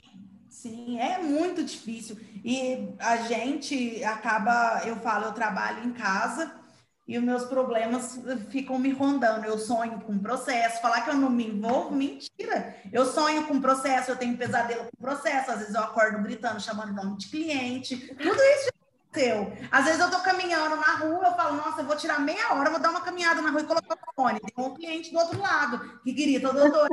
Sim, 0.56 1.00
é 1.02 1.20
muito 1.20 1.64
difícil. 1.64 2.18
E 2.44 2.96
a 2.98 3.18
gente 3.18 4.02
acaba, 4.06 4.82
eu 4.86 4.96
falo, 4.96 5.26
eu 5.26 5.34
trabalho 5.34 5.84
em 5.84 5.92
casa 5.92 6.65
e 7.08 7.18
os 7.18 7.24
meus 7.24 7.44
problemas 7.46 8.20
ficam 8.50 8.80
me 8.80 8.92
rondando. 8.92 9.46
Eu 9.46 9.60
sonho 9.60 10.00
com 10.02 10.18
processo. 10.18 10.82
Falar 10.82 11.02
que 11.02 11.10
eu 11.10 11.16
não 11.16 11.30
me 11.30 11.48
envolvo, 11.48 11.96
mentira. 11.96 12.76
Eu 12.92 13.06
sonho 13.06 13.46
com 13.48 13.62
processo, 13.62 14.12
eu 14.12 14.16
tenho 14.16 14.36
pesadelo 14.38 14.86
com 14.86 15.04
processo. 15.04 15.52
Às 15.52 15.60
vezes 15.60 15.76
eu 15.76 15.82
acordo 15.82 16.24
gritando, 16.24 16.60
chamando 16.60 16.94
nome 16.94 17.18
de 17.18 17.28
cliente. 17.28 17.96
Tudo 18.16 18.42
isso 18.42 18.70
aconteceu. 18.70 19.54
Às 19.72 19.86
vezes 19.86 20.00
eu 20.00 20.10
tô 20.10 20.20
caminhando 20.20 20.76
na 20.78 20.96
rua, 20.98 21.28
eu 21.28 21.36
falo, 21.36 21.58
nossa, 21.58 21.82
eu 21.82 21.86
vou 21.86 21.96
tirar 21.96 22.20
meia 22.20 22.54
hora, 22.54 22.72
vou 22.72 22.80
dar 22.80 22.90
uma 22.90 23.02
caminhada 23.02 23.42
na 23.42 23.52
rua 23.52 23.62
e 23.62 23.66
colocar 23.66 23.96
o 23.96 24.16
fone. 24.16 24.40
Tem 24.40 24.66
um 24.66 24.74
cliente 24.74 25.12
do 25.12 25.20
outro 25.20 25.40
lado 25.40 26.02
que 26.04 26.12
grita, 26.12 26.52
doutor, 26.52 26.90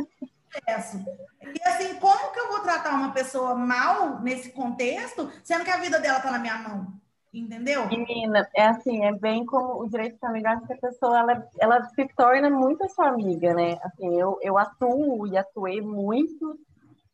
processo. 0.50 1.02
E 1.42 1.68
assim, 1.68 1.94
como 1.94 2.32
que 2.32 2.38
eu 2.38 2.48
vou 2.48 2.60
tratar 2.60 2.90
uma 2.90 3.12
pessoa 3.12 3.54
mal 3.54 4.20
nesse 4.20 4.50
contexto, 4.50 5.32
sendo 5.42 5.64
que 5.64 5.70
a 5.70 5.78
vida 5.78 5.98
dela 5.98 6.20
tá 6.20 6.30
na 6.30 6.38
minha 6.38 6.58
mão? 6.58 7.01
Entendeu? 7.32 7.86
Menina, 7.86 8.46
é 8.54 8.66
assim, 8.66 9.04
é 9.06 9.12
bem 9.12 9.46
como 9.46 9.80
o 9.80 9.88
direito 9.88 10.18
familiar 10.18 10.60
que 10.66 10.72
a 10.74 10.76
pessoa 10.76 11.18
ela, 11.18 11.48
ela 11.58 11.84
se 11.84 12.06
torna 12.14 12.50
muito 12.50 12.86
sua 12.90 13.08
amiga, 13.08 13.54
né? 13.54 13.78
Assim, 13.82 14.14
eu, 14.20 14.38
eu 14.42 14.58
atuo 14.58 15.26
e 15.26 15.38
atuei 15.38 15.80
muito. 15.80 16.58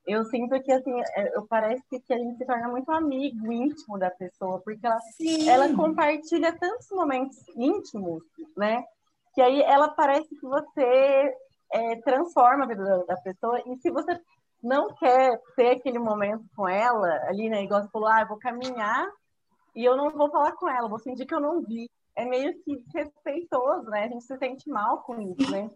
Eu 0.04 0.24
sinto 0.24 0.60
que 0.60 0.72
assim, 0.72 1.00
é, 1.14 1.36
eu 1.36 1.46
parece 1.46 1.84
que 1.88 2.12
a 2.12 2.18
gente 2.18 2.36
se 2.36 2.44
torna 2.44 2.68
muito 2.68 2.90
amigo 2.90 3.52
íntimo 3.52 3.96
da 3.96 4.10
pessoa, 4.10 4.60
porque 4.64 4.84
ela, 4.84 4.98
ela 5.46 5.76
compartilha 5.76 6.52
tantos 6.58 6.88
momentos 6.90 7.38
íntimos, 7.54 8.22
né? 8.56 8.82
Que 9.34 9.40
aí 9.40 9.62
ela 9.62 9.88
parece 9.88 10.28
que 10.28 10.46
você 10.46 11.32
é, 11.72 11.96
transforma 12.00 12.64
a 12.64 12.66
vida 12.66 12.82
da, 12.82 13.04
da 13.04 13.16
pessoa, 13.18 13.62
e 13.66 13.76
se 13.76 13.88
você 13.88 14.18
não 14.60 14.92
quer 14.94 15.40
ter 15.54 15.76
aquele 15.76 16.00
momento 16.00 16.42
com 16.56 16.68
ela, 16.68 17.08
ali, 17.28 17.48
né? 17.48 17.62
Igual 17.62 17.82
você 17.82 17.88
falou, 17.90 18.08
ah, 18.08 18.22
eu 18.22 18.28
vou 18.28 18.38
caminhar 18.38 19.06
e 19.78 19.84
eu 19.84 19.96
não 19.96 20.10
vou 20.10 20.28
falar 20.28 20.50
com 20.56 20.68
ela, 20.68 20.88
vou 20.88 20.98
fingir 20.98 21.24
que 21.24 21.32
eu 21.32 21.38
não 21.38 21.62
vi. 21.62 21.88
É 22.16 22.24
meio 22.24 22.52
que 22.64 22.84
respeitoso, 22.92 23.88
né? 23.88 24.06
A 24.06 24.08
gente 24.08 24.24
se 24.24 24.36
sente 24.36 24.68
mal 24.68 25.02
com 25.02 25.20
isso, 25.20 25.48
né? 25.52 25.70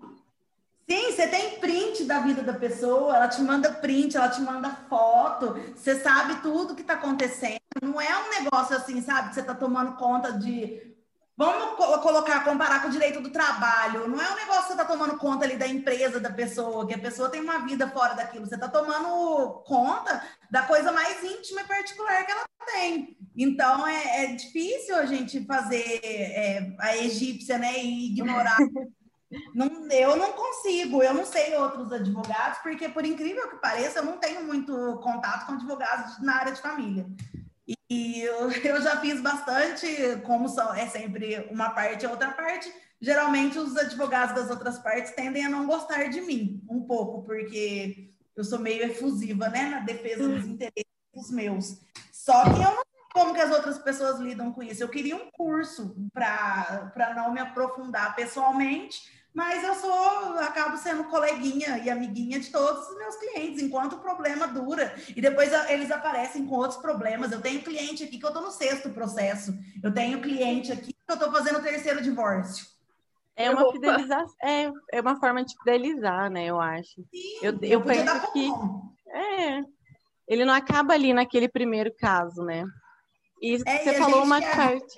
Sim, 0.90 1.12
você 1.12 1.28
tem 1.28 1.60
print 1.60 2.02
da 2.02 2.18
vida 2.18 2.42
da 2.42 2.52
pessoa, 2.52 3.14
ela 3.14 3.28
te 3.28 3.40
manda 3.40 3.72
print, 3.72 4.16
ela 4.16 4.28
te 4.28 4.40
manda 4.40 4.70
foto, 4.88 5.54
você 5.76 5.94
sabe 6.00 6.42
tudo 6.42 6.74
que 6.74 6.82
tá 6.82 6.94
acontecendo. 6.94 7.60
Não 7.80 8.00
é 8.00 8.08
um 8.24 8.42
negócio 8.42 8.76
assim, 8.76 9.00
sabe, 9.00 9.28
que 9.28 9.36
você 9.36 9.42
tá 9.44 9.54
tomando 9.54 9.96
conta 9.96 10.32
de 10.32 10.91
Vamos 11.36 11.76
colocar, 11.76 12.44
comparar 12.44 12.82
com 12.82 12.88
o 12.88 12.90
direito 12.90 13.20
do 13.20 13.30
trabalho. 13.30 14.06
Não 14.06 14.20
é 14.20 14.30
um 14.30 14.36
negócio 14.36 14.62
que 14.62 14.66
você 14.68 14.72
está 14.72 14.84
tomando 14.84 15.16
conta 15.16 15.44
ali 15.44 15.56
da 15.56 15.66
empresa 15.66 16.20
da 16.20 16.30
pessoa, 16.30 16.86
que 16.86 16.94
a 16.94 16.98
pessoa 16.98 17.30
tem 17.30 17.40
uma 17.40 17.58
vida 17.60 17.88
fora 17.88 18.14
daquilo. 18.14 18.46
Você 18.46 18.54
está 18.54 18.68
tomando 18.68 19.62
conta 19.64 20.22
da 20.50 20.62
coisa 20.62 20.92
mais 20.92 21.24
íntima 21.24 21.62
e 21.62 21.66
particular 21.66 22.26
que 22.26 22.32
ela 22.32 22.44
tem. 22.66 23.16
Então 23.34 23.86
é, 23.86 24.24
é 24.24 24.26
difícil 24.34 24.94
a 24.94 25.06
gente 25.06 25.44
fazer 25.46 26.00
é, 26.02 26.76
a 26.78 26.96
egípcia, 26.98 27.56
né, 27.56 27.82
e 27.82 28.12
ignorar. 28.12 28.58
não, 29.54 29.88
eu 29.90 30.16
não 30.16 30.32
consigo, 30.32 31.02
eu 31.02 31.14
não 31.14 31.24
sei 31.24 31.56
outros 31.56 31.90
advogados, 31.92 32.58
porque 32.58 32.90
por 32.90 33.06
incrível 33.06 33.48
que 33.48 33.56
pareça, 33.56 34.00
eu 34.00 34.04
não 34.04 34.18
tenho 34.18 34.44
muito 34.44 34.72
contato 35.02 35.46
com 35.46 35.52
advogados 35.54 36.20
na 36.22 36.36
área 36.36 36.52
de 36.52 36.60
família. 36.60 37.06
E 37.92 38.22
eu, 38.22 38.50
eu 38.64 38.80
já 38.80 38.98
fiz 39.00 39.20
bastante, 39.20 39.86
como 40.24 40.48
são, 40.48 40.74
é 40.74 40.86
sempre 40.86 41.46
uma 41.50 41.70
parte 41.70 42.04
e 42.04 42.08
outra 42.08 42.32
parte. 42.32 42.72
Geralmente 42.98 43.58
os 43.58 43.76
advogados 43.76 44.34
das 44.34 44.48
outras 44.48 44.78
partes 44.78 45.12
tendem 45.12 45.44
a 45.44 45.50
não 45.50 45.66
gostar 45.66 46.08
de 46.08 46.20
mim, 46.20 46.62
um 46.70 46.82
pouco, 46.82 47.22
porque 47.22 48.14
eu 48.34 48.44
sou 48.44 48.58
meio 48.58 48.84
efusiva, 48.84 49.48
né, 49.48 49.68
na 49.68 49.80
defesa 49.80 50.26
dos 50.26 50.46
interesses 50.46 50.90
dos 51.12 51.30
meus. 51.30 51.80
Só 52.12 52.44
que 52.44 52.62
eu 52.62 52.70
não 52.70 52.82
sei 52.82 53.02
como 53.12 53.34
que 53.34 53.40
as 53.40 53.50
outras 53.50 53.78
pessoas 53.78 54.20
lidam 54.20 54.52
com 54.52 54.62
isso. 54.62 54.82
Eu 54.82 54.88
queria 54.88 55.16
um 55.16 55.30
curso 55.32 55.94
para 56.14 57.12
não 57.14 57.32
me 57.32 57.40
aprofundar 57.40 58.14
pessoalmente, 58.14 59.02
mas 59.34 59.64
eu 59.64 59.74
sou, 59.74 60.38
acabo 60.38 60.76
sendo 60.76 61.04
coleguinha 61.04 61.78
e 61.78 61.88
amiguinha 61.88 62.38
de 62.38 62.50
todos 62.50 62.86
os 62.86 62.98
meus 62.98 63.16
clientes, 63.16 63.62
enquanto 63.62 63.94
o 63.94 64.00
problema 64.00 64.46
dura. 64.46 64.94
E 65.16 65.20
depois 65.20 65.50
eles 65.70 65.90
aparecem 65.90 66.46
com 66.46 66.56
outros 66.56 66.78
problemas. 66.80 67.32
Eu 67.32 67.40
tenho 67.40 67.62
cliente 67.62 68.04
aqui 68.04 68.18
que 68.18 68.24
eu 68.24 68.28
estou 68.28 68.42
no 68.42 68.50
sexto 68.50 68.90
processo. 68.90 69.54
Eu 69.82 69.92
tenho 69.92 70.20
cliente 70.20 70.70
aqui 70.70 70.92
que 70.92 70.98
eu 71.08 71.14
estou 71.14 71.32
fazendo 71.32 71.58
o 71.58 71.62
terceiro 71.62 72.02
divórcio. 72.02 72.66
É 73.34 73.50
uma 73.50 73.72
fidelização, 73.72 74.36
é, 74.42 74.70
é 74.92 75.00
uma 75.00 75.18
forma 75.18 75.42
de 75.42 75.56
fidelizar, 75.56 76.30
né? 76.30 76.44
Eu 76.44 76.60
acho. 76.60 77.00
Sim, 77.10 77.38
eu, 77.40 77.52
eu, 77.52 77.68
eu 77.70 77.82
penso 77.82 78.32
que 78.32 78.50
é, 79.08 79.62
ele 80.28 80.44
não 80.44 80.52
acaba 80.52 80.92
ali 80.92 81.14
naquele 81.14 81.48
primeiro 81.48 81.90
caso, 81.98 82.42
né? 82.44 82.64
E 83.40 83.54
é, 83.54 83.78
você 83.78 83.90
e 83.90 83.94
falou 83.94 84.22
uma 84.22 84.40
parte 84.40 84.94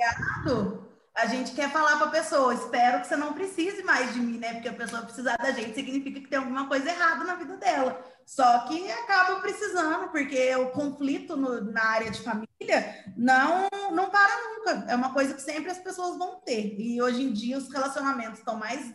a 1.15 1.27
gente 1.27 1.53
quer 1.53 1.71
falar 1.71 1.97
para 1.97 2.07
a 2.07 2.11
pessoa, 2.11 2.53
espero 2.53 3.01
que 3.01 3.07
você 3.07 3.15
não 3.15 3.35
precise 3.35 3.85
mais 3.85 4.13
de 4.13 4.19
mim, 4.19 4.37
né? 4.37 4.55
Porque 4.55 4.69
a 4.69 4.73
pessoa 4.73 5.03
precisar 5.03 5.37
da 5.37 5.53
gente 5.53 5.73
significa 5.73 6.21
que 6.21 6.27
tem 6.27 6.39
alguma 6.39 6.67
coisa 6.67 6.91
errada 6.91 7.25
na 7.25 7.37
vida 7.37 7.57
dela. 7.57 8.05
Só 8.27 8.67
que 8.67 8.91
acaba 8.91 9.41
precisando, 9.41 10.09
porque 10.09 10.55
o 10.57 10.71
conflito 10.71 11.37
no, 11.37 11.61
na 11.73 11.85
área 11.85 12.11
de 12.11 12.21
família 12.21 13.05
não, 13.17 13.69
não 13.93 14.11
para 14.11 14.35
nunca. 14.43 14.87
É 14.89 14.97
uma 14.97 15.13
coisa 15.13 15.35
que 15.35 15.43
sempre 15.43 15.71
as 15.71 15.79
pessoas 15.79 16.19
vão 16.19 16.41
ter. 16.41 16.75
E 16.81 17.01
hoje 17.01 17.23
em 17.23 17.33
dia 17.33 17.59
os 17.59 17.73
relacionamentos 17.73 18.41
estão 18.41 18.57
mais. 18.57 18.93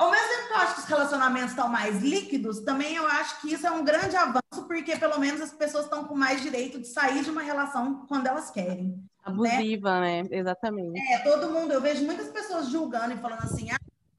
Ao 0.00 0.10
mesmo 0.10 0.28
tempo 0.28 0.46
que 0.46 0.52
eu 0.54 0.56
acho 0.56 0.74
que 0.76 0.80
os 0.80 0.86
relacionamentos 0.86 1.50
estão 1.50 1.68
mais 1.68 2.02
líquidos, 2.02 2.60
também 2.60 2.96
eu 2.96 3.06
acho 3.06 3.38
que 3.42 3.52
isso 3.52 3.66
é 3.66 3.70
um 3.70 3.84
grande 3.84 4.16
avanço, 4.16 4.66
porque 4.66 4.96
pelo 4.96 5.20
menos 5.20 5.42
as 5.42 5.52
pessoas 5.52 5.84
estão 5.84 6.04
com 6.04 6.14
mais 6.14 6.40
direito 6.40 6.80
de 6.80 6.86
sair 6.86 7.22
de 7.22 7.28
uma 7.28 7.42
relação 7.42 8.06
quando 8.08 8.26
elas 8.26 8.50
querem. 8.50 8.98
Abusiva, 9.22 10.00
né? 10.00 10.22
né? 10.22 10.28
Exatamente. 10.30 10.98
É, 11.12 11.18
todo 11.18 11.50
mundo, 11.50 11.74
eu 11.74 11.82
vejo 11.82 12.02
muitas 12.06 12.28
pessoas 12.28 12.70
julgando 12.70 13.12
e 13.12 13.18
falando 13.18 13.44
assim, 13.44 13.70
ah, 13.72 13.76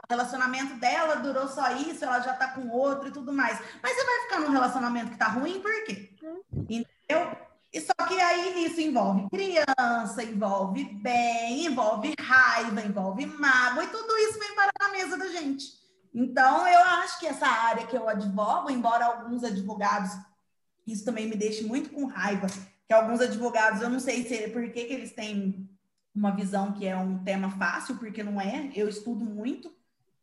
o 0.07 0.13
relacionamento 0.13 0.75
dela 0.75 1.15
durou 1.15 1.47
só 1.47 1.71
isso, 1.71 2.05
ela 2.05 2.19
já 2.19 2.33
tá 2.33 2.49
com 2.49 2.69
outro 2.69 3.07
e 3.07 3.11
tudo 3.11 3.33
mais. 3.33 3.59
Mas 3.81 3.95
você 3.95 4.05
vai 4.05 4.19
ficar 4.21 4.39
num 4.39 4.51
relacionamento 4.51 5.09
que 5.09 5.17
tá 5.17 5.29
ruim, 5.29 5.61
por 5.61 5.83
quê? 5.85 6.11
Hum. 6.23 6.41
Entendeu? 6.69 7.35
E 7.73 7.79
só 7.79 7.93
que 8.05 8.19
aí 8.19 8.65
isso 8.65 8.81
envolve 8.81 9.29
criança, 9.29 10.23
envolve 10.23 10.84
bem, 10.84 11.67
envolve 11.67 12.13
raiva, 12.19 12.81
envolve 12.81 13.25
mágoa, 13.25 13.86
e 13.86 13.88
tudo 13.88 14.17
isso 14.17 14.38
vem 14.39 14.53
para 14.53 14.71
a 14.81 14.89
mesa 14.89 15.17
da 15.17 15.27
gente. 15.27 15.65
Então, 16.13 16.67
eu 16.67 16.79
acho 16.79 17.19
que 17.19 17.27
essa 17.27 17.47
área 17.47 17.88
que 17.88 17.95
eu 17.95 18.10
advogo, 18.10 18.69
embora 18.69 19.05
alguns 19.05 19.43
advogados, 19.43 20.12
isso 20.86 21.05
também 21.05 21.27
me 21.27 21.38
deixe 21.38 21.63
muito 21.63 21.89
com 21.91 22.05
raiva, 22.05 22.47
que 22.86 22.93
alguns 22.93 23.21
advogados, 23.21 23.81
eu 23.81 23.89
não 23.89 24.01
sei 24.01 24.25
se 24.27 24.49
por 24.49 24.69
que, 24.69 24.84
que 24.84 24.93
eles 24.93 25.13
têm 25.13 25.69
uma 26.13 26.36
visão 26.36 26.73
que 26.73 26.86
é 26.86 26.97
um 26.97 27.23
tema 27.23 27.49
fácil, 27.51 27.95
porque 27.95 28.21
não 28.21 28.41
é, 28.41 28.69
eu 28.75 28.89
estudo 28.89 29.23
muito, 29.23 29.73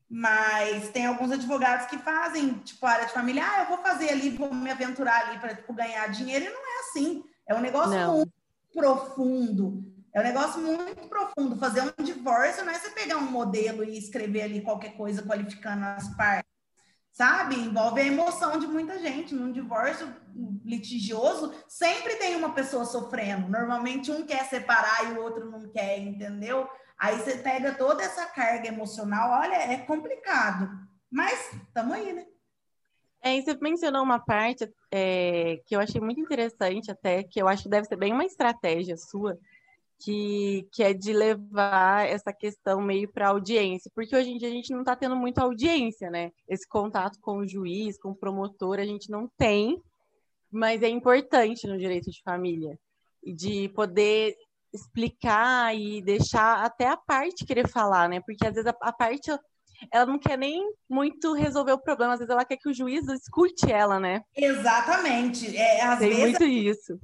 mas 0.06 0.90
tem 0.90 1.06
alguns 1.06 1.30
advogados 1.30 1.87
que 1.87 1.96
fazem, 1.96 2.52
tipo, 2.58 2.84
área 2.84 3.06
de 3.06 3.12
família, 3.12 3.42
ah, 3.42 3.62
eu 3.62 3.68
vou 3.68 3.78
fazer 3.78 4.11
ali, 4.11 4.28
vou 4.30 4.52
me 4.52 4.70
aventurar 4.70 5.28
ali 5.28 5.38
para 5.38 5.54
tipo, 5.54 5.72
ganhar 5.72 6.06
dinheiro, 6.08 6.44
e 6.44 6.48
não 6.48 6.61
é 6.61 6.80
assim. 6.80 7.24
É 7.48 7.54
um 7.54 7.61
negócio 7.61 7.90
não. 7.90 8.16
muito 8.16 8.32
profundo. 8.74 9.84
É 10.14 10.20
um 10.20 10.24
negócio 10.24 10.61
muito 10.61 11.08
profundo. 11.08 11.56
Fazer 11.56 11.82
um 11.82 12.04
divórcio 12.04 12.64
não 12.64 12.72
é 12.72 12.78
você 12.78 12.90
pegar 12.90 13.16
um 13.16 13.30
modelo 13.30 13.84
e 13.84 13.96
escrever 13.96 14.42
ali 14.42 14.61
qualquer 14.61 14.96
coisa 14.96 15.22
qualificando 15.22 15.84
as 15.84 16.14
partes 16.16 16.48
sabe? 17.18 17.56
Envolve 17.56 18.00
a 18.00 18.04
emoção 18.04 18.61
de 18.61 18.68
muita 18.68 18.96
gente. 19.00 19.34
Num 19.34 19.50
divórcio 19.50 20.14
litigioso, 20.64 21.52
sempre 21.66 22.14
tem 22.14 22.37
uma 22.37 22.54
pessoa 22.54 22.84
sofrendo. 22.84 23.48
Normalmente 23.48 24.12
um 24.12 24.24
quer 24.24 24.44
separar 24.44 25.11
e 25.11 25.18
o 25.18 25.22
outro 25.22 25.50
não 25.50 25.68
quer, 25.68 25.98
entendeu? 25.98 26.68
Aí 26.96 27.18
você 27.18 27.38
pega 27.38 27.74
toda 27.74 28.04
essa 28.04 28.24
carga 28.26 28.68
emocional, 28.68 29.40
olha, 29.40 29.56
é 29.56 29.78
complicado. 29.78 30.70
Mas 31.11 31.52
estamos 31.54 31.94
aí, 31.94 32.12
né? 32.12 32.24
É, 33.22 33.40
você 33.40 33.57
mencionou 33.61 34.02
uma 34.02 34.18
parte 34.18 34.70
é, 34.92 35.61
que 35.66 35.74
eu 35.74 35.81
achei 35.81 36.00
muito 36.00 36.20
interessante, 36.20 36.90
até, 36.90 37.22
que 37.22 37.40
eu 37.40 37.48
acho 37.48 37.64
que 37.64 37.68
deve 37.68 37.87
ser 37.87 37.96
bem 37.96 38.12
uma 38.12 38.24
estratégia 38.24 38.96
sua, 38.96 39.37
que, 39.98 40.68
que 40.72 40.83
é 40.83 40.94
de 40.94 41.12
levar 41.12 42.09
essa 42.09 42.33
questão 42.33 42.81
meio 42.81 43.11
para 43.12 43.28
audiência, 43.28 43.90
porque 43.94 44.14
hoje 44.14 44.31
em 44.31 44.38
dia 44.38 44.48
a 44.48 44.52
gente 44.52 44.72
não 44.72 44.81
está 44.81 44.94
tendo 44.94 45.16
muita 45.16 45.42
audiência, 45.42 46.11
né? 46.11 46.31
Esse 46.48 46.66
contato 46.68 47.18
com 47.20 47.38
o 47.38 47.48
juiz, 47.48 47.98
com 47.98 48.11
o 48.11 48.16
promotor, 48.16 48.78
a 48.78 48.85
gente 48.85 49.11
não 49.11 49.28
tem, 49.37 49.83
mas 50.50 50.83
é 50.83 50.88
importante 50.88 51.66
no 51.66 51.76
direito 51.76 52.11
de 52.11 52.22
família, 52.22 52.78
de 53.22 53.68
poder 53.70 54.37
explicar 54.72 55.74
e 55.76 56.00
deixar 56.02 56.64
até 56.64 56.87
a 56.87 56.96
parte 56.96 57.44
querer 57.44 57.68
falar, 57.68 58.09
né? 58.09 58.20
Porque 58.20 58.46
às 58.46 58.54
vezes 58.54 58.70
a, 58.70 58.76
a 58.81 58.92
parte 58.92 59.31
ela 59.92 60.06
não 60.06 60.18
quer 60.18 60.36
nem 60.36 60.62
muito 60.88 61.32
resolver 61.32 61.72
o 61.72 61.78
problema, 61.78 62.14
às 62.14 62.18
vezes 62.18 62.32
ela 62.32 62.44
quer 62.44 62.56
que 62.56 62.68
o 62.68 62.74
juiz 62.74 63.06
escute 63.08 63.70
ela, 63.70 64.00
né? 64.00 64.22
Exatamente. 64.36 65.56
É, 65.56 65.82
às 65.82 65.98
Tem 65.98 66.10
vezes 66.10 66.22
muito 66.22 66.44
isso. 66.44 66.98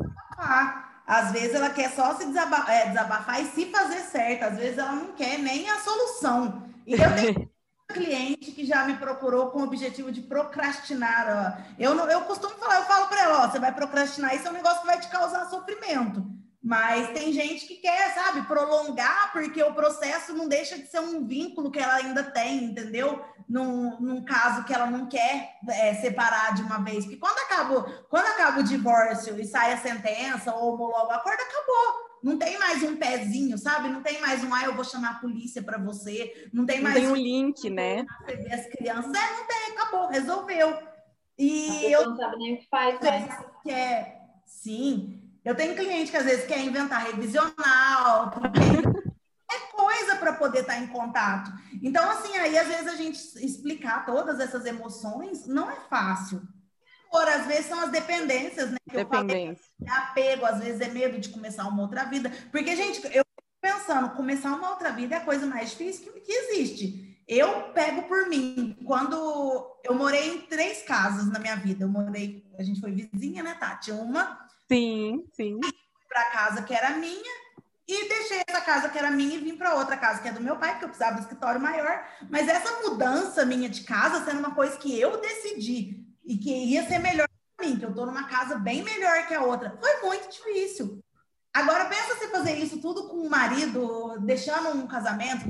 Às 1.07 1.33
vezes 1.33 1.55
ela 1.55 1.71
quer 1.71 1.91
só 1.91 2.15
se 2.15 2.25
desabafar, 2.27 2.71
é, 2.71 2.87
desabafar 2.87 3.43
e 3.43 3.47
se 3.47 3.67
fazer 3.67 4.01
certo. 4.01 4.45
Às 4.45 4.57
vezes 4.57 4.79
ela 4.79 4.93
não 4.93 5.13
quer 5.13 5.39
nem 5.39 5.69
a 5.69 5.79
solução. 5.79 6.63
E 6.87 6.95
eu 6.95 7.15
tenho 7.15 7.51
cliente 7.93 8.51
que 8.53 8.65
já 8.65 8.85
me 8.87 8.95
procurou 8.95 9.51
com 9.51 9.61
o 9.61 9.65
objetivo 9.65 10.11
de 10.11 10.23
procrastinar. 10.23 11.27
Ó. 11.29 11.75
Eu, 11.79 11.95
não, 11.95 12.11
eu 12.11 12.23
costumo 12.23 12.55
falar, 12.55 12.77
eu 12.77 12.85
falo 12.85 13.07
para 13.09 13.23
ela, 13.23 13.45
ó, 13.45 13.51
você 13.51 13.59
vai 13.59 13.73
procrastinar, 13.73 14.35
isso 14.35 14.49
é 14.49 14.51
um 14.51 14.55
negócio 14.55 14.81
que 14.81 14.87
vai 14.87 14.99
te 14.99 15.09
causar 15.09 15.45
sofrimento. 15.47 16.25
Mas 16.65 17.11
tem 17.11 17.31
gente 17.31 17.67
que 17.67 17.75
quer, 17.75 18.15
sabe, 18.15 18.47
prolongar, 18.47 19.31
porque 19.35 19.63
o 19.63 19.75
processo 19.75 20.33
não 20.33 20.49
deixa 20.49 20.79
de 20.79 20.87
ser 20.87 20.99
um 20.99 21.27
vínculo 21.27 21.71
que 21.71 21.79
ela 21.79 21.97
ainda 21.97 22.23
tem, 22.23 22.65
entendeu? 22.65 23.23
Num, 23.47 24.01
num 24.01 24.25
caso 24.25 24.65
que 24.65 24.73
ela 24.73 24.87
não 24.87 25.07
quer 25.07 25.59
é, 25.69 25.93
separar 25.97 26.55
de 26.55 26.63
uma 26.63 26.79
vez. 26.79 27.05
Porque 27.05 27.19
quando 27.19 27.39
acaba, 27.41 27.83
quando 28.09 28.25
acaba 28.29 28.61
o 28.61 28.65
divórcio 28.65 29.39
e 29.39 29.45
sai 29.45 29.75
a 29.75 29.77
sentença 29.77 30.55
ou 30.55 30.73
homologa 30.73 31.09
o 31.09 31.17
acordo, 31.17 31.43
acabou. 31.43 32.15
Não 32.23 32.39
tem 32.39 32.59
mais 32.59 32.83
um 32.83 32.97
pezinho, 32.97 33.59
sabe? 33.59 33.91
Não 33.91 34.03
tem 34.03 34.19
mais 34.23 34.43
um, 34.43 34.55
ah, 34.55 34.65
eu 34.65 34.75
vou 34.75 34.87
chamar 34.87 35.11
a 35.11 35.19
polícia 35.19 35.63
para 35.63 35.77
você. 35.77 36.49
Não 36.51 36.65
tem 36.65 36.81
mais. 36.81 36.95
Não 36.95 37.03
tem 37.03 37.11
um 37.13 37.15
link, 37.15 37.69
né? 37.69 38.07
As 38.51 38.67
crianças, 38.69 39.13
é, 39.13 39.37
não 39.37 39.47
tem, 39.47 39.77
acabou, 39.77 40.09
resolveu. 40.09 40.79
E 41.39 41.93
eu 41.93 42.09
não 42.09 42.17
sabe 42.17 42.39
nem 42.39 42.55
o 42.55 42.59
que 42.59 42.69
faz, 42.71 42.99
né? 43.01 43.29
Que 43.63 43.71
é, 43.71 44.19
sim. 44.47 45.24
Eu 45.45 45.55
tenho 45.55 45.77
cliente 45.77 46.11
que 46.11 46.17
às 46.17 46.25
vezes 46.25 46.47
quer 46.47 46.61
inventar 46.61 47.05
revisional, 47.05 48.33
é 49.51 49.59
coisa 49.73 50.17
para 50.17 50.33
poder 50.33 50.61
estar 50.61 50.75
tá 50.75 50.79
em 50.79 50.87
contato. 50.87 51.53
Então, 51.83 52.09
assim, 52.11 52.35
aí 52.37 52.57
às 52.57 52.67
vezes 52.67 52.87
a 52.87 52.97
gente 52.97 53.19
explicar 53.45 54.07
todas 54.07 54.41
essas 54.41 54.65
emoções 54.65 55.47
não 55.47 55.71
é 55.71 55.77
fácil. 55.91 56.43
Por 57.11 57.29
às 57.29 57.47
vezes 57.47 57.67
são 57.67 57.81
as 57.81 57.91
dependências, 57.91 58.71
né? 58.71 58.79
Que 58.89 58.97
Dependência. 58.97 59.63
Eu 59.81 59.87
falei, 59.87 60.03
é 60.03 60.09
apego, 60.09 60.47
às 60.47 60.59
vezes 60.59 60.81
é 60.81 60.89
medo 60.89 61.21
de 61.21 61.29
começar 61.29 61.69
uma 61.69 61.83
outra 61.83 62.05
vida. 62.05 62.33
Porque, 62.51 62.75
gente, 62.75 63.07
eu 63.15 63.23
pensando, 63.61 64.11
começar 64.11 64.55
uma 64.55 64.71
outra 64.71 64.91
vida 64.93 65.15
é 65.15 65.19
a 65.19 65.25
coisa 65.25 65.47
mais 65.47 65.71
difícil 65.71 66.13
que, 66.13 66.21
que 66.21 66.33
existe. 66.33 67.23
Eu 67.27 67.73
pego 67.73 68.03
por 68.03 68.29
mim. 68.29 68.77
Quando 68.85 69.79
eu 69.83 69.95
morei 69.95 70.35
em 70.35 70.41
três 70.43 70.83
casas 70.83 71.31
na 71.31 71.39
minha 71.39 71.57
vida, 71.57 71.85
eu 71.85 71.89
morei, 71.89 72.45
a 72.59 72.63
gente 72.63 72.81
foi 72.81 72.91
vizinha, 72.91 73.43
né, 73.43 73.55
Tati? 73.55 73.93
Uma 73.93 74.39
Sim, 74.75 75.25
sim. 75.33 75.61
Para 76.09 76.25
casa 76.31 76.63
que 76.63 76.75
era 76.75 76.91
minha 76.97 77.45
e 77.87 78.09
deixei 78.09 78.43
essa 78.49 78.61
casa 78.61 78.89
que 78.89 78.99
era 78.99 79.09
minha 79.09 79.37
e 79.37 79.41
vim 79.41 79.57
para 79.57 79.77
outra 79.77 79.97
casa 79.97 80.21
que 80.21 80.29
é 80.29 80.33
do 80.33 80.41
meu 80.41 80.57
pai, 80.57 80.71
porque 80.71 80.87
eu 80.87 80.89
precisava 80.89 81.17
um 81.17 81.21
escritório 81.21 81.61
maior. 81.61 82.05
Mas 82.29 82.49
essa 82.49 82.81
mudança 82.81 83.45
minha 83.45 83.69
de 83.69 83.85
casa 83.85 84.25
sendo 84.25 84.41
uma 84.41 84.53
coisa 84.53 84.77
que 84.77 84.99
eu 84.99 85.21
decidi 85.21 86.05
e 86.25 86.37
que 86.37 86.51
ia 86.51 86.89
ser 86.89 86.99
melhor 86.99 87.29
para 87.57 87.69
mim, 87.69 87.79
que 87.79 87.85
eu 87.85 87.91
estou 87.91 88.05
numa 88.05 88.27
casa 88.27 88.57
bem 88.57 88.83
melhor 88.83 89.29
que 89.29 89.35
a 89.35 89.45
outra, 89.45 89.79
foi 89.81 90.09
muito 90.09 90.29
difícil. 90.29 90.99
Agora 91.53 91.85
pensa 91.85 92.17
você 92.17 92.29
fazer 92.31 92.57
isso 92.57 92.81
tudo 92.81 93.09
com 93.09 93.19
o 93.19 93.31
marido, 93.31 94.19
deixando 94.23 94.71
um 94.71 94.89
casamento, 94.89 95.49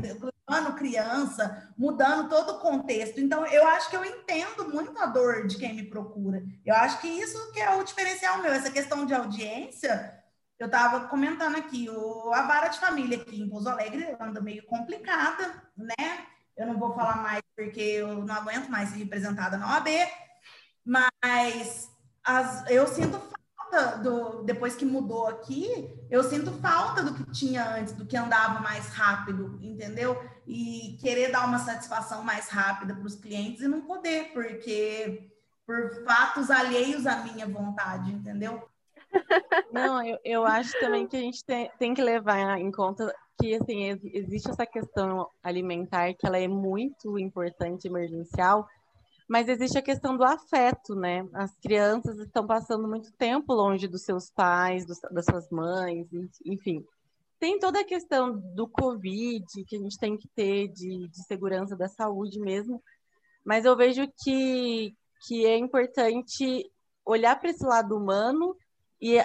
levando 0.49 0.75
criança, 0.75 1.73
mudando 1.77 2.29
todo 2.29 2.53
o 2.53 2.61
contexto. 2.61 3.21
Então, 3.21 3.47
eu 3.47 3.67
acho 3.69 3.89
que 3.89 3.97
eu 3.97 4.05
entendo 4.05 4.69
muito 4.69 4.97
a 4.99 5.07
dor 5.07 5.47
de 5.47 5.57
quem 5.57 5.75
me 5.75 5.85
procura. 5.85 6.43
Eu 6.65 6.75
acho 6.75 7.01
que 7.01 7.09
isso 7.09 7.53
que 7.53 7.61
é 7.61 7.75
o 7.75 7.85
diferencial 7.85 8.43
meu, 8.43 8.53
essa 8.53 8.71
questão 8.71 9.07
de 9.07 9.15
audiência. 9.15 10.23
Eu 10.59 10.67
estava 10.67 11.09
comentando 11.09 11.57
aqui, 11.57 11.89
o, 11.91 12.33
a 12.33 12.43
vara 12.43 12.69
de 12.69 12.79
família 12.79 13.19
aqui 13.19 13.41
em 13.41 13.49
Pouso 13.49 13.69
Alegre 13.69 14.17
anda 14.21 14.41
meio 14.41 14.65
complicada, 14.67 15.63
né? 15.77 16.27
Eu 16.57 16.67
não 16.67 16.79
vou 16.79 16.95
falar 16.95 17.17
mais 17.17 17.43
porque 17.57 17.81
eu 17.81 18.25
não 18.25 18.35
aguento 18.35 18.69
mais 18.69 18.91
ser 18.91 18.99
representada 18.99 19.57
na 19.57 19.75
OAB, 19.75 19.89
mas 20.85 21.91
as, 22.23 22.69
eu 22.71 22.87
sinto 22.87 23.21
falta 23.75 23.99
do 23.99 24.45
depois 24.45 24.77
que 24.77 24.85
mudou 24.85 25.27
aqui, 25.27 25.93
eu 26.09 26.23
sinto 26.23 26.53
falta 26.61 27.03
do 27.03 27.15
que 27.15 27.33
tinha 27.33 27.77
antes, 27.77 27.93
do 27.93 28.07
que 28.07 28.17
andava 28.17 28.61
mais 28.61 28.89
rápido, 28.89 29.59
entendeu? 29.61 30.17
E 30.47 30.99
querer 31.01 31.33
dar 31.33 31.47
uma 31.47 31.59
satisfação 31.59 32.23
mais 32.23 32.49
rápida 32.49 32.95
para 32.95 33.07
os 33.07 33.17
clientes 33.17 33.63
e 33.63 33.69
não 33.69 33.81
poder, 33.83 34.33
porque 34.33 35.31
por 35.67 36.05
fatos 36.05 36.51
alheios 36.51 37.07
à 37.07 37.23
minha 37.23 37.47
vontade, 37.47 38.13
entendeu? 38.13 38.69
Não, 39.73 40.05
eu, 40.05 40.19
eu 40.25 40.45
acho 40.45 40.79
também 40.79 41.07
que 41.07 41.17
a 41.17 41.21
gente 41.21 41.45
tem, 41.45 41.71
tem 41.79 41.95
que 41.95 42.03
levar 42.03 42.59
em 42.59 42.71
conta 42.71 43.15
que 43.41 43.55
assim 43.55 43.99
existe 44.13 44.51
essa 44.51 44.67
questão 44.67 45.29
alimentar 45.43 46.13
que 46.15 46.27
ela 46.27 46.39
é 46.39 46.47
muito 46.47 47.19
importante, 47.19 47.89
emergencial, 47.89 48.67
mas 49.29 49.49
existe 49.49 49.79
a 49.79 49.83
questão 49.83 50.17
do 50.17 50.25
afeto, 50.25 50.95
né? 50.95 51.27
As 51.33 51.57
crianças 51.59 52.19
estão 52.19 52.47
passando 52.47 52.87
muito 52.87 53.11
tempo 53.13 53.55
longe 53.55 53.89
dos 53.89 54.03
seus 54.03 54.31
pais, 54.31 54.87
dos, 54.87 55.01
das 55.11 55.25
suas 55.25 55.49
mães, 55.51 56.07
enfim. 56.45 56.85
Tem 57.45 57.59
toda 57.59 57.79
a 57.81 57.85
questão 57.85 58.41
do 58.55 58.67
Covid, 58.67 59.45
que 59.67 59.77
a 59.77 59.79
gente 59.79 59.99
tem 59.99 60.17
que 60.17 60.27
ter 60.35 60.67
de, 60.69 61.07
de 61.09 61.27
segurança 61.27 61.77
da 61.77 61.89
saúde 61.89 62.41
mesmo, 62.41 62.83
mas 63.45 63.67
eu 63.67 63.77
vejo 63.77 64.11
que, 64.25 64.97
que 65.27 65.45
é 65.45 65.59
importante 65.59 66.65
olhar 67.05 67.39
para 67.39 67.51
esse 67.51 67.63
lado 67.63 67.99
humano 67.99 68.57
e 68.99 69.17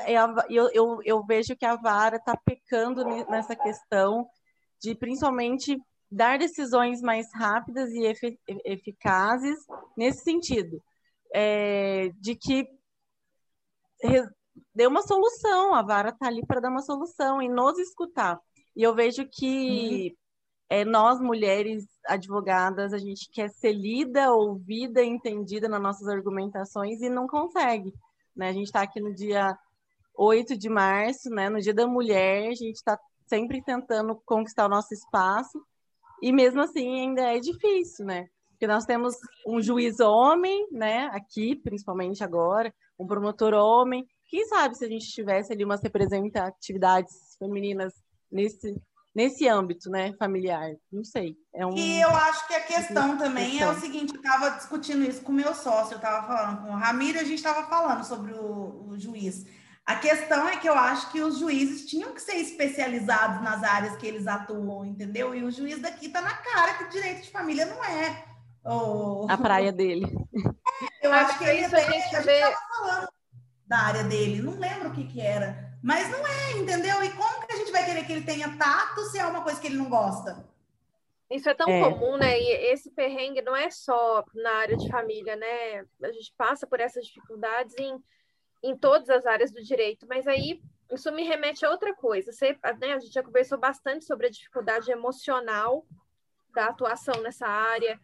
eu, 0.50 0.70
eu, 0.74 1.00
eu 1.06 1.26
vejo 1.26 1.56
que 1.56 1.66
a 1.66 1.78
vara 1.78 2.18
está 2.18 2.36
pecando 2.36 3.06
nessa 3.06 3.56
questão 3.56 4.28
de 4.82 4.94
principalmente 4.96 5.78
dar 6.12 6.38
decisões 6.38 7.02
mais 7.02 7.26
rápidas 7.34 7.90
e 7.94 8.04
eficazes 8.66 9.58
nesse 9.96 10.26
sentido, 10.26 10.84
é, 11.34 12.10
de 12.20 12.36
que 12.36 12.68
dê 14.74 14.88
uma 14.88 15.02
solução, 15.02 15.74
a 15.74 15.82
vara 15.82 16.10
está 16.10 16.28
ali 16.28 16.46
para 16.46 16.60
dar 16.60 16.70
uma 16.70 16.82
solução 16.82 17.42
e 17.42 17.50
nos 17.50 17.78
escutar. 17.78 18.40
E 18.76 18.84
eu 18.84 18.94
vejo 18.94 19.28
que 19.28 20.16
uhum. 20.70 20.78
é, 20.78 20.86
nós, 20.86 21.20
mulheres 21.20 21.86
advogadas, 22.06 22.94
a 22.94 22.98
gente 22.98 23.30
quer 23.32 23.50
ser 23.50 23.74
lida, 23.74 24.32
ouvida, 24.32 25.04
entendida 25.04 25.68
nas 25.68 25.82
nossas 25.82 26.08
argumentações 26.08 27.02
e 27.02 27.10
não 27.10 27.28
consegue. 27.28 27.94
Né? 28.36 28.50
A 28.50 28.54
gente 28.54 28.68
está 28.68 28.82
aqui 28.82 29.00
no 29.00 29.14
dia 29.14 29.58
8 30.16 30.58
de 30.58 30.70
março, 30.70 31.30
né? 31.30 31.50
no 31.50 31.60
Dia 31.60 31.74
da 31.74 31.88
Mulher, 31.88 32.50
a 32.50 32.56
gente 32.56 32.76
está 32.76 33.00
sempre 33.28 33.62
tentando 33.64 34.16
conquistar 34.26 34.66
o 34.66 34.70
nosso 34.70 34.94
espaço 34.94 35.62
e 36.22 36.32
mesmo 36.32 36.62
assim 36.62 37.02
ainda 37.02 37.22
é 37.22 37.40
difícil, 37.40 38.06
né? 38.06 38.28
Porque 38.52 38.68
nós 38.68 38.84
temos 38.84 39.16
um 39.48 39.62
juiz 39.62 40.02
homem, 40.02 40.68
né, 40.70 41.06
aqui, 41.14 41.56
principalmente 41.56 42.24
agora, 42.24 42.74
um 43.00 43.08
promotor 43.08 43.54
homem. 43.54 44.06
Quem 44.30 44.46
sabe 44.46 44.76
se 44.76 44.86
a 44.86 44.88
gente 44.88 45.08
tivesse 45.08 45.52
ali 45.52 45.66
umas 45.66 45.82
representatividades 45.82 47.36
femininas 47.40 47.94
nesse 48.32 48.80
nesse 49.14 49.48
âmbito, 49.48 49.90
né, 49.90 50.14
familiar. 50.18 50.72
Não 50.92 51.04
sei. 51.04 51.36
É 51.54 51.66
um... 51.66 51.76
E 51.76 52.00
eu 52.00 52.10
acho 52.10 52.48
que 52.48 52.54
a 52.54 52.62
questão 52.62 53.18
também 53.18 53.52
questão. 53.52 53.74
é 53.74 53.76
o 53.76 53.80
seguinte, 53.80 54.14
eu 54.14 54.22
estava 54.22 54.52
discutindo 54.52 55.04
isso 55.04 55.22
com 55.22 55.32
o 55.32 55.36
meu 55.36 55.54
sócio, 55.54 55.94
eu 55.94 55.98
estava 55.98 56.26
falando 56.28 56.62
com 56.62 56.70
o 56.70 56.78
Ramiro, 56.78 57.20
a 57.20 57.24
gente 57.24 57.36
estava 57.36 57.68
falando 57.68 58.04
sobre 58.04 58.34
o, 58.34 58.88
o 58.88 59.00
juiz. 59.00 59.46
A 59.86 59.96
questão 59.96 60.48
é 60.48 60.58
que 60.58 60.70
eu 60.70 60.76
acho 60.76 61.12
que 61.12 61.20
os 61.20 61.40
juízes 61.40 61.86
tinham 61.90 62.14
que 62.14 62.22
ser 62.22 62.36
especializados 62.36 63.42
nas 63.42 63.64
áreas 63.64 63.98
que 63.98 64.06
eles 64.06 64.28
atuam, 64.28 64.86
entendeu? 64.86 65.34
E 65.34 65.44
o 65.44 65.52
juiz 65.52 65.82
daqui 65.82 66.06
está 66.06 66.22
na 66.22 66.36
cara 66.36 66.76
que 66.76 66.90
direito 66.90 67.24
de 67.24 67.32
família 67.32 67.66
não 67.66 67.84
é 67.84 68.26
oh... 68.64 69.26
a 69.30 69.38
praia 69.38 69.72
dele. 69.72 70.06
É, 71.02 71.08
eu 71.08 71.12
acho 71.12 71.38
que 71.38 71.44
ele 71.44 71.66
até, 71.66 71.86
a 71.86 71.92
gente 71.92 72.22
vê... 72.22 72.42
falando 72.70 73.10
da 73.70 73.78
área 73.78 74.04
dele, 74.04 74.42
não 74.42 74.60
lembro 74.60 74.90
o 74.90 74.92
que 74.92 75.06
que 75.06 75.22
era, 75.22 75.72
mas 75.82 76.10
não 76.10 76.26
é, 76.28 76.58
entendeu? 76.58 77.02
E 77.04 77.12
como 77.12 77.48
que 77.48 77.54
a 77.54 77.56
gente 77.56 77.72
vai 77.72 77.86
querer 77.86 78.04
que 78.04 78.12
ele 78.12 78.26
tenha 78.26 78.58
tato 78.58 79.02
se 79.04 79.18
é 79.18 79.26
uma 79.26 79.44
coisa 79.44 79.62
que 79.62 79.68
ele 79.68 79.78
não 79.78 79.90
gosta? 79.90 80.46
Isso 81.30 81.48
é 81.48 81.54
tão 81.54 81.70
é. 81.70 81.80
comum, 81.80 82.18
né? 82.18 82.40
E 82.40 82.74
esse 82.74 82.90
perrengue 82.90 83.44
não 83.44 83.56
é 83.56 83.70
só 83.70 84.26
na 84.34 84.52
área 84.56 84.76
de 84.76 84.90
família, 84.90 85.36
né? 85.36 85.86
A 86.04 86.12
gente 86.12 86.34
passa 86.36 86.66
por 86.66 86.80
essas 86.80 87.06
dificuldades 87.06 87.76
em 87.78 88.04
em 88.62 88.78
todas 88.78 89.10
as 89.10 89.26
áreas 89.26 89.52
do 89.52 89.64
direito, 89.64 90.06
mas 90.08 90.28
aí 90.28 90.62
isso 90.92 91.12
me 91.12 91.24
remete 91.24 91.66
a 91.66 91.72
outra 91.72 91.96
coisa. 91.96 92.32
Você, 92.32 92.58
né, 92.80 92.94
a 92.94 93.00
gente 93.00 93.14
já 93.14 93.24
conversou 93.24 93.58
bastante 93.58 94.06
sobre 94.06 94.28
a 94.28 94.30
dificuldade 94.30 94.92
emocional 94.92 95.86
da 96.54 96.66
atuação 96.66 97.22
nessa 97.22 97.48
área, 97.48 98.00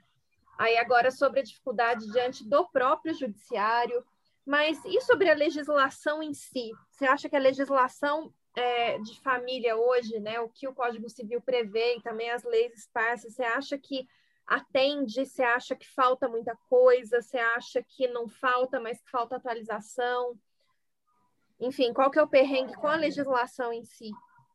aí 0.57 0.77
agora 0.77 1.11
sobre 1.11 1.39
a 1.39 1.43
dificuldade 1.43 2.09
diante 2.11 2.47
do 2.47 2.65
próprio 2.69 3.13
judiciário, 3.13 4.05
mas 4.45 4.83
e 4.85 5.01
sobre 5.01 5.29
a 5.29 5.35
legislação 5.35 6.21
em 6.21 6.33
si? 6.33 6.71
Você 6.91 7.05
acha 7.05 7.27
que 7.27 7.35
a 7.35 7.39
legislação 7.39 8.33
é, 8.55 8.99
de 8.99 9.19
família 9.21 9.75
hoje, 9.75 10.19
né, 10.19 10.39
o 10.39 10.49
que 10.49 10.67
o 10.67 10.73
Código 10.73 11.09
Civil 11.09 11.41
prevê 11.41 11.97
e 11.97 12.01
também 12.01 12.29
as 12.29 12.43
leis 12.43 12.73
esparsas, 12.73 13.33
você 13.33 13.43
acha 13.43 13.77
que 13.77 14.07
atende? 14.45 15.25
Você 15.25 15.43
acha 15.43 15.75
que 15.75 15.87
falta 15.87 16.29
muita 16.29 16.55
coisa? 16.69 17.21
Você 17.21 17.37
acha 17.37 17.83
que 17.83 18.07
não 18.07 18.27
falta, 18.27 18.79
mas 18.79 19.01
que 19.01 19.09
falta 19.09 19.35
atualização? 19.35 20.37
Enfim, 21.59 21.93
qual 21.93 22.11
que 22.11 22.19
é 22.19 22.23
o 22.23 22.27
perrengue 22.27 22.75
com 22.75 22.87
a 22.87 22.95
legislação 22.95 23.73
em 23.73 23.83
si? 23.83 24.11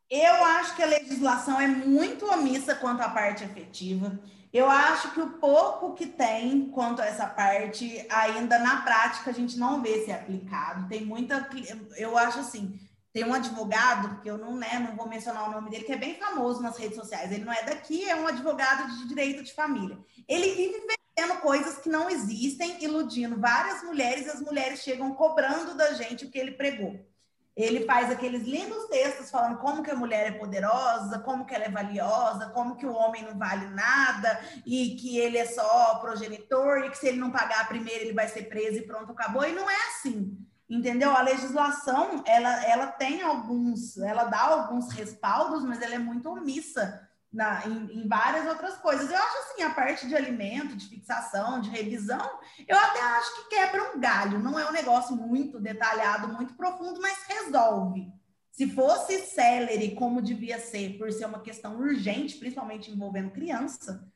Eu 0.09 0.45
acho 0.45 0.77
que 0.77 0.83
a 0.83 0.87
legislação 0.87 1.61
é 1.61 1.69
muito 1.69 2.27
omissa 2.27 2.75
quanto 2.75 3.01
à 3.01 3.09
parte 3.09 3.45
efetiva. 3.45 4.19
Eu 4.53 4.69
acho 4.69 5.13
que 5.13 5.21
o 5.21 5.31
pouco 5.39 5.95
que 5.95 6.07
tem 6.07 6.71
quanto 6.71 7.01
a 7.01 7.07
essa 7.07 7.27
parte, 7.27 8.05
ainda 8.11 8.59
na 8.59 8.83
prática, 8.83 9.31
a 9.31 9.33
gente 9.33 9.57
não 9.57 9.81
vê 9.81 10.05
ser 10.05 10.13
aplicado. 10.13 10.89
Tem 10.89 11.05
muita. 11.05 11.49
Eu 11.97 12.19
acho 12.19 12.41
assim. 12.41 12.79
tem 13.13 13.25
um 13.25 13.35
advogado, 13.35 14.21
que 14.21 14.31
eu 14.31 14.39
não, 14.39 14.57
né, 14.57 14.79
não 14.79 14.97
vou 14.97 15.09
mencionar 15.09 15.49
o 15.49 15.53
nome 15.53 15.71
dele, 15.71 15.85
que 15.85 15.93
é 15.93 15.97
bem 15.97 16.17
famoso 16.17 16.63
nas 16.63 16.77
redes 16.77 16.97
sociais. 16.97 17.31
Ele 17.31 17.45
não 17.45 17.53
é 17.53 17.63
daqui, 17.63 18.09
é 18.09 18.15
um 18.17 18.27
advogado 18.27 18.89
de 18.97 19.09
direito 19.09 19.43
de 19.43 19.53
família. 19.53 19.99
Ele 20.29 20.55
vive 20.55 20.81
vendendo 21.17 21.41
coisas 21.41 21.79
que 21.79 21.89
não 21.89 22.09
existem, 22.11 22.83
iludindo 22.83 23.41
várias 23.41 23.83
mulheres, 23.83 24.27
e 24.27 24.31
as 24.31 24.41
mulheres 24.41 24.81
chegam 24.83 25.15
cobrando 25.15 25.77
da 25.77 25.93
gente 25.95 26.25
o 26.25 26.31
que 26.31 26.39
ele 26.39 26.53
pregou. 26.53 26.99
Ele 27.57 27.85
faz 27.85 28.11
aqueles 28.11 28.45
lindos 28.45 28.89
textos 28.89 29.31
falando 29.31 29.59
como 29.59 29.83
que 29.83 29.91
a 29.91 29.97
mulher 29.97 30.27
é 30.29 30.39
poderosa, 30.39 31.19
como 31.19 31.45
que 31.45 31.55
ela 31.55 31.65
é 31.65 31.71
valiosa, 31.71 32.51
como 32.51 32.77
que 32.77 32.87
o 32.87 32.95
homem 32.95 33.23
não 33.23 33.37
vale 33.37 33.67
nada 33.67 34.41
e 34.65 34.97
que 34.97 35.19
ele 35.19 35.37
é 35.37 35.47
só 35.47 35.97
progenitor 35.97 36.79
e 36.85 36.91
que 36.91 36.99
se 36.99 37.09
ele 37.09 37.19
não 37.19 37.31
pagar 37.31 37.69
primeiro 37.69 38.05
ele 38.05 38.15
vai 38.15 38.29
ser 38.29 38.45
preso 38.45 38.79
e 38.79 38.87
pronto, 38.87 39.13
acabou. 39.13 39.45
E 39.45 39.53
não 39.53 39.69
é 39.69 39.77
assim 39.89 40.39
entendeu? 40.71 41.11
A 41.11 41.23
legislação, 41.23 42.23
ela, 42.25 42.65
ela 42.65 42.87
tem 42.87 43.23
alguns, 43.23 43.99
ela 43.99 44.25
dá 44.25 44.41
alguns 44.41 44.93
respaldos, 44.93 45.65
mas 45.65 45.83
ela 45.83 45.97
é 45.97 45.99
muito 45.99 46.31
omissa 46.31 47.10
na, 47.33 47.65
em, 47.67 48.01
em, 48.01 48.09
várias 48.09 48.47
outras 48.47 48.77
coisas. 48.77 49.11
Eu 49.11 49.17
acho 49.17 49.39
assim, 49.39 49.63
a 49.63 49.71
parte 49.71 50.09
de 50.09 50.17
alimento, 50.17 50.77
de 50.77 50.89
fixação, 50.89 51.61
de 51.61 51.71
revisão, 51.71 52.41
eu 52.67 52.77
até 52.77 53.01
acho 53.01 53.37
que 53.37 53.57
quebra 53.57 53.93
um 53.95 54.01
galho. 54.01 54.39
Não 54.41 54.59
é 54.59 54.69
um 54.69 54.73
negócio 54.73 55.15
muito 55.15 55.61
detalhado, 55.61 56.29
muito 56.29 56.55
profundo, 56.55 57.01
mas 57.01 57.23
resolve. 57.29 58.13
Se 58.51 58.69
fosse 58.69 59.27
celery, 59.27 59.95
como 59.95 60.21
devia 60.21 60.59
ser, 60.59 60.99
por 60.99 61.11
ser 61.13 61.27
uma 61.27 61.41
questão 61.41 61.79
urgente, 61.79 62.37
principalmente 62.37 62.91
envolvendo 62.91 63.31
criança, 63.31 64.07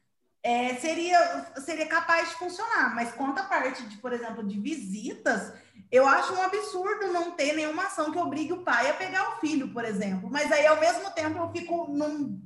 é, 0.42 0.74
seria, 0.74 1.52
seria 1.64 1.86
capaz 1.86 2.30
de 2.30 2.34
funcionar. 2.34 2.94
Mas 2.94 3.12
quanto 3.12 3.38
à 3.38 3.44
parte 3.44 3.82
de, 3.84 3.96
por 3.98 4.12
exemplo, 4.12 4.44
de 4.44 4.60
visitas, 4.60 5.54
eu 5.90 6.06
acho 6.06 6.34
um 6.34 6.42
absurdo 6.42 7.12
não 7.12 7.30
ter 7.30 7.54
nenhuma 7.54 7.86
ação 7.86 8.10
que 8.10 8.18
obrigue 8.18 8.52
o 8.52 8.62
pai 8.62 8.90
a 8.90 8.94
pegar 8.94 9.30
o 9.30 9.40
filho, 9.40 9.72
por 9.72 9.84
exemplo. 9.84 10.28
Mas 10.30 10.50
aí, 10.50 10.66
ao 10.66 10.80
mesmo 10.80 11.10
tempo, 11.12 11.38
eu 11.38 11.50
fico 11.50 11.86
num 11.88 12.42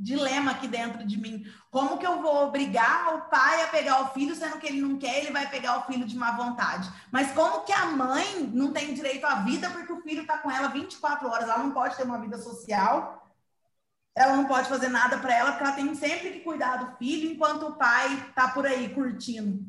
dilema 0.00 0.52
aqui 0.52 0.66
dentro 0.66 1.06
de 1.06 1.20
mim. 1.20 1.44
Como 1.70 1.98
que 1.98 2.06
eu 2.06 2.22
vou 2.22 2.46
obrigar 2.46 3.14
o 3.14 3.28
pai 3.28 3.62
a 3.62 3.68
pegar 3.68 4.02
o 4.02 4.08
filho, 4.14 4.34
sendo 4.34 4.58
que 4.58 4.66
ele 4.66 4.80
não 4.80 4.98
quer, 4.98 5.18
ele 5.18 5.30
vai 5.30 5.48
pegar 5.48 5.78
o 5.78 5.86
filho 5.86 6.06
de 6.06 6.16
má 6.16 6.32
vontade? 6.32 6.90
Mas 7.12 7.32
como 7.32 7.64
que 7.64 7.72
a 7.72 7.86
mãe 7.86 8.50
não 8.52 8.72
tem 8.72 8.94
direito 8.94 9.26
à 9.26 9.36
vida 9.36 9.68
porque 9.68 9.92
o 9.92 10.00
filho 10.00 10.22
está 10.22 10.38
com 10.38 10.50
ela 10.50 10.68
24 10.68 11.28
horas, 11.28 11.48
ela 11.48 11.62
não 11.62 11.72
pode 11.72 11.96
ter 11.96 12.04
uma 12.04 12.18
vida 12.18 12.38
social, 12.38 13.30
ela 14.16 14.36
não 14.36 14.46
pode 14.46 14.68
fazer 14.68 14.88
nada 14.88 15.18
para 15.18 15.34
ela, 15.34 15.52
porque 15.52 15.64
ela 15.64 15.76
tem 15.76 15.94
sempre 15.94 16.30
que 16.30 16.40
cuidar 16.40 16.76
do 16.78 16.96
filho 16.96 17.30
enquanto 17.30 17.66
o 17.66 17.76
pai 17.76 18.12
está 18.28 18.48
por 18.48 18.66
aí 18.66 18.88
curtindo. 18.94 19.64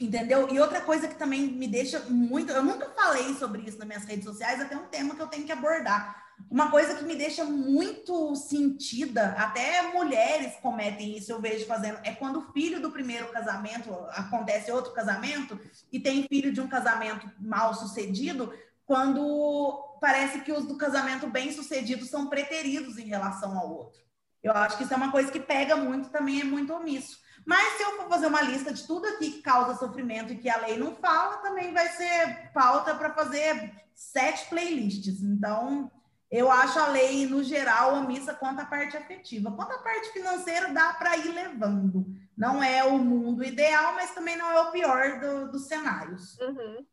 Entendeu? 0.00 0.48
E 0.52 0.58
outra 0.58 0.80
coisa 0.80 1.06
que 1.06 1.14
também 1.14 1.52
me 1.52 1.68
deixa 1.68 2.00
muito. 2.08 2.50
Eu 2.52 2.64
nunca 2.64 2.90
falei 2.90 3.32
sobre 3.34 3.62
isso 3.62 3.78
nas 3.78 3.86
minhas 3.86 4.04
redes 4.04 4.24
sociais, 4.24 4.60
até 4.60 4.76
um 4.76 4.86
tema 4.86 5.14
que 5.14 5.22
eu 5.22 5.28
tenho 5.28 5.44
que 5.44 5.52
abordar. 5.52 6.23
Uma 6.50 6.70
coisa 6.70 6.94
que 6.94 7.04
me 7.04 7.16
deixa 7.16 7.44
muito 7.44 8.34
sentida, 8.36 9.34
até 9.38 9.92
mulheres 9.92 10.54
cometem 10.62 11.16
isso, 11.16 11.32
eu 11.32 11.40
vejo 11.40 11.66
fazendo, 11.66 11.98
é 12.04 12.12
quando 12.12 12.38
o 12.38 12.52
filho 12.52 12.80
do 12.80 12.90
primeiro 12.90 13.28
casamento 13.28 13.92
acontece 14.10 14.70
outro 14.70 14.92
casamento 14.92 15.58
e 15.90 15.98
tem 15.98 16.28
filho 16.28 16.52
de 16.52 16.60
um 16.60 16.68
casamento 16.68 17.30
mal 17.40 17.74
sucedido, 17.74 18.52
quando 18.86 19.96
parece 20.00 20.40
que 20.40 20.52
os 20.52 20.66
do 20.66 20.76
casamento 20.76 21.26
bem 21.26 21.52
sucedido 21.52 22.04
são 22.04 22.26
preteridos 22.26 22.98
em 22.98 23.06
relação 23.06 23.58
ao 23.58 23.72
outro. 23.72 24.00
Eu 24.42 24.52
acho 24.52 24.76
que 24.76 24.84
isso 24.84 24.92
é 24.92 24.96
uma 24.96 25.10
coisa 25.10 25.32
que 25.32 25.40
pega 25.40 25.74
muito, 25.74 26.10
também 26.10 26.40
é 26.40 26.44
muito 26.44 26.72
omisso. 26.74 27.18
Mas 27.46 27.76
se 27.76 27.82
eu 27.82 27.96
for 27.96 28.08
fazer 28.08 28.26
uma 28.26 28.42
lista 28.42 28.72
de 28.72 28.86
tudo 28.86 29.06
aqui 29.06 29.32
que 29.32 29.42
causa 29.42 29.78
sofrimento 29.78 30.32
e 30.32 30.38
que 30.38 30.48
a 30.48 30.58
lei 30.58 30.76
não 30.78 30.94
fala, 30.96 31.38
também 31.38 31.72
vai 31.72 31.88
ser 31.88 32.50
pauta 32.52 32.94
para 32.94 33.12
fazer 33.14 33.72
sete 33.94 34.46
playlists. 34.48 35.22
Então, 35.22 35.90
eu 36.34 36.50
acho 36.50 36.80
a 36.80 36.88
lei, 36.88 37.26
no 37.26 37.44
geral, 37.44 37.94
omissa 37.94 38.34
quanto 38.34 38.60
à 38.60 38.64
parte 38.64 38.96
afetiva. 38.96 39.52
Quanto 39.52 39.70
à 39.70 39.78
parte 39.78 40.08
financeira, 40.10 40.72
dá 40.72 40.92
para 40.94 41.16
ir 41.16 41.32
levando. 41.32 42.04
Não 42.36 42.60
é 42.60 42.82
o 42.82 42.98
mundo 42.98 43.44
ideal, 43.44 43.94
mas 43.94 44.12
também 44.12 44.36
não 44.36 44.50
é 44.50 44.60
o 44.62 44.72
pior 44.72 45.20
do, 45.20 45.52
dos 45.52 45.68
cenários. 45.68 46.36
Uhum. 46.40 46.84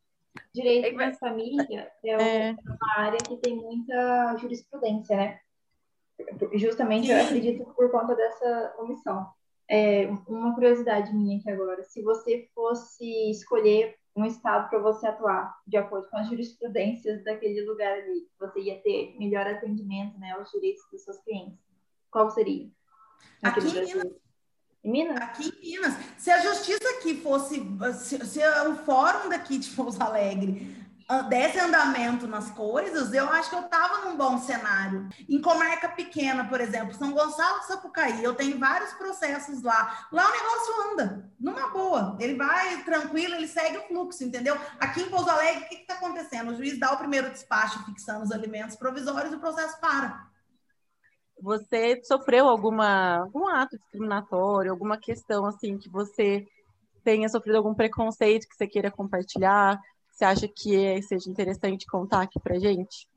Direito 0.53 0.95
da 0.95 1.13
família 1.13 1.91
é, 2.05 2.49
é 2.49 2.51
uma 2.51 3.03
área 3.03 3.17
que 3.17 3.35
tem 3.37 3.55
muita 3.55 4.37
jurisprudência, 4.37 5.17
né? 5.17 5.39
Justamente, 6.53 7.07
Sim. 7.07 7.13
eu 7.13 7.25
acredito, 7.25 7.65
por 7.73 7.89
conta 7.89 8.15
dessa 8.15 8.75
omissão. 8.77 9.27
É, 9.67 10.05
uma 10.27 10.53
curiosidade 10.53 11.11
minha 11.15 11.39
aqui 11.39 11.49
agora. 11.49 11.83
Se 11.83 12.03
você 12.03 12.47
fosse 12.53 13.31
escolher 13.31 13.97
um 14.15 14.25
estado 14.25 14.69
para 14.69 14.79
você 14.79 15.07
atuar, 15.07 15.57
de 15.65 15.77
acordo 15.77 16.09
com 16.09 16.17
as 16.17 16.27
jurisprudências 16.27 17.23
daquele 17.23 17.61
lugar 17.65 17.93
ali, 17.93 18.27
você 18.39 18.59
ia 18.59 18.81
ter 18.81 19.15
melhor 19.17 19.47
atendimento 19.47 20.17
né, 20.19 20.31
aos 20.31 20.51
direitos 20.51 20.83
dos 20.91 21.01
seus 21.03 21.17
clientes, 21.19 21.57
qual 22.09 22.29
seria? 22.29 22.69
Aqui 23.41 23.59
em 23.59 23.85
Minas. 23.85 24.13
Em 24.83 24.91
Minas? 24.91 25.17
Aqui 25.17 25.47
em 25.47 25.71
Minas. 25.71 25.93
Se 26.17 26.29
a 26.29 26.41
justiça 26.41 26.89
aqui 26.97 27.21
fosse, 27.21 27.61
se, 27.93 28.25
se 28.25 28.39
o 28.67 28.75
fórum 28.77 29.29
daqui 29.29 29.57
de 29.57 29.69
Pouso 29.69 30.01
Alegre 30.03 30.75
desse 31.29 31.59
andamento 31.59 32.27
nas 32.27 32.51
coisas, 32.51 33.13
eu 33.13 33.27
acho 33.29 33.49
que 33.49 33.55
eu 33.55 33.61
estava 33.61 34.05
num 34.05 34.15
bom 34.15 34.37
cenário. 34.37 35.09
Em 35.27 35.41
comarca 35.41 35.89
pequena, 35.89 36.47
por 36.47 36.61
exemplo, 36.61 36.93
São 36.93 37.11
Gonçalo 37.11 37.59
de 37.59 37.67
Sapucaí, 37.67 38.23
eu 38.23 38.35
tenho 38.35 38.59
vários 38.59 38.93
processos 38.93 39.61
lá. 39.61 40.07
Lá 40.11 40.27
o 40.27 40.31
negócio 40.31 40.91
anda, 40.91 41.31
numa 41.39 41.69
boa. 41.69 42.17
Ele 42.19 42.35
vai 42.35 42.83
tranquilo, 42.83 43.35
ele 43.35 43.47
segue 43.47 43.77
o 43.77 43.87
fluxo, 43.87 44.23
entendeu? 44.23 44.57
Aqui 44.79 45.01
em 45.01 45.09
Pouso 45.09 45.29
Alegre, 45.29 45.65
o 45.65 45.69
que 45.69 45.75
está 45.75 45.95
acontecendo? 45.95 46.51
O 46.51 46.55
juiz 46.55 46.79
dá 46.79 46.93
o 46.93 46.97
primeiro 46.97 47.29
despacho 47.29 47.83
fixando 47.85 48.23
os 48.23 48.31
alimentos 48.31 48.75
provisórios 48.75 49.33
e 49.33 49.35
o 49.35 49.39
processo 49.39 49.79
para. 49.79 50.29
Você 51.41 51.99
sofreu 52.03 52.47
alguma, 52.47 53.17
algum 53.21 53.47
ato 53.47 53.77
discriminatório, 53.77 54.71
alguma 54.71 54.97
questão 54.97 55.45
assim 55.45 55.77
que 55.77 55.89
você 55.89 56.45
tenha 57.03 57.27
sofrido 57.27 57.57
algum 57.57 57.73
preconceito 57.73 58.47
que 58.47 58.55
você 58.55 58.67
queira 58.67 58.91
compartilhar? 58.91 59.79
Você 60.21 60.25
acha 60.25 60.47
que 60.47 61.01
seja 61.01 61.31
interessante 61.31 61.87
contar 61.87 62.21
aqui 62.21 62.39
para 62.39 62.59
gente? 62.59 63.07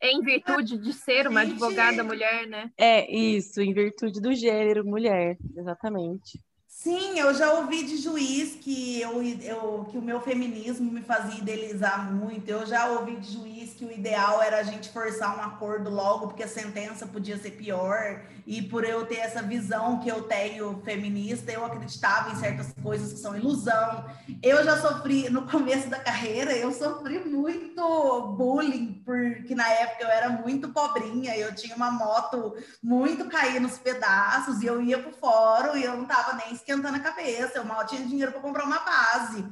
Em 0.00 0.20
virtude 0.20 0.76
de 0.76 0.92
ser 0.92 1.28
uma 1.28 1.42
advogada 1.42 2.02
mulher, 2.02 2.44
né? 2.48 2.72
É, 2.76 3.08
isso, 3.08 3.60
em 3.62 3.72
virtude 3.72 4.20
do 4.20 4.34
gênero 4.34 4.84
mulher, 4.84 5.38
exatamente. 5.56 6.42
Sim, 6.82 7.16
eu 7.16 7.32
já 7.32 7.52
ouvi 7.52 7.84
de 7.84 7.96
juiz 7.96 8.56
que, 8.56 9.00
eu, 9.00 9.22
eu, 9.22 9.86
que 9.88 9.96
o 9.96 10.02
meu 10.02 10.20
feminismo 10.20 10.90
me 10.90 11.00
fazia 11.00 11.38
idealizar 11.38 12.12
muito. 12.12 12.48
Eu 12.48 12.66
já 12.66 12.88
ouvi 12.88 13.14
de 13.18 13.34
juiz 13.34 13.72
que 13.72 13.84
o 13.84 13.92
ideal 13.92 14.42
era 14.42 14.58
a 14.58 14.62
gente 14.64 14.88
forçar 14.88 15.38
um 15.38 15.42
acordo 15.42 15.88
logo, 15.88 16.26
porque 16.26 16.42
a 16.42 16.48
sentença 16.48 17.06
podia 17.06 17.38
ser 17.38 17.52
pior. 17.52 18.22
E 18.44 18.60
por 18.62 18.82
eu 18.82 19.06
ter 19.06 19.18
essa 19.18 19.40
visão 19.40 20.00
que 20.00 20.08
eu 20.08 20.24
tenho 20.24 20.82
feminista, 20.84 21.52
eu 21.52 21.64
acreditava 21.64 22.32
em 22.32 22.34
certas 22.34 22.74
coisas 22.82 23.12
que 23.12 23.20
são 23.20 23.36
ilusão. 23.36 24.04
Eu 24.42 24.64
já 24.64 24.76
sofri, 24.76 25.30
no 25.30 25.46
começo 25.48 25.88
da 25.88 26.00
carreira, 26.00 26.50
eu 26.50 26.72
sofri 26.72 27.20
muito 27.20 28.34
bullying, 28.36 29.00
porque 29.04 29.54
na 29.54 29.68
época 29.68 30.02
eu 30.02 30.08
era 30.08 30.30
muito 30.30 30.70
pobrinha, 30.70 31.36
eu 31.36 31.54
tinha 31.54 31.76
uma 31.76 31.92
moto 31.92 32.56
muito 32.82 33.26
cair 33.26 33.60
nos 33.60 33.78
pedaços, 33.78 34.62
e 34.62 34.66
eu 34.66 34.82
ia 34.82 34.98
pro 34.98 35.12
fórum 35.12 35.76
e 35.76 35.84
eu 35.84 35.96
não 35.96 36.06
tava 36.06 36.32
nem 36.32 36.52
esquecendo 36.52 36.71
esquentando 36.72 36.96
a 36.96 37.00
cabeça, 37.00 37.58
eu 37.58 37.64
mal 37.64 37.86
tinha 37.86 38.06
dinheiro 38.06 38.32
para 38.32 38.40
comprar 38.40 38.64
uma 38.64 38.78
base. 38.78 39.44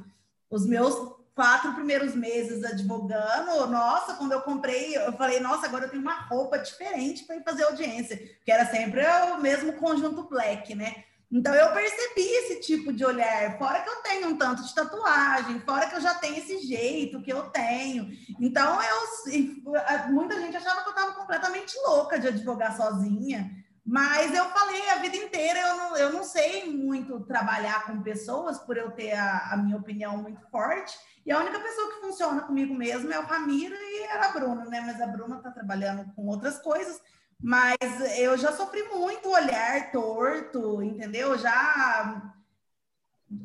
Os 0.49 0.65
meus 0.65 0.95
quatro 1.35 1.73
primeiros 1.73 2.15
meses 2.15 2.63
advogando, 2.63 3.67
nossa, 3.67 4.15
quando 4.15 4.31
eu 4.31 4.41
comprei, 4.41 4.97
eu 4.97 5.13
falei, 5.13 5.39
nossa, 5.39 5.67
agora 5.67 5.85
eu 5.85 5.89
tenho 5.89 6.01
uma 6.01 6.21
roupa 6.23 6.57
diferente 6.57 7.23
para 7.23 7.37
ir 7.37 7.43
fazer 7.43 7.63
audiência, 7.63 8.17
que 8.43 8.51
era 8.51 8.65
sempre 8.65 9.01
o 9.33 9.39
mesmo 9.39 9.73
conjunto 9.73 10.27
black, 10.27 10.75
né? 10.75 11.03
Então 11.31 11.55
eu 11.55 11.71
percebi 11.71 12.27
esse 12.27 12.59
tipo 12.59 12.91
de 12.91 13.05
olhar, 13.05 13.57
fora 13.57 13.79
que 13.79 13.89
eu 13.89 13.95
tenho 14.01 14.27
um 14.27 14.37
tanto 14.37 14.63
de 14.63 14.75
tatuagem, 14.75 15.61
fora 15.61 15.87
que 15.87 15.95
eu 15.95 16.01
já 16.01 16.13
tenho 16.15 16.37
esse 16.37 16.59
jeito 16.67 17.21
que 17.21 17.31
eu 17.31 17.43
tenho. 17.43 18.11
Então 18.37 18.77
eu 18.81 20.11
muita 20.11 20.37
gente 20.41 20.57
achava 20.57 20.81
que 20.81 20.89
eu 20.89 20.93
estava 20.93 21.13
completamente 21.13 21.73
louca 21.85 22.19
de 22.19 22.27
advogar 22.27 22.75
sozinha. 22.75 23.60
Mas 23.85 24.33
eu 24.33 24.45
falei 24.45 24.89
a 24.89 24.99
vida 24.99 25.17
inteira, 25.17 25.59
eu 25.59 25.75
não, 25.75 25.97
eu 25.97 26.13
não 26.13 26.23
sei 26.23 26.71
muito 26.71 27.19
trabalhar 27.21 27.85
com 27.85 28.03
pessoas, 28.03 28.59
por 28.59 28.77
eu 28.77 28.91
ter 28.91 29.13
a, 29.13 29.53
a 29.53 29.57
minha 29.57 29.77
opinião 29.77 30.17
muito 30.17 30.41
forte. 30.49 30.97
E 31.25 31.31
a 31.31 31.39
única 31.39 31.59
pessoa 31.59 31.93
que 31.93 32.01
funciona 32.01 32.41
comigo 32.41 32.73
mesmo 32.73 33.11
é 33.11 33.19
o 33.19 33.25
Ramiro 33.25 33.75
e 33.75 34.03
era 34.03 34.27
a 34.27 34.31
Bruna, 34.31 34.65
né? 34.65 34.81
Mas 34.81 35.01
a 35.01 35.07
Bruna 35.07 35.37
está 35.37 35.51
trabalhando 35.51 36.13
com 36.15 36.27
outras 36.27 36.59
coisas. 36.59 37.01
Mas 37.41 37.75
eu 38.17 38.37
já 38.37 38.51
sofri 38.51 38.83
muito 38.83 39.29
olhar 39.29 39.91
torto, 39.91 40.81
entendeu? 40.83 41.37
Já 41.39 42.31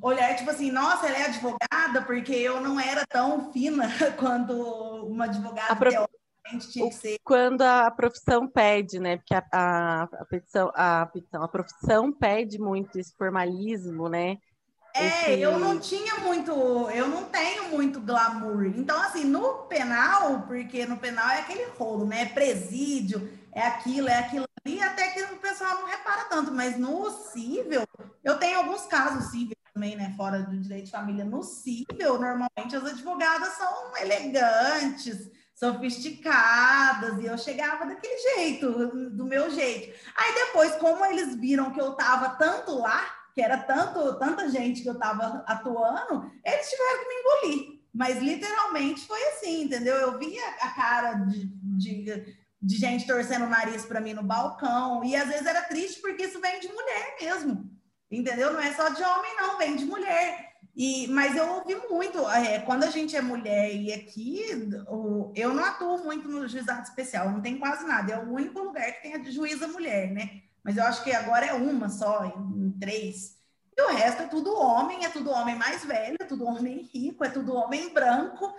olhar 0.02 0.36
tipo 0.36 0.50
assim, 0.50 0.70
nossa, 0.70 1.06
ela 1.06 1.16
é 1.16 1.24
advogada, 1.24 2.02
porque 2.04 2.34
eu 2.34 2.60
não 2.60 2.78
era 2.78 3.06
tão 3.06 3.52
fina 3.52 3.88
quanto 4.18 4.52
uma 5.06 5.24
advogada 5.24 5.72
a, 5.72 5.76
pro 5.76 5.90
ser. 6.92 7.18
Quando 7.24 7.62
a 7.62 7.90
profissão 7.90 8.46
pede, 8.48 8.98
né? 8.98 9.16
Porque 9.16 9.34
a, 9.34 9.44
a, 9.52 10.02
a, 10.04 10.24
petição, 10.26 10.70
a, 10.74 11.06
petição, 11.06 11.42
a 11.42 11.48
profissão 11.48 12.12
pede 12.12 12.58
muito 12.58 12.98
esse 12.98 13.14
formalismo, 13.16 14.08
né? 14.08 14.36
É, 14.94 15.06
Esse- 15.32 15.40
eu 15.42 15.58
não 15.58 15.78
tinha 15.78 16.16
muito, 16.20 16.50
eu 16.90 17.08
não 17.08 17.24
tenho 17.24 17.68
muito 17.70 18.00
glamour. 18.00 18.64
Então, 18.66 18.98
assim, 19.02 19.24
no 19.24 19.64
penal, 19.64 20.42
porque 20.46 20.86
no 20.86 20.96
penal 20.96 21.28
é 21.30 21.40
aquele 21.40 21.64
rolo, 21.78 22.06
né? 22.06 22.22
É 22.22 22.26
presídio, 22.26 23.28
é 23.52 23.62
aquilo, 23.66 24.08
é 24.08 24.18
aquilo 24.18 24.46
ali, 24.64 24.80
até 24.82 25.08
que 25.08 25.22
o 25.22 25.36
pessoal 25.36 25.74
não 25.80 25.86
repara 25.86 26.24
tanto. 26.24 26.50
Mas 26.52 26.78
no 26.78 27.10
cível, 27.10 27.82
eu 28.24 28.38
tenho 28.38 28.58
alguns 28.58 28.86
casos 28.86 29.30
cíveis 29.30 29.56
também, 29.74 29.96
né? 29.96 30.14
Fora 30.16 30.40
do 30.40 30.58
direito 30.58 30.86
de 30.86 30.90
família. 30.90 31.24
No 31.24 31.42
cível, 31.42 32.18
normalmente 32.18 32.74
as 32.74 32.84
advogadas 32.84 33.52
são 33.54 33.96
elegantes, 33.98 35.30
sofisticadas, 35.56 37.18
e 37.18 37.26
eu 37.26 37.38
chegava 37.38 37.86
daquele 37.86 38.18
jeito, 38.34 39.10
do 39.10 39.24
meu 39.24 39.50
jeito. 39.50 39.98
Aí 40.14 40.34
depois, 40.34 40.76
como 40.76 41.04
eles 41.06 41.34
viram 41.34 41.72
que 41.72 41.80
eu 41.80 41.94
tava 41.94 42.30
tanto 42.36 42.78
lá, 42.78 43.02
que 43.34 43.40
era 43.40 43.58
tanto, 43.58 44.18
tanta 44.18 44.50
gente 44.50 44.82
que 44.82 44.88
eu 44.88 44.98
tava 44.98 45.42
atuando, 45.46 46.30
eles 46.44 46.68
tiveram 46.68 46.98
que 46.98 47.08
me 47.08 47.14
engolir. 47.14 47.80
Mas 47.92 48.18
literalmente 48.18 49.06
foi 49.06 49.22
assim, 49.28 49.62
entendeu? 49.62 49.94
Eu 49.96 50.18
via 50.18 50.46
a 50.60 50.68
cara 50.72 51.14
de, 51.14 51.46
de, 51.78 52.36
de 52.60 52.76
gente 52.76 53.06
torcendo 53.06 53.46
o 53.46 53.50
nariz 53.50 53.86
para 53.86 54.00
mim 54.00 54.12
no 54.12 54.22
balcão, 54.22 55.02
e 55.02 55.16
às 55.16 55.28
vezes 55.28 55.46
era 55.46 55.62
triste 55.62 56.02
porque 56.02 56.24
isso 56.24 56.38
vem 56.38 56.60
de 56.60 56.68
mulher 56.68 57.16
mesmo, 57.18 57.70
entendeu? 58.10 58.52
Não 58.52 58.60
é 58.60 58.74
só 58.74 58.90
de 58.90 59.02
homem, 59.02 59.36
não, 59.36 59.56
vem 59.56 59.76
de 59.76 59.86
mulher. 59.86 60.55
E, 60.76 61.08
mas 61.08 61.34
eu 61.36 61.48
ouvi 61.54 61.74
muito, 61.88 62.18
é, 62.30 62.60
quando 62.60 62.84
a 62.84 62.90
gente 62.90 63.16
é 63.16 63.22
mulher 63.22 63.74
e 63.74 63.92
aqui, 63.94 64.44
o- 64.88 65.32
eu 65.34 65.54
não 65.54 65.64
atuo 65.64 66.04
muito 66.04 66.28
no 66.28 66.46
juizado 66.46 66.82
especial, 66.82 67.30
não 67.30 67.40
tem 67.40 67.58
quase 67.58 67.86
nada, 67.86 68.12
é 68.12 68.18
o 68.18 68.30
único 68.30 68.60
lugar 68.60 68.92
que 68.92 69.02
tem 69.02 69.14
a 69.14 69.22
juíza 69.30 69.66
mulher, 69.68 70.12
né? 70.12 70.42
Mas 70.62 70.76
eu 70.76 70.84
acho 70.84 71.02
que 71.02 71.12
agora 71.12 71.46
é 71.46 71.54
uma 71.54 71.88
só, 71.88 72.24
em, 72.26 72.66
em 72.66 72.70
três. 72.78 73.36
E 73.76 73.82
o 73.82 73.88
resto 73.96 74.22
é 74.22 74.26
tudo 74.26 74.54
homem, 74.54 75.04
é 75.04 75.08
tudo 75.08 75.30
homem 75.30 75.54
mais 75.56 75.82
velho, 75.84 76.16
é 76.20 76.24
tudo 76.24 76.44
homem 76.46 76.82
rico, 76.92 77.24
é 77.24 77.30
tudo 77.30 77.54
homem 77.54 77.92
branco. 77.94 78.54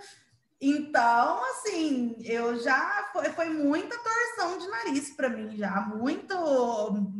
Então, 0.60 1.40
assim, 1.50 2.16
eu 2.24 2.58
já 2.60 3.10
foi, 3.12 3.26
foi 3.30 3.48
muita 3.48 3.96
torção 3.96 4.58
de 4.58 4.66
nariz 4.68 5.10
para 5.14 5.28
mim, 5.28 5.56
já 5.56 5.80
muito, 5.82 6.34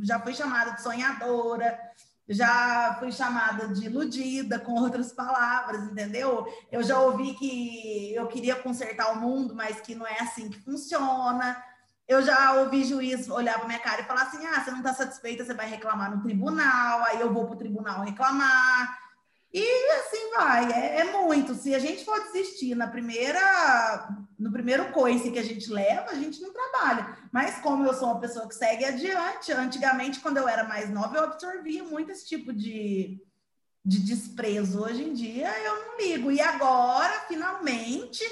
já 0.02 0.18
fui 0.20 0.34
chamada 0.34 0.72
de 0.72 0.82
sonhadora, 0.82 1.78
já 2.28 2.96
fui 2.98 3.10
chamada 3.10 3.68
de 3.68 3.86
iludida, 3.86 4.58
com 4.58 4.72
outras 4.74 5.12
palavras, 5.12 5.84
entendeu? 5.84 6.46
Eu 6.70 6.82
já 6.82 7.00
ouvi 7.00 7.34
que 7.34 8.14
eu 8.14 8.26
queria 8.26 8.54
consertar 8.54 9.12
o 9.12 9.20
mundo, 9.20 9.54
mas 9.54 9.80
que 9.80 9.94
não 9.94 10.06
é 10.06 10.20
assim 10.20 10.50
que 10.50 10.60
funciona. 10.60 11.62
Eu 12.06 12.22
já 12.22 12.52
ouvi 12.54 12.84
juiz 12.84 13.28
olhar 13.28 13.58
para 13.58 13.66
minha 13.66 13.78
cara 13.78 14.02
e 14.02 14.04
falar 14.04 14.22
assim: 14.22 14.44
ah, 14.46 14.62
você 14.62 14.70
não 14.70 14.78
está 14.78 14.94
satisfeita, 14.94 15.44
você 15.44 15.54
vai 15.54 15.68
reclamar 15.68 16.14
no 16.14 16.22
tribunal, 16.22 17.04
aí 17.06 17.20
eu 17.20 17.32
vou 17.32 17.46
para 17.46 17.54
o 17.54 17.58
tribunal 17.58 18.02
reclamar. 18.02 19.07
E 19.52 19.90
assim 19.92 20.30
vai, 20.36 20.72
é, 20.72 21.00
é 21.00 21.04
muito. 21.04 21.54
Se 21.54 21.74
a 21.74 21.78
gente 21.78 22.04
for 22.04 22.20
desistir 22.24 22.74
na 22.74 22.86
primeira, 22.86 24.08
no 24.38 24.52
primeiro 24.52 24.92
coice 24.92 25.30
que 25.30 25.38
a 25.38 25.44
gente 25.44 25.70
leva, 25.70 26.10
a 26.10 26.14
gente 26.14 26.40
não 26.42 26.52
trabalha. 26.52 27.16
Mas 27.32 27.58
como 27.60 27.84
eu 27.84 27.94
sou 27.94 28.08
uma 28.08 28.20
pessoa 28.20 28.46
que 28.46 28.54
segue 28.54 28.84
adiante, 28.84 29.52
antigamente, 29.52 30.20
quando 30.20 30.36
eu 30.36 30.48
era 30.48 30.64
mais 30.64 30.90
nova, 30.90 31.16
eu 31.16 31.24
absorvia 31.24 31.82
muito 31.82 32.12
esse 32.12 32.26
tipo 32.26 32.52
de, 32.52 33.22
de 33.84 34.00
desprezo. 34.00 34.82
Hoje 34.82 35.02
em 35.02 35.14
dia 35.14 35.48
eu 35.60 35.86
não 35.86 35.96
ligo. 35.98 36.30
E 36.30 36.40
agora, 36.40 37.24
finalmente, 37.26 38.22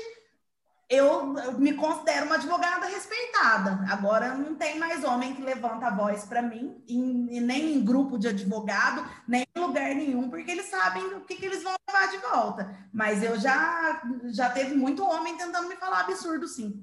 eu 0.88 1.26
me 1.58 1.74
considero 1.74 2.26
uma 2.26 2.36
advogada 2.36 2.86
respeitada. 2.86 3.84
Agora 3.90 4.34
não 4.34 4.54
tem 4.54 4.78
mais 4.78 5.02
homem 5.02 5.34
que 5.34 5.42
levanta 5.42 5.86
a 5.88 5.94
voz 5.94 6.24
para 6.24 6.40
mim, 6.42 6.82
em- 6.88 7.40
nem 7.40 7.74
em 7.74 7.84
grupo 7.84 8.16
de 8.18 8.28
advogado, 8.28 9.04
nem 9.26 9.44
em 9.54 9.60
lugar 9.60 9.94
nenhum, 9.94 10.30
porque 10.30 10.50
eles 10.50 10.66
sabem 10.66 11.02
o 11.14 11.22
que, 11.22 11.34
que 11.36 11.46
eles 11.46 11.62
vão 11.62 11.74
levar 11.88 12.10
de 12.10 12.18
volta. 12.18 12.88
Mas 12.92 13.22
eu 13.22 13.38
já, 13.38 14.00
já 14.26 14.50
teve 14.50 14.74
muito 14.76 15.04
homem 15.04 15.36
tentando 15.36 15.68
me 15.68 15.76
falar 15.76 16.00
absurdo, 16.00 16.46
sim. 16.46 16.80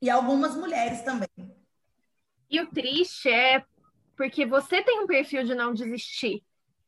E 0.00 0.08
algumas 0.08 0.56
mulheres 0.56 1.02
também. 1.02 1.28
E 2.50 2.60
o 2.60 2.66
triste 2.70 3.28
é 3.28 3.62
porque 4.16 4.46
você 4.46 4.82
tem 4.82 5.00
um 5.00 5.06
perfil 5.06 5.44
de 5.44 5.54
não 5.54 5.74
desistir, 5.74 6.42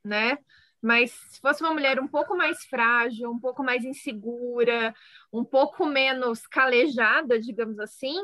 né? 0.05 0.39
Mas 0.87 1.11
se 1.11 1.41
fosse 1.41 1.65
uma 1.65 1.73
mulher 1.73 1.99
um 1.99 2.07
pouco 2.07 2.37
mais 2.37 2.65
frágil, 2.67 3.29
um 3.29 3.41
pouco 3.41 3.61
mais 3.65 3.85
insegura, 3.85 4.95
um 5.33 5.45
pouco 5.45 5.85
menos 5.85 6.47
calejada, 6.47 7.41
digamos 7.41 7.81
assim, 7.81 8.15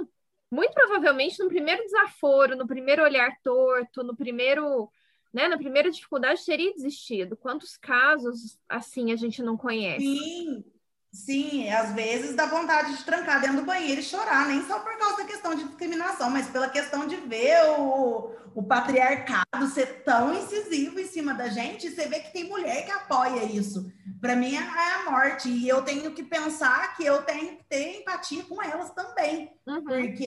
muito 0.49 0.73
provavelmente 0.73 1.43
no 1.43 1.49
primeiro 1.49 1.83
desaforo, 1.83 2.55
no 2.55 2.65
primeiro 2.65 3.03
olhar 3.03 3.37
torto, 3.43 4.05
no 4.05 4.15
primeiro, 4.15 4.89
né, 5.35 5.49
na 5.49 5.59
primeira 5.59 5.91
dificuldade 5.91 6.45
teria 6.47 6.73
desistido. 6.73 7.37
Quantos 7.37 7.77
casos 7.77 8.57
assim 8.69 9.11
a 9.11 9.17
gente 9.17 9.43
não 9.43 9.57
conhece? 9.57 10.05
Sim, 10.05 10.65
sim, 11.13 11.71
às 11.71 11.93
vezes 11.93 12.35
dá 12.35 12.47
vontade 12.47 12.97
de 12.97 13.05
trancar 13.05 13.41
dentro 13.41 13.57
do 13.59 13.67
banheiro 13.67 14.01
e 14.01 14.05
chorar, 14.05 14.47
nem 14.49 14.65
só 14.67 14.81
por 14.81 14.97
causa 14.97 15.19
da 15.19 15.25
questão 15.25 15.55
de 15.55 15.65
discriminação, 15.65 16.31
mas 16.31 16.47
pela 16.49 16.69
questão 16.71 17.07
de 17.07 17.17
ver 17.17 17.59
o, 17.79 18.33
o 18.55 18.63
patriarcado 18.63 19.67
ser 19.69 20.03
tão 20.05 20.35
incisivo 20.35 20.99
em 20.99 21.07
cima 21.07 21.35
da 21.35 21.49
gente, 21.49 21.91
você 21.91 22.09
vê 22.09 22.21
que 22.21 22.33
tem 22.33 22.49
mulher 22.49 22.85
que 22.87 22.91
apoia 22.91 23.45
isso. 23.45 23.93
Para 24.21 24.35
mim 24.37 24.55
é 24.55 24.59
a 24.59 25.11
morte, 25.11 25.49
e 25.49 25.69
eu 25.69 25.83
tenho 25.83 26.13
que 26.13 26.23
pensar 26.23 26.97
que 26.97 27.05
eu 27.05 27.23
tenho 27.23 27.57
que 27.59 27.65
ter 27.69 28.01
empatia 28.01 28.45
com 28.45 28.63
elas 28.63 28.91
também, 28.91 29.53
Uhum. 29.67 29.85
porque 29.85 30.27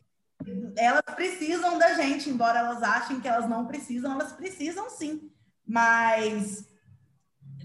elas 0.77 1.01
precisam 1.15 1.77
da 1.79 1.95
gente, 1.95 2.29
embora 2.29 2.59
elas 2.59 2.83
achem 2.83 3.19
que 3.19 3.27
elas 3.27 3.49
não 3.49 3.65
precisam, 3.65 4.11
elas 4.11 4.33
precisam 4.33 4.89
sim. 4.89 5.31
Mas 5.65 6.67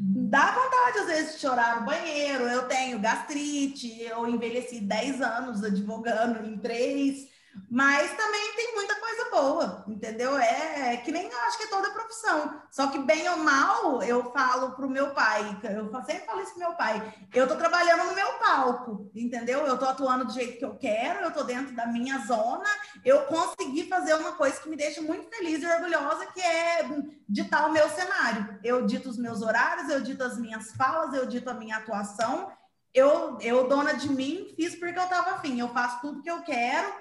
dá 0.00 0.52
vontade, 0.52 0.98
às 1.00 1.06
vezes, 1.06 1.34
de 1.34 1.40
chorar 1.40 1.80
no 1.80 1.86
banheiro. 1.86 2.44
Eu 2.44 2.66
tenho 2.68 2.98
gastrite, 3.00 4.00
eu 4.02 4.26
envelheci 4.26 4.80
10 4.80 5.20
anos 5.20 5.62
advogando 5.62 6.44
em 6.46 6.58
três, 6.58 7.28
mas 7.68 8.16
também 8.16 8.54
tem 8.54 8.74
muita 8.74 8.94
coisa 8.96 9.30
boa, 9.30 9.84
entendeu? 9.88 10.36
É 10.38 10.96
que 10.98 11.12
nem 11.12 11.28
eu 11.28 11.38
acho 11.40 11.58
que 11.58 11.64
é 11.64 11.68
toda 11.68 11.90
profissão. 11.90 12.60
Só 12.70 12.88
que, 12.88 12.98
bem 12.98 13.28
ou 13.28 13.38
mal, 13.38 14.02
eu 14.02 14.30
falo 14.32 14.72
pro 14.72 14.88
meu 14.88 15.10
pai, 15.10 15.58
eu 15.64 15.90
sempre 16.04 16.26
falo 16.26 16.40
isso 16.40 16.52
pro 16.52 16.60
meu 16.60 16.72
pai, 16.74 17.14
eu 17.34 17.46
tô 17.48 17.56
trabalhando 17.56 18.04
no 18.06 18.14
meu 18.14 18.32
palco, 18.34 19.10
entendeu? 19.14 19.66
Eu 19.66 19.78
tô 19.78 19.86
atuando 19.86 20.26
do 20.26 20.32
jeito 20.32 20.58
que 20.58 20.64
eu 20.64 20.76
quero, 20.76 21.24
eu 21.24 21.32
tô 21.32 21.42
dentro 21.42 21.74
da 21.74 21.86
minha 21.86 22.18
zona, 22.26 22.68
eu 23.04 23.22
consegui 23.26 23.88
fazer 23.88 24.14
uma 24.14 24.32
coisa 24.32 24.60
que 24.60 24.68
me 24.68 24.76
deixa 24.76 25.00
muito 25.02 25.28
feliz 25.28 25.62
e 25.62 25.66
orgulhosa, 25.66 26.26
que 26.26 26.40
é 26.40 26.88
ditar 27.28 27.68
o 27.68 27.72
meu 27.72 27.88
cenário. 27.88 28.58
Eu 28.62 28.86
dito 28.86 29.08
os 29.08 29.18
meus 29.18 29.42
horários, 29.42 29.88
eu 29.88 30.00
dito 30.00 30.22
as 30.22 30.38
minhas 30.38 30.72
falas, 30.72 31.14
eu 31.14 31.26
dito 31.26 31.48
a 31.48 31.54
minha 31.54 31.76
atuação. 31.76 32.50
Eu, 32.92 33.38
eu 33.40 33.68
dona 33.68 33.92
de 33.94 34.08
mim, 34.08 34.52
fiz 34.56 34.74
porque 34.74 34.98
eu 34.98 35.04
estava 35.04 35.32
afim. 35.36 35.60
Eu 35.60 35.68
faço 35.68 36.00
tudo 36.00 36.22
que 36.22 36.30
eu 36.30 36.42
quero, 36.42 36.92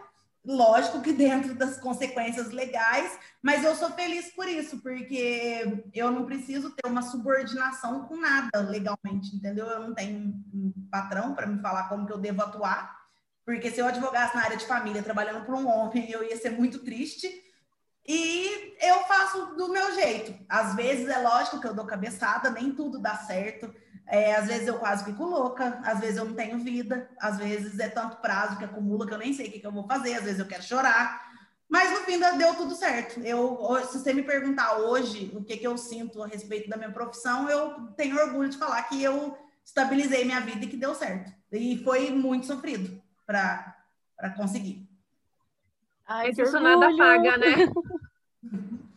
lógico 0.46 1.02
que 1.02 1.12
dentro 1.12 1.54
das 1.54 1.78
consequências 1.78 2.50
legais, 2.50 3.18
mas 3.42 3.64
eu 3.64 3.76
sou 3.76 3.92
feliz 3.92 4.32
por 4.34 4.48
isso, 4.48 4.82
porque 4.82 5.84
eu 5.94 6.12
não 6.12 6.26
preciso 6.26 6.72
ter 6.72 6.88
uma 6.88 7.02
subordinação 7.02 8.06
com 8.06 8.18
nada 8.18 8.62
legalmente, 8.62 9.36
entendeu? 9.36 9.66
Eu 9.68 9.82
não 9.82 9.94
tenho 9.94 10.34
um, 10.54 10.74
patrão 10.90 11.36
para 11.36 11.48
me 11.48 11.62
falar 11.62 11.90
como 11.90 12.06
que 12.06 12.14
eu 12.14 12.18
devo 12.18 12.42
atuar, 12.42 12.98
porque 13.46 13.70
se 13.72 13.80
eu 13.80 13.88
advogasse 13.88 14.36
na 14.36 14.44
área 14.44 14.58
de 14.58 14.66
família 14.66 15.04
trabalhando 15.04 15.46
para 15.46 15.56
um 15.56 15.68
homem, 15.68 16.10
eu 16.10 16.24
ia 16.24 16.38
ser 16.38 16.52
muito 16.52 16.80
triste. 16.80 17.28
E 18.08 18.76
eu 18.82 19.04
faço 19.04 19.56
do 19.56 19.70
meu 19.70 19.94
jeito. 19.94 20.34
Às 20.48 20.76
vezes 20.76 21.08
é 21.08 21.20
lógico 21.20 21.60
que 21.60 21.68
eu 21.68 21.74
dou 21.76 21.86
cabeçada, 21.86 22.50
nem 22.50 22.72
tudo 22.72 23.00
dá 23.00 23.16
certo. 23.18 23.74
É, 24.10 24.36
às 24.36 24.47
vezes 24.47 24.68
eu 24.68 24.80
quase 24.80 25.05
fico 25.05 25.24
louca, 25.24 25.80
às 25.86 25.99
vezes 25.99 26.18
eu 26.18 26.26
não 26.26 26.34
tenho 26.34 26.57
vida, 26.57 27.07
às 27.20 27.38
vezes 27.38 27.78
é 27.80 27.88
tanto 27.88 28.18
prazo 28.18 28.57
que 28.57 28.66
acumula 28.66 29.05
que 29.05 29.14
eu 29.14 29.20
nem 29.20 29.34
sei 29.34 29.47
o 29.47 29.51
que, 29.51 29.60
que 29.60 29.68
eu 29.68 29.72
vou 29.72 29.86
fazer, 29.86 30.16
às 30.16 30.24
vezes 30.24 30.39
eu 30.39 30.47
quero 30.47 30.64
chorar. 30.64 31.30
Mas 31.70 31.91
no 31.91 31.97
fim 31.97 32.20
deu 32.20 32.55
tudo 32.55 32.74
certo. 32.74 33.20
Eu, 33.20 33.60
se 33.86 33.99
você 33.99 34.12
me 34.12 34.24
perguntar 34.24 34.80
hoje 34.80 35.32
o 35.36 35.43
que, 35.43 35.55
que 35.55 35.68
eu 35.68 35.78
sinto 35.78 36.24
a 36.24 36.28
respeito 36.28 36.68
da 36.68 36.76
minha 36.76 36.91
profissão, 36.91 37.47
eu 37.47 37.91
tenho 37.95 38.20
orgulho 38.20 38.49
de 38.49 38.57
falar 38.57 38.82
que 38.84 39.01
eu 39.03 39.38
estabilizei 39.64 40.26
minha 40.26 40.41
vida 40.41 40.66
e 40.66 40.68
que 40.68 40.76
deu 40.76 40.95
certo. 40.95 41.32
E 41.51 41.78
foi 41.84 42.10
muito 42.10 42.47
sofrido 42.47 42.99
para 43.28 43.76
conseguir. 44.36 44.89
Ai, 46.07 46.34
que 46.34 46.41
isso 46.41 46.60
nada 46.60 46.88
orgulho! 46.88 46.97
paga, 46.97 47.38
né? 47.38 47.55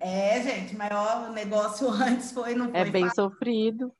É, 0.00 0.40
gente, 0.40 0.76
o 0.76 0.78
maior 0.78 1.30
negócio 1.32 1.90
antes 1.90 2.30
foi, 2.30 2.54
não 2.54 2.70
foi 2.70 2.80
É 2.80 2.84
bem 2.84 3.08
fácil, 3.08 3.24
sofrido. 3.30 3.92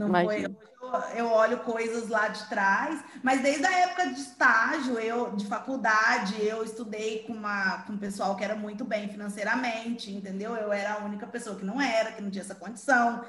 Não 0.00 0.08
imagino. 0.08 0.56
foi. 0.56 0.70
Eu, 0.80 1.26
eu 1.26 1.26
olho 1.26 1.58
coisas 1.58 2.08
lá 2.08 2.28
de 2.28 2.48
trás, 2.48 3.02
mas 3.22 3.42
desde 3.42 3.66
a 3.66 3.78
época 3.80 4.06
de 4.06 4.20
estágio, 4.20 4.98
eu 4.98 5.36
de 5.36 5.46
faculdade, 5.46 6.42
eu 6.44 6.64
estudei 6.64 7.24
com 7.24 7.32
uma 7.32 7.82
com 7.82 7.92
um 7.92 7.98
pessoal 7.98 8.34
que 8.36 8.44
era 8.44 8.56
muito 8.56 8.84
bem 8.84 9.08
financeiramente, 9.08 10.10
entendeu? 10.10 10.56
Eu 10.56 10.72
era 10.72 10.94
a 10.94 11.04
única 11.04 11.26
pessoa 11.26 11.56
que 11.56 11.64
não 11.64 11.80
era, 11.80 12.12
que 12.12 12.22
não 12.22 12.30
tinha 12.30 12.42
essa 12.42 12.54
condição. 12.54 13.24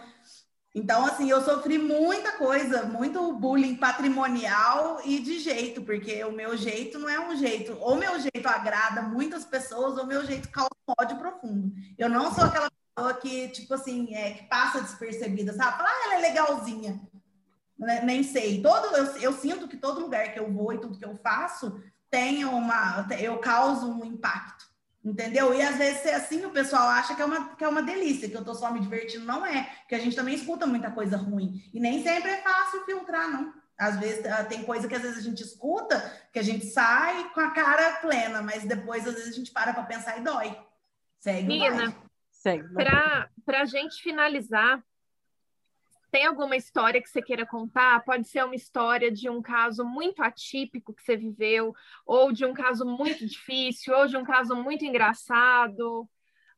Então, 0.74 1.06
assim, 1.06 1.30
eu 1.30 1.42
sofri 1.42 1.78
muita 1.78 2.38
coisa, 2.38 2.84
muito 2.84 3.34
bullying 3.34 3.76
patrimonial 3.76 5.02
e 5.04 5.20
de 5.20 5.38
jeito, 5.40 5.82
porque 5.82 6.24
o 6.24 6.32
meu 6.32 6.56
jeito 6.56 6.98
não 6.98 7.10
é 7.10 7.20
um 7.20 7.36
jeito. 7.36 7.78
Ou 7.82 7.98
meu 7.98 8.18
jeito 8.18 8.48
agrada 8.48 9.02
muitas 9.02 9.44
pessoas, 9.44 9.98
ou 9.98 10.08
meu 10.08 10.26
jeito 10.26 10.48
causa 10.50 10.70
ódio 10.98 11.18
profundo. 11.18 11.74
Eu 11.98 12.10
não 12.10 12.34
sou 12.34 12.46
aquela 12.46 12.70
pessoa 12.96 13.14
que, 13.16 13.50
tipo 13.50 13.74
assim, 13.74 14.14
é, 14.14 14.32
que 14.32 14.44
passa 14.44 14.82
despercebida, 14.82 15.54
sabe? 15.54 15.78
Fala, 15.78 15.90
ah, 15.90 16.04
ela 16.06 16.16
é 16.16 16.30
legalzinha. 16.30 17.02
Né? 17.78 18.02
Nem 18.04 18.24
sei. 18.24 18.62
Todo, 18.62 18.96
eu, 18.96 19.06
eu 19.18 19.34
sinto 19.34 19.68
que 19.68 19.78
todo 19.78 20.02
lugar 20.02 20.34
que 20.34 20.40
eu 20.40 20.52
vou 20.52 20.74
e 20.74 20.80
tudo 20.80 20.98
que 20.98 21.06
eu 21.06 21.18
faço 21.18 21.82
tem 22.10 22.46
uma. 22.46 23.08
Eu 23.20 23.40
causo 23.40 23.90
um 23.90 24.06
impacto. 24.06 24.70
Entendeu? 25.04 25.52
E 25.52 25.64
às 25.64 25.78
vezes 25.78 26.06
assim 26.14 26.46
o 26.46 26.52
pessoal 26.52 26.88
acha 26.90 27.16
que 27.16 27.22
é, 27.24 27.26
uma, 27.26 27.56
que 27.56 27.64
é 27.64 27.68
uma 27.68 27.82
delícia, 27.82 28.30
que 28.30 28.38
eu 28.38 28.46
tô 28.46 28.54
só 28.54 28.72
me 28.72 28.80
divertindo. 28.80 29.26
Não 29.26 29.44
é, 29.44 29.64
porque 29.80 29.96
a 29.96 30.00
gente 30.00 30.16
também 30.16 30.36
escuta 30.36 30.68
muita 30.68 30.92
coisa 30.92 31.18
ruim. 31.18 31.60
E 31.74 31.80
nem 31.80 32.04
sempre 32.04 32.30
é 32.30 32.42
fácil 32.44 32.86
filtrar, 32.86 33.28
não. 33.28 33.52
Às 33.76 34.00
vezes 34.00 34.24
ah, 34.28 34.44
tem 34.44 34.64
coisa 34.64 34.88
que 34.88 34.94
às 34.94 35.02
vezes 35.02 35.18
a 35.18 35.22
gente 35.22 35.42
escuta, 35.42 36.00
que 36.32 36.38
a 36.38 36.44
gente 36.44 36.68
sai 36.68 37.32
com 37.34 37.40
a 37.40 37.50
cara 37.50 37.94
plena, 37.94 38.44
mas 38.44 38.64
depois 38.64 39.08
às 39.08 39.16
vezes 39.16 39.34
a 39.34 39.36
gente 39.36 39.50
para 39.50 39.74
para 39.74 39.84
pensar 39.84 40.20
e 40.20 40.22
dói. 40.22 40.56
Segue. 41.20 41.48
Mina, 41.48 41.96
para 43.46 43.62
a 43.62 43.66
gente 43.66 44.02
finalizar, 44.02 44.84
tem 46.12 46.26
alguma 46.26 46.58
história 46.58 47.02
que 47.02 47.10
você 47.10 47.22
queira 47.22 47.46
contar? 47.46 48.04
Pode 48.04 48.28
ser 48.28 48.44
uma 48.44 48.56
história 48.56 49.10
de 49.10 49.30
um 49.30 49.42
caso 49.42 49.86
muito 49.86 50.22
atípico 50.22 50.94
que 50.94 51.02
você 51.02 51.16
viveu, 51.16 51.74
ou 52.06 52.34
de 52.34 52.46
um 52.46 52.54
caso 52.54 52.86
muito 52.86 53.26
difícil, 53.26 53.96
ou 53.96 54.08
de 54.08 54.18
um 54.18 54.24
caso 54.24 54.54
muito 54.56 54.84
engraçado. 54.84 56.08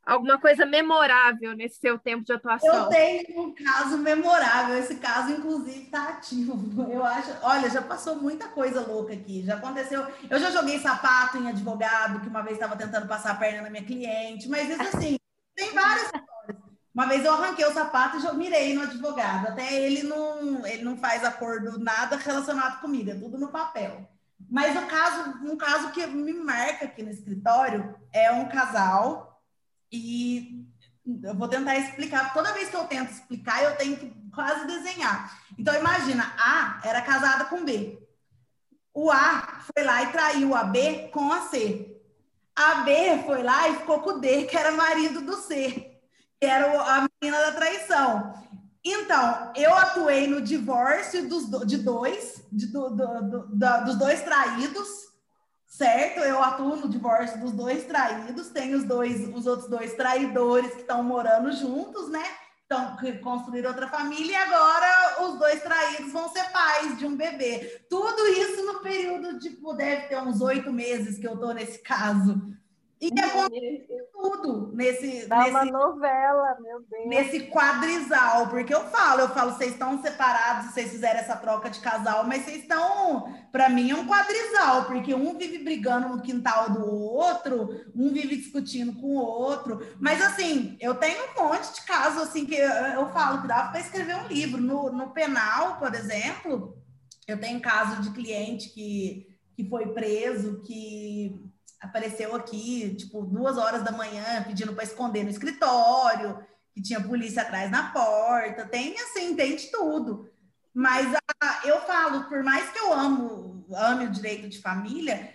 Alguma 0.06 0.38
coisa 0.38 0.66
memorável 0.66 1.56
nesse 1.56 1.78
seu 1.78 1.98
tempo 1.98 2.24
de 2.24 2.32
atuação? 2.32 2.74
Eu 2.74 2.88
tenho 2.88 3.40
um 3.40 3.54
caso 3.54 3.96
memorável. 3.96 4.76
Esse 4.76 4.96
caso, 4.96 5.32
inclusive, 5.32 5.84
está 5.84 6.10
ativo. 6.10 6.92
Eu 6.92 7.02
acho. 7.02 7.30
Olha, 7.40 7.70
já 7.70 7.80
passou 7.80 8.16
muita 8.16 8.48
coisa 8.48 8.86
louca 8.86 9.14
aqui. 9.14 9.42
Já 9.42 9.54
aconteceu. 9.54 10.06
Eu 10.28 10.38
já 10.38 10.50
joguei 10.50 10.78
sapato 10.78 11.38
em 11.38 11.48
advogado, 11.48 12.20
que 12.20 12.28
uma 12.28 12.42
vez 12.42 12.56
estava 12.56 12.76
tentando 12.76 13.08
passar 13.08 13.30
a 13.30 13.36
perna 13.36 13.62
na 13.62 13.70
minha 13.70 13.84
cliente. 13.84 14.46
Mas 14.46 14.68
isso 14.68 14.82
assim, 14.82 15.16
tem 15.54 15.72
várias 15.72 16.10
uma 16.94 17.06
vez 17.06 17.24
eu 17.24 17.32
arranquei 17.32 17.64
o 17.64 17.74
sapato 17.74 18.18
e 18.18 18.36
mirei 18.36 18.72
no 18.72 18.82
advogado. 18.82 19.48
Até 19.48 19.74
ele 19.74 20.04
não, 20.04 20.64
ele 20.64 20.84
não 20.84 20.96
faz 20.96 21.24
acordo 21.24 21.76
nada 21.76 22.16
relacionado 22.16 22.80
comigo, 22.80 23.10
é 23.10 23.14
tudo 23.16 23.36
no 23.36 23.48
papel. 23.48 24.08
Mas 24.48 24.76
o 24.76 24.86
caso, 24.86 25.44
um 25.44 25.56
caso 25.56 25.90
que 25.90 26.06
me 26.06 26.32
marca 26.32 26.84
aqui 26.84 27.02
no 27.02 27.10
escritório 27.10 27.96
é 28.12 28.30
um 28.30 28.48
casal 28.48 29.42
e 29.90 30.64
eu 31.24 31.34
vou 31.34 31.48
tentar 31.48 31.76
explicar. 31.76 32.32
Toda 32.32 32.52
vez 32.52 32.68
que 32.68 32.76
eu 32.76 32.84
tento 32.84 33.10
explicar, 33.10 33.64
eu 33.64 33.76
tenho 33.76 33.96
que 33.96 34.14
quase 34.32 34.64
desenhar. 34.64 35.36
Então 35.58 35.74
imagina, 35.74 36.32
A 36.38 36.80
era 36.84 37.02
casada 37.02 37.46
com 37.46 37.64
B. 37.64 37.98
O 38.92 39.10
A 39.10 39.60
foi 39.74 39.82
lá 39.82 40.04
e 40.04 40.12
traiu 40.12 40.54
a 40.54 40.62
B 40.62 41.08
com 41.08 41.32
a 41.32 41.42
C. 41.42 41.93
A 42.56 42.82
B 42.82 43.22
foi 43.26 43.42
lá 43.42 43.68
e 43.68 43.76
ficou 43.76 44.00
com 44.00 44.10
o 44.10 44.20
D, 44.20 44.44
que 44.44 44.56
era 44.56 44.72
marido 44.72 45.20
do 45.20 45.36
C 45.36 45.94
que 46.44 46.46
era 46.46 46.66
a 46.78 47.08
menina 47.22 47.40
da 47.40 47.52
traição. 47.52 48.34
Então, 48.84 49.52
eu 49.56 49.74
atuei 49.74 50.26
no 50.26 50.42
divórcio 50.42 51.26
dos, 51.26 51.48
de 51.66 51.78
dois, 51.78 52.44
de, 52.52 52.66
do, 52.66 52.90
do, 52.90 53.46
do, 53.48 53.84
dos 53.84 53.96
dois 53.96 54.20
traídos, 54.20 54.88
certo? 55.66 56.20
Eu 56.20 56.42
atuo 56.42 56.76
no 56.76 56.88
divórcio 56.88 57.40
dos 57.40 57.52
dois 57.52 57.84
traídos, 57.84 58.50
tem 58.50 58.74
os 58.74 58.84
dois, 58.84 59.26
os 59.34 59.46
outros 59.46 59.70
dois 59.70 59.94
traidores 59.94 60.74
que 60.74 60.82
estão 60.82 61.02
morando 61.02 61.50
juntos, 61.52 62.10
né? 62.10 62.24
Então, 62.66 62.96
construir 63.22 63.66
outra 63.66 63.88
família 63.88 64.32
e 64.32 64.34
agora 64.34 65.22
os 65.22 65.38
dois 65.38 65.62
traídos 65.62 66.12
vão 66.12 66.28
ser 66.30 66.44
pais 66.50 66.98
de 66.98 67.06
um 67.06 67.14
bebê. 67.14 67.84
Tudo 67.90 68.26
isso 68.28 68.64
no 68.64 68.80
período, 68.80 69.38
tipo, 69.38 69.74
deve 69.74 70.08
ter 70.08 70.18
uns 70.18 70.40
oito 70.40 70.72
meses 70.72 71.18
que 71.18 71.28
eu 71.28 71.38
tô 71.38 71.52
nesse 71.52 71.78
caso. 71.82 72.40
E 73.00 73.20
acontece 73.20 73.86
tudo 74.12 74.72
nesse. 74.74 75.26
Dá 75.26 75.38
nesse, 75.38 75.50
uma 75.50 75.64
novela, 75.64 76.56
meu 76.60 76.80
Deus. 76.88 77.06
Nesse 77.06 77.40
quadrisal, 77.48 78.48
porque 78.48 78.74
eu 78.74 78.84
falo, 78.84 79.20
eu 79.20 79.28
falo, 79.28 79.52
vocês 79.52 79.72
estão 79.72 80.00
separados, 80.00 80.72
vocês 80.72 80.90
fizeram 80.90 81.20
essa 81.20 81.36
troca 81.36 81.68
de 81.68 81.80
casal, 81.80 82.24
mas 82.24 82.44
vocês 82.44 82.62
estão, 82.62 83.34
para 83.50 83.68
mim, 83.68 83.90
é 83.90 83.94
um 83.94 84.06
quadrisal, 84.06 84.84
porque 84.86 85.14
um 85.14 85.36
vive 85.36 85.58
brigando 85.58 86.08
no 86.08 86.22
quintal 86.22 86.70
do 86.70 86.86
outro, 86.86 87.84
um 87.94 88.10
vive 88.12 88.36
discutindo 88.36 88.94
com 88.94 89.16
o 89.16 89.22
outro. 89.22 89.86
Mas 90.00 90.22
assim, 90.22 90.76
eu 90.80 90.94
tenho 90.94 91.18
um 91.24 91.42
monte 91.42 91.74
de 91.74 91.82
casos 91.82 92.22
assim 92.22 92.46
que 92.46 92.54
eu, 92.54 92.70
eu 92.70 93.08
falo 93.10 93.42
que 93.42 93.48
dava 93.48 93.70
para 93.70 93.80
escrever 93.80 94.16
um 94.16 94.28
livro. 94.28 94.60
No, 94.60 94.90
no 94.90 95.10
penal, 95.10 95.78
por 95.78 95.94
exemplo, 95.94 96.78
eu 97.26 97.38
tenho 97.38 97.60
caso 97.60 98.00
de 98.02 98.10
cliente 98.10 98.70
que, 98.70 99.26
que 99.54 99.68
foi 99.68 99.92
preso, 99.92 100.62
que 100.62 101.52
apareceu 101.84 102.34
aqui, 102.34 102.94
tipo, 102.96 103.24
duas 103.24 103.56
horas 103.58 103.82
da 103.82 103.92
manhã, 103.92 104.42
pedindo 104.42 104.74
para 104.74 104.84
esconder 104.84 105.22
no 105.22 105.30
escritório, 105.30 106.44
que 106.72 106.82
tinha 106.82 107.00
polícia 107.00 107.42
atrás 107.42 107.70
na 107.70 107.92
porta, 107.92 108.66
tem 108.66 108.98
assim, 108.98 109.36
tem 109.36 109.54
de 109.56 109.70
tudo. 109.70 110.28
Mas 110.72 111.14
a, 111.14 111.60
eu 111.64 111.80
falo, 111.82 112.24
por 112.24 112.42
mais 112.42 112.70
que 112.70 112.78
eu 112.78 112.92
amo, 112.92 113.64
ame 113.72 114.06
o 114.06 114.10
direito 114.10 114.48
de 114.48 114.60
família, 114.60 115.32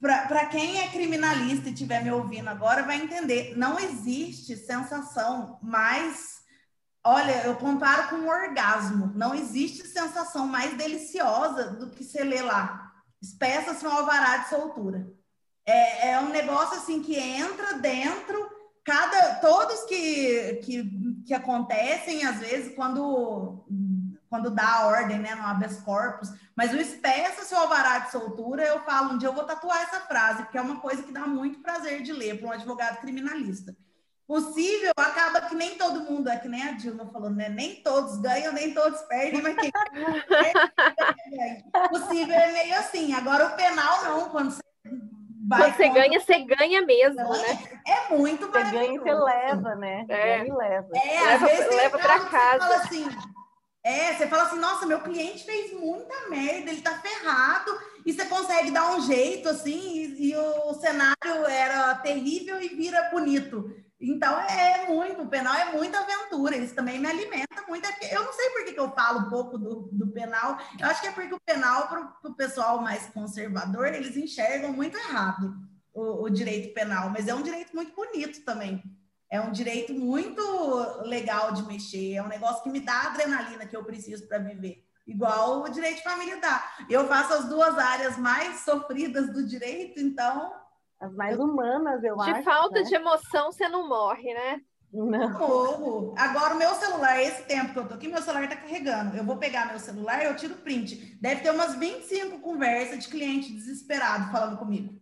para 0.00 0.46
quem 0.46 0.80
é 0.80 0.88
criminalista 0.88 1.68
e 1.68 1.72
estiver 1.72 2.02
me 2.02 2.10
ouvindo 2.10 2.48
agora, 2.48 2.82
vai 2.82 2.96
entender, 2.96 3.56
não 3.56 3.78
existe 3.78 4.56
sensação 4.56 5.58
mais. 5.62 6.42
Olha, 7.04 7.44
eu 7.44 7.54
comparo 7.56 8.08
com 8.08 8.16
um 8.16 8.28
orgasmo. 8.28 9.12
Não 9.14 9.34
existe 9.34 9.86
sensação 9.86 10.46
mais 10.46 10.76
deliciosa 10.76 11.70
do 11.70 11.90
que 11.90 12.02
você 12.02 12.24
lê 12.24 12.40
lá. 12.40 12.92
Espeça-se 13.22 13.86
um 13.86 13.90
alvará 13.90 14.38
de 14.38 14.48
soltura. 14.48 15.06
É, 15.66 16.10
é 16.10 16.20
um 16.20 16.28
negócio 16.28 16.78
assim 16.78 17.02
que 17.02 17.16
entra 17.18 17.78
dentro, 17.78 18.50
cada 18.84 19.36
todos 19.36 19.84
que, 19.84 20.60
que, 20.64 21.22
que 21.26 21.34
acontecem, 21.34 22.24
às 22.24 22.38
vezes, 22.38 22.74
quando 22.74 23.64
quando 24.34 24.50
dá 24.50 24.68
a 24.68 24.86
ordem, 24.86 25.20
né, 25.20 25.32
no 25.36 25.44
habeas 25.44 25.80
corpus, 25.82 26.28
mas 26.56 26.72
o 26.72 26.76
espeça 26.76 27.44
seu 27.44 27.56
alvará 27.56 28.00
de 28.00 28.10
soltura, 28.10 28.64
eu 28.64 28.80
falo, 28.80 29.12
um 29.12 29.18
dia 29.18 29.28
eu 29.28 29.32
vou 29.32 29.44
tatuar 29.44 29.80
essa 29.82 30.00
frase, 30.00 30.42
porque 30.42 30.58
é 30.58 30.60
uma 30.60 30.80
coisa 30.80 31.04
que 31.04 31.12
dá 31.12 31.20
muito 31.20 31.60
prazer 31.60 32.02
de 32.02 32.12
ler 32.12 32.40
para 32.40 32.48
um 32.48 32.52
advogado 32.52 33.00
criminalista. 33.00 33.76
Possível, 34.26 34.90
acaba 34.96 35.42
que 35.42 35.54
nem 35.54 35.78
todo 35.78 36.10
mundo, 36.10 36.28
é 36.28 36.36
que 36.36 36.48
nem 36.48 36.62
a 36.64 36.72
Dilma 36.72 37.06
falou, 37.12 37.30
né? 37.30 37.48
Nem 37.48 37.76
todos 37.82 38.18
ganham, 38.20 38.52
nem 38.52 38.74
todos 38.74 39.02
perdem, 39.02 39.40
mas 39.40 39.54
quem 39.54 39.70
perde, 39.70 40.72
Possível 41.90 42.34
é 42.34 42.52
meio 42.52 42.78
assim. 42.78 43.12
Agora, 43.12 43.48
o 43.48 43.56
penal 43.56 44.02
não, 44.04 44.30
quando 44.30 44.50
você 44.50 44.62
Vai 45.46 45.72
você 45.72 45.88
ganha, 45.88 46.20
você 46.20 46.38
ganha 46.38 46.82
mesmo, 46.82 47.16
não, 47.16 47.30
né? 47.30 47.58
É, 47.86 47.92
é 47.92 48.16
muito 48.16 48.46
Você 48.46 48.62
ganha 48.62 48.94
e 48.94 48.98
você 48.98 49.12
leva, 49.12 49.74
né? 49.74 50.06
É. 50.08 50.38
Ganha 50.38 50.46
e 50.46 50.56
leva. 50.56 50.88
É, 50.94 51.20
leva, 51.20 51.34
às 51.34 51.40
vezes 51.52 51.76
leva 51.76 51.98
para 51.98 52.20
casa. 52.20 52.58
Fala 52.58 52.76
assim, 52.76 53.08
é, 53.82 54.14
você 54.14 54.26
fala 54.26 54.44
assim, 54.44 54.58
nossa, 54.58 54.86
meu 54.86 55.00
cliente 55.00 55.44
fez 55.44 55.72
muita 55.74 56.30
merda, 56.30 56.70
ele 56.70 56.80
tá 56.80 56.98
ferrado, 56.98 57.70
e 58.06 58.12
você 58.12 58.24
consegue 58.24 58.70
dar 58.70 58.96
um 58.96 59.02
jeito, 59.02 59.48
assim, 59.50 59.78
e, 59.78 60.30
e 60.30 60.36
o 60.36 60.72
cenário 60.74 61.46
era 61.46 61.94
terrível 61.96 62.60
e 62.62 62.68
vira 62.68 63.10
bonito. 63.12 63.70
Então 64.04 64.38
é 64.38 64.86
muito, 64.86 65.22
o 65.22 65.28
penal 65.28 65.54
é 65.54 65.72
muita 65.72 65.98
aventura, 65.98 66.56
isso 66.56 66.74
também 66.74 66.98
me 66.98 67.06
alimenta 67.06 67.64
muito. 67.66 67.88
Eu 68.10 68.24
não 68.24 68.32
sei 68.32 68.50
por 68.50 68.64
que, 68.64 68.72
que 68.72 68.80
eu 68.80 68.92
falo 68.92 69.30
pouco 69.30 69.56
do, 69.56 69.88
do 69.90 70.08
penal, 70.08 70.58
eu 70.78 70.86
acho 70.86 71.00
que 71.00 71.06
é 71.06 71.12
porque 71.12 71.32
o 71.32 71.40
penal, 71.40 71.88
para 71.88 72.12
o 72.30 72.34
pessoal 72.34 72.82
mais 72.82 73.06
conservador, 73.06 73.86
eles 73.88 74.14
enxergam 74.16 74.72
muito 74.72 74.96
errado 74.98 75.54
o, 75.94 76.24
o, 76.24 76.28
direito 76.28 76.74
penal, 76.74 77.08
mas 77.08 77.28
é 77.28 77.34
um 77.34 77.42
direito 77.42 77.74
muito 77.74 77.94
bonito 77.94 78.44
também. 78.44 78.82
É 79.30 79.40
um 79.40 79.50
direito 79.50 79.94
muito 79.94 80.42
legal 81.04 81.52
de 81.52 81.62
mexer, 81.62 82.14
é 82.14 82.22
um 82.22 82.28
negócio 82.28 82.62
que 82.62 82.70
me 82.70 82.80
dá 82.80 82.92
a 82.92 83.06
adrenalina 83.06 83.66
que 83.66 83.76
eu 83.76 83.84
preciso 83.84 84.28
para 84.28 84.38
viver. 84.38 84.84
Igual 85.06 85.62
o 85.62 85.68
direito 85.68 85.96
de 85.96 86.02
família 86.02 86.40
dá. 86.40 86.64
Eu 86.88 87.06
faço 87.08 87.32
as 87.32 87.48
duas 87.48 87.76
áreas 87.78 88.16
mais 88.18 88.60
sofridas 88.60 89.32
do 89.32 89.46
direito, 89.46 89.98
então 89.98 90.52
as 91.00 91.14
mais 91.14 91.38
humanas, 91.38 92.02
eu 92.02 92.16
de 92.16 92.22
acho. 92.22 92.34
De 92.34 92.42
falta 92.44 92.80
né? 92.80 92.82
de 92.82 92.94
emoção, 92.94 93.52
você 93.52 93.68
não 93.68 93.88
morre, 93.88 94.32
né? 94.32 94.60
Não. 94.92 95.28
Morro. 95.30 96.14
Agora, 96.16 96.54
o 96.54 96.58
meu 96.58 96.72
celular, 96.76 97.20
esse 97.20 97.42
tempo 97.42 97.72
que 97.72 97.78
eu 97.80 97.88
tô 97.88 97.94
aqui, 97.94 98.06
meu 98.06 98.22
celular 98.22 98.48
tá 98.48 98.54
carregando. 98.54 99.16
Eu 99.16 99.24
vou 99.24 99.36
pegar 99.36 99.66
meu 99.66 99.80
celular, 99.80 100.24
eu 100.24 100.36
tiro 100.36 100.54
print. 100.54 101.18
Deve 101.20 101.40
ter 101.40 101.50
umas 101.50 101.74
25 101.74 102.38
conversas 102.38 103.04
de 103.04 103.10
cliente 103.10 103.52
desesperado 103.52 104.30
falando 104.30 104.56
comigo. 104.56 104.94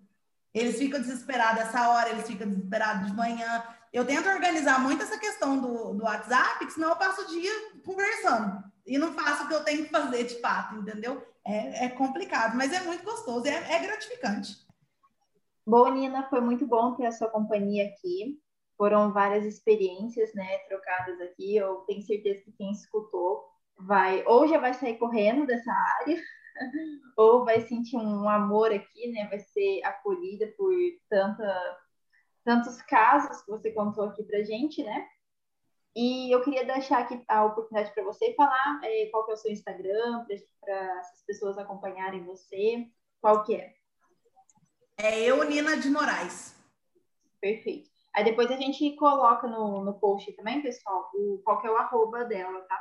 Eles 0.55 0.78
ficam 0.78 1.01
desesperados 1.01 1.62
essa 1.62 1.90
hora, 1.90 2.09
eles 2.09 2.26
ficam 2.26 2.49
desesperados 2.49 3.09
de 3.09 3.16
manhã. 3.16 3.62
Eu 3.93 4.07
tento 4.07 4.28
organizar 4.28 4.80
muito 4.80 5.03
essa 5.03 5.18
questão 5.18 5.59
do, 5.59 5.93
do 5.93 6.05
WhatsApp, 6.05 6.70
senão 6.70 6.88
eu 6.88 6.97
passo 6.97 7.22
o 7.22 7.26
dia 7.26 7.53
conversando. 7.84 8.64
E 8.86 8.97
não 8.97 9.12
faço 9.12 9.45
o 9.45 9.49
que 9.49 9.55
eu 9.55 9.64
tenho 9.64 9.84
que 9.84 9.90
fazer 9.90 10.24
de 10.24 10.40
fato, 10.40 10.76
entendeu? 10.76 11.22
É, 11.45 11.86
é 11.86 11.88
complicado, 11.90 12.57
mas 12.57 12.72
é 12.72 12.80
muito 12.80 13.05
gostoso, 13.05 13.47
é, 13.47 13.74
é 13.74 13.78
gratificante. 13.80 14.57
Bom, 15.65 15.89
Nina, 15.93 16.29
foi 16.29 16.41
muito 16.41 16.67
bom 16.67 16.95
ter 16.95 17.07
a 17.07 17.13
sua 17.13 17.29
companhia 17.29 17.87
aqui. 17.87 18.41
Foram 18.77 19.13
várias 19.13 19.45
experiências, 19.45 20.35
né, 20.35 20.59
trocadas 20.69 21.21
aqui. 21.21 21.55
Eu 21.57 21.77
tenho 21.87 22.03
certeza 22.03 22.43
que 22.43 22.53
quem 22.53 22.73
escutou 22.73 23.45
vai 23.79 24.25
ou 24.27 24.47
já 24.49 24.59
vai 24.59 24.75
sair 24.75 24.99
correndo 24.99 25.47
dessa 25.47 25.73
área, 26.01 26.21
ou 27.17 27.45
vai 27.45 27.61
sentir 27.61 27.97
um 27.97 28.29
amor 28.29 28.73
aqui, 28.73 29.11
né, 29.13 29.27
vai 29.29 29.39
ser 29.39 29.83
acolhida 29.85 30.47
por 30.57 30.75
tanta 31.09 31.79
tantos 32.45 32.83
casos 32.83 33.41
que 33.43 33.51
você 33.53 33.71
contou 33.71 34.05
aqui 34.05 34.25
pra 34.25 34.43
gente, 34.43 34.83
né? 34.83 35.07
E 35.95 36.35
eu 36.35 36.43
queria 36.43 36.65
deixar 36.65 36.99
aqui 37.01 37.23
a 37.29 37.45
oportunidade 37.45 37.95
para 37.95 38.03
você 38.03 38.35
falar 38.35 38.81
é, 38.83 39.07
qual 39.11 39.25
que 39.25 39.31
é 39.31 39.35
o 39.35 39.37
seu 39.37 39.53
Instagram, 39.53 40.27
para 40.61 40.99
as 40.99 41.23
pessoas 41.25 41.57
acompanharem 41.57 42.25
você. 42.25 42.89
Qual 43.21 43.45
que 43.45 43.55
é? 43.55 43.73
É 44.99 45.20
eu, 45.20 45.43
Nina 45.45 45.76
de 45.76 45.90
Moraes. 45.90 46.55
Perfeito. 47.40 47.90
Aí 48.14 48.24
depois 48.24 48.51
a 48.51 48.57
gente 48.57 48.95
coloca 48.97 49.47
no, 49.49 49.84
no 49.84 49.99
post 49.99 50.30
também, 50.32 50.62
pessoal, 50.62 51.11
o, 51.14 51.40
qual 51.45 51.61
que 51.61 51.66
é 51.66 51.70
o 51.70 51.76
arroba 51.76 52.24
dela, 52.24 52.61
tá? 52.62 52.78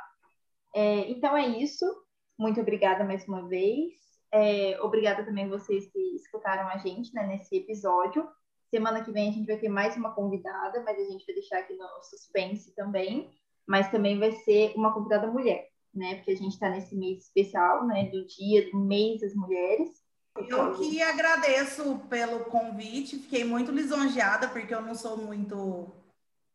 É, 0.74 1.10
então 1.10 1.36
é 1.36 1.46
isso. 1.48 1.84
Muito 2.38 2.60
obrigada 2.60 3.04
mais 3.04 3.26
uma 3.26 3.48
vez. 3.48 3.92
É, 4.30 4.80
obrigada 4.80 5.24
também 5.24 5.48
vocês 5.48 5.90
que 5.90 6.16
escutaram 6.16 6.68
a 6.68 6.78
gente 6.78 7.14
né, 7.14 7.26
nesse 7.26 7.56
episódio. 7.56 8.28
Semana 8.70 9.04
que 9.04 9.12
vem 9.12 9.28
a 9.28 9.32
gente 9.32 9.46
vai 9.46 9.58
ter 9.58 9.68
mais 9.68 9.96
uma 9.96 10.14
convidada, 10.14 10.82
mas 10.82 10.98
a 10.98 11.04
gente 11.10 11.26
vai 11.26 11.34
deixar 11.34 11.58
aqui 11.58 11.74
no 11.74 11.86
suspense 12.02 12.74
também. 12.74 13.30
Mas 13.66 13.90
também 13.90 14.18
vai 14.18 14.32
ser 14.32 14.72
uma 14.74 14.92
convidada 14.92 15.26
mulher, 15.26 15.68
né? 15.94 16.16
Porque 16.16 16.32
a 16.32 16.36
gente 16.36 16.54
está 16.54 16.68
nesse 16.68 16.96
mês 16.96 17.24
especial, 17.24 17.86
né? 17.86 18.06
Do 18.10 18.26
dia, 18.26 18.70
do 18.70 18.78
mês 18.78 19.20
das 19.20 19.34
mulheres. 19.34 20.01
Eu 20.36 20.74
que 20.76 21.02
agradeço 21.02 21.98
pelo 22.08 22.40
convite, 22.46 23.18
fiquei 23.18 23.44
muito 23.44 23.70
lisonjeada, 23.70 24.48
porque 24.48 24.74
eu 24.74 24.80
não 24.80 24.94
sou 24.94 25.16
muito 25.16 25.92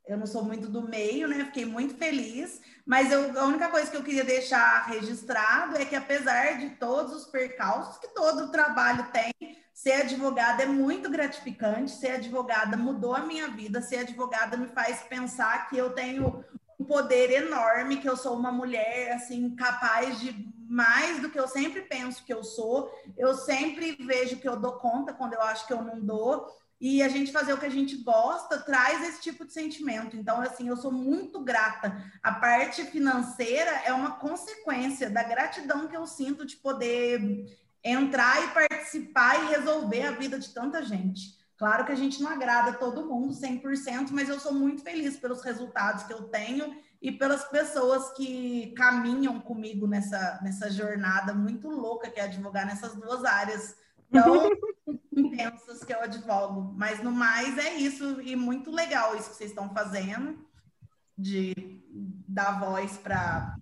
eu 0.08 0.18
não 0.18 0.26
sou 0.26 0.42
muito 0.42 0.70
do 0.70 0.82
meio, 0.82 1.28
né? 1.28 1.44
Fiquei 1.46 1.66
muito 1.66 1.94
feliz, 1.96 2.62
mas 2.86 3.12
eu, 3.12 3.38
a 3.38 3.44
única 3.44 3.68
coisa 3.68 3.92
que 3.92 3.98
eu 3.98 4.04
queria 4.04 4.24
deixar 4.24 4.86
registrado 4.88 5.76
é 5.76 5.84
que 5.84 5.98
apesar 5.98 6.58
de 6.60 6.70
todos 6.72 7.14
os 7.14 7.26
percalços 7.26 7.98
que 7.98 8.08
todo 8.14 8.50
trabalho 8.50 9.06
tem, 9.12 9.34
ser 9.78 10.02
advogada 10.02 10.64
é 10.64 10.66
muito 10.66 11.08
gratificante. 11.08 11.92
Ser 11.92 12.12
advogada 12.14 12.76
mudou 12.76 13.14
a 13.14 13.20
minha 13.20 13.48
vida. 13.50 13.80
Ser 13.80 13.98
advogada 13.98 14.58
me 14.58 14.68
faz 14.68 15.02
pensar 15.04 15.70
que 15.70 15.78
eu 15.78 15.92
tenho 15.92 16.44
um 16.80 16.84
poder 16.84 17.30
enorme, 17.30 17.98
que 17.98 18.10
eu 18.10 18.18
sou 18.18 18.36
uma 18.36 18.52
mulher 18.52 19.12
assim 19.14 19.56
capaz 19.56 20.20
de 20.20 20.34
mais 20.70 21.22
do 21.22 21.30
que 21.30 21.40
eu 21.40 21.48
sempre 21.48 21.82
penso 21.82 22.24
que 22.24 22.34
eu 22.34 22.44
sou. 22.44 22.92
Eu 23.18 23.34
sempre 23.34 23.98
vejo 24.00 24.38
que 24.38 24.48
eu 24.48 24.58
dou 24.58 24.74
conta 24.74 25.14
quando 25.14 25.34
eu 25.34 25.42
acho 25.42 25.66
que 25.66 25.74
eu 25.74 25.82
não 25.82 26.00
dou 26.00 26.48
e 26.80 27.02
a 27.02 27.10
gente 27.10 27.32
fazer 27.32 27.54
o 27.54 27.58
que 27.58 27.66
a 27.66 27.72
gente 27.72 27.98
gosta 27.98 28.60
traz 28.60 29.08
esse 29.08 29.22
tipo 29.22 29.44
de 29.44 29.52
sentimento. 29.52 30.16
Então, 30.16 30.40
assim, 30.42 30.68
eu 30.68 30.78
sou 30.78 30.92
muito 30.92 31.44
grata. 31.44 32.04
A 32.22 32.34
parte 32.34 32.84
financeira 32.86 33.72
é 33.84 33.92
uma 33.92 34.12
consequência 34.12 35.10
da 35.10 35.24
gratidão 35.24 35.88
que 35.88 35.98
eu 35.98 36.06
sinto 36.06 36.46
de 36.46 36.56
poder 36.58 37.46
entrar 37.84 38.44
e 38.44 38.48
participar 38.50 39.44
e 39.44 39.48
resolver 39.48 40.04
a 40.04 40.12
vida 40.12 40.38
de 40.38 40.54
tanta 40.54 40.84
gente. 40.84 41.36
Claro 41.58 41.86
que 41.86 41.92
a 41.92 41.96
gente 41.96 42.22
não 42.22 42.30
agrada 42.30 42.74
todo 42.74 43.08
mundo 43.08 43.34
100%, 43.34 44.10
mas 44.12 44.30
eu 44.30 44.40
sou 44.40 44.54
muito 44.54 44.84
feliz 44.84 45.18
pelos 45.18 45.42
resultados 45.42 46.04
que 46.04 46.14
eu 46.14 46.24
tenho 46.24 46.76
e 47.02 47.12
pelas 47.12 47.44
pessoas 47.46 48.12
que 48.14 48.74
caminham 48.76 49.40
comigo 49.40 49.88
nessa, 49.88 50.40
nessa 50.42 50.70
jornada 50.72 51.34
muito 51.34 51.70
louca 51.70 52.10
que 52.10 52.20
é 52.20 52.24
advogar 52.24 52.66
nessas 52.66 52.96
duas 52.96 53.24
áreas 53.24 53.76
tão 54.12 54.50
intensas 55.16 55.84
que 55.84 55.94
eu 55.94 56.02
advogo. 56.02 56.74
Mas 56.76 57.04
no 57.04 57.12
mais 57.12 57.58
é 57.58 57.76
isso, 57.76 58.22
e 58.22 58.36
muito 58.36 58.72
legal 58.72 59.16
isso 59.16 59.30
que 59.30 59.36
vocês 59.36 59.52
estão 59.52 59.70
fazendo, 59.70 60.44
de 61.18 61.54
dar 62.28 62.60
voz 62.60 62.98
para 62.98 63.58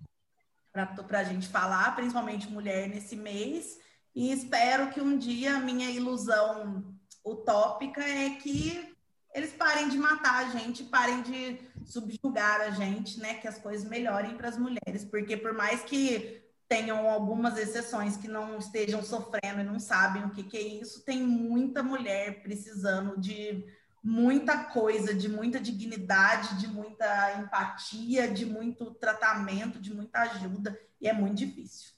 a 0.73 1.23
gente 1.23 1.47
falar, 1.47 1.95
principalmente 1.95 2.51
mulher 2.51 2.88
nesse 2.88 3.15
mês. 3.15 3.79
E 4.13 4.31
espero 4.31 4.91
que 4.91 5.01
um 5.01 5.17
dia 5.17 5.57
a 5.57 5.59
minha 5.59 5.89
ilusão 5.89 6.95
utópica 7.25 8.01
é 8.01 8.29
que 8.31 8.95
eles 9.33 9.51
parem 9.51 9.89
de 9.89 9.97
matar 9.97 10.45
a 10.45 10.49
gente, 10.49 10.86
parem 10.86 11.21
de 11.21 11.59
subjugar 11.83 12.24
a 12.41 12.71
gente, 12.71 13.19
né? 13.19 13.36
Que 13.36 13.47
as 13.47 13.57
coisas 13.57 13.88
melhorem 13.88 14.36
para 14.36 14.49
as 14.49 14.57
mulheres, 14.57 15.05
porque 15.05 15.38
por 15.38 15.53
mais 15.53 15.83
que 15.83 16.43
tenham 16.67 17.09
algumas 17.09 17.57
exceções 17.57 18.17
que 18.17 18.27
não 18.27 18.57
estejam 18.57 19.03
sofrendo 19.03 19.61
e 19.61 19.63
não 19.63 19.79
sabem 19.79 20.25
o 20.25 20.31
que, 20.31 20.43
que 20.43 20.57
é 20.57 20.61
isso, 20.61 21.05
tem 21.05 21.21
muita 21.21 21.83
mulher 21.83 22.41
precisando 22.41 23.19
de 23.19 23.63
muita 24.03 24.65
coisa, 24.65 25.13
de 25.13 25.27
muita 25.27 25.59
dignidade, 25.59 26.59
de 26.59 26.67
muita 26.67 27.39
empatia, 27.39 28.27
de 28.27 28.45
muito 28.45 28.93
tratamento, 28.95 29.79
de 29.79 29.93
muita 29.93 30.21
ajuda, 30.21 30.79
e 31.01 31.07
é 31.07 31.13
muito 31.13 31.38
difícil. 31.38 31.95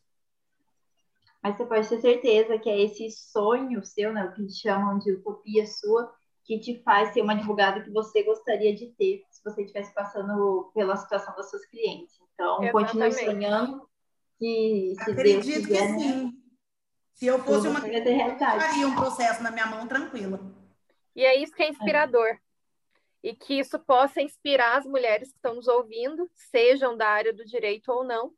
Mas 1.44 1.58
você 1.58 1.66
pode 1.66 1.88
ter 1.88 2.02
certeza 2.02 2.58
que 2.58 2.70
é 2.70 2.82
esse 2.82 3.12
sonho 3.12 3.84
seu, 3.84 4.14
né, 4.14 4.24
o 4.26 4.34
que 4.34 4.50
chamam 4.50 4.98
de 5.00 5.12
utopia 5.12 5.66
sua, 5.66 6.14
que 6.46 6.60
te 6.60 6.82
faz 6.82 7.14
ser 7.14 7.22
uma 7.22 7.34
advogada 7.34 7.84
que 7.84 7.92
você 7.92 8.24
gostaria 8.24 8.74
de 8.74 8.88
ter 8.98 9.26
se 9.38 9.44
você 9.44 9.62
estivesse 9.62 9.94
passando 9.94 10.72
pela 10.74 10.96
situação 10.96 11.36
das 11.36 11.50
suas 11.50 11.66
clientes. 11.66 12.16
Então, 12.34 12.64
Exatamente. 12.64 12.72
continue 12.72 13.14
sonhando, 13.14 13.90
que 14.38 14.94
se 15.04 15.12
Acredito 15.12 15.46
Deus 15.46 15.66
quiser, 15.68 15.96
que 15.96 16.00
sim. 16.00 16.26
Né? 16.26 16.34
Se 17.14 17.26
eu 17.26 17.40
fosse 17.44 17.68
uma 17.68 17.80
eu 17.80 18.38
faria 18.38 18.88
um 18.88 18.96
processo 18.96 19.42
na 19.42 19.50
minha 19.50 19.66
mão 19.66 19.88
tranquila. 19.88 20.40
E 21.16 21.26
é 21.26 21.42
isso 21.42 21.54
que 21.54 21.64
é 21.64 21.70
inspirador. 21.70 22.38
E 23.24 23.36
que 23.36 23.60
isso 23.60 23.80
possa 23.80 24.22
inspirar 24.22 24.78
as 24.78 24.86
mulheres 24.86 25.30
que 25.30 25.36
estão 25.36 25.56
nos 25.56 25.68
ouvindo, 25.68 26.30
sejam 26.36 26.96
da 26.96 27.08
área 27.08 27.34
do 27.34 27.44
direito 27.44 27.92
ou 27.92 28.04
não. 28.04 28.32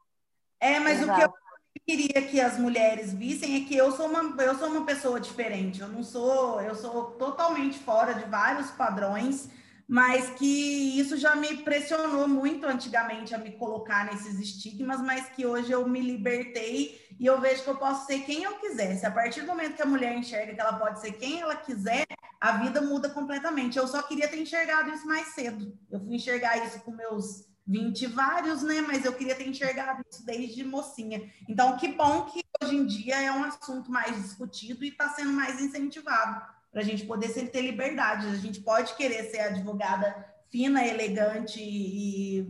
É, 0.60 0.80
mas 0.80 1.02
Exato. 1.02 1.12
o 1.12 1.16
que 1.16 1.24
eu 1.26 1.82
queria 1.86 2.28
que 2.30 2.39
as 2.39 2.58
mulheres 2.58 3.14
vissem 3.14 3.62
é 3.62 3.66
que 3.68 3.76
eu 3.76 3.91
sou 3.91 4.08
uma 4.08 4.41
eu 4.41 4.56
sou 4.56 4.70
uma 4.70 4.86
pessoa 4.86 5.20
diferente. 5.20 5.82
Eu 5.82 5.89
não 5.89 6.02
sou, 6.02 6.62
eu 6.62 6.74
sou 6.74 7.12
totalmente 7.12 7.78
fora 7.80 8.14
de 8.14 8.24
vários 8.30 8.72
padrões 8.72 9.50
mas 9.90 10.30
que 10.30 11.00
isso 11.00 11.18
já 11.18 11.36
me 11.36 11.58
pressionou 11.64 12.28
muito 12.28 12.64
antigamente 12.68 13.34
a 13.34 13.40
me 13.40 13.54
colocar 13.54 14.06
nesses 14.06 14.40
estigmas, 14.40 15.02
mas 15.02 15.28
que 15.30 15.48
hoje 15.48 15.72
eu 15.72 15.90
me 15.90 16.00
libertei 16.00 17.10
e 17.20 17.26
eu 17.26 17.42
vejo 17.42 17.64
que 17.64 17.70
eu 17.72 17.76
posso 17.76 18.06
ser 18.06 18.20
quem 18.20 18.44
eu 18.44 18.54
quiser. 18.60 18.96
Se 18.98 19.08
a 19.08 19.10
partir 19.10 19.42
do 19.42 19.48
momento 19.48 19.76
que 19.76 19.82
a 19.82 19.88
mulher 19.88 20.16
enxerga 20.16 20.54
que 20.54 20.62
ela 20.62 20.74
pode 20.74 21.02
ser 21.02 21.14
quem 21.14 21.42
ela 21.42 21.56
quiser, 21.56 22.06
a 22.40 22.58
vida 22.60 22.82
muda 22.82 23.10
completamente. 23.10 23.80
Eu 23.80 23.88
só 23.88 24.04
queria 24.04 24.28
ter 24.28 24.38
enxergado 24.38 24.92
isso 24.92 25.08
mais 25.08 25.30
cedo. 25.30 25.76
Eu 25.90 26.00
fui 26.00 26.16
enxergar 26.16 26.64
isso 26.68 26.80
com 26.82 26.92
meus 26.92 27.50
20 27.66 28.06
vários, 28.08 28.62
né? 28.62 28.82
Mas 28.82 29.06
eu 29.06 29.14
queria 29.14 29.34
ter 29.34 29.48
enxergado 29.48 30.06
isso 30.08 30.24
desde 30.24 30.64
mocinha. 30.64 31.28
Então, 31.48 31.76
que 31.78 31.88
bom 31.88 32.26
que 32.26 32.44
hoje 32.64 32.76
em 32.76 32.86
dia 32.86 33.24
é 33.24 33.32
um 33.32 33.44
assunto 33.44 33.90
mais 33.92 34.16
discutido 34.22 34.86
e 34.86 34.90
está 34.90 35.10
sendo 35.10 35.34
mais 35.34 35.60
incentivado 35.60 36.59
para 36.72 36.82
a 36.82 36.84
gente 36.84 37.06
poder 37.06 37.30
sempre 37.30 37.52
ter 37.52 37.62
liberdade. 37.62 38.28
A 38.28 38.36
gente 38.36 38.62
pode 38.62 38.96
querer 38.96 39.24
ser 39.26 39.40
advogada 39.40 40.26
fina, 40.50 40.86
elegante 40.86 41.60
e 41.62 42.48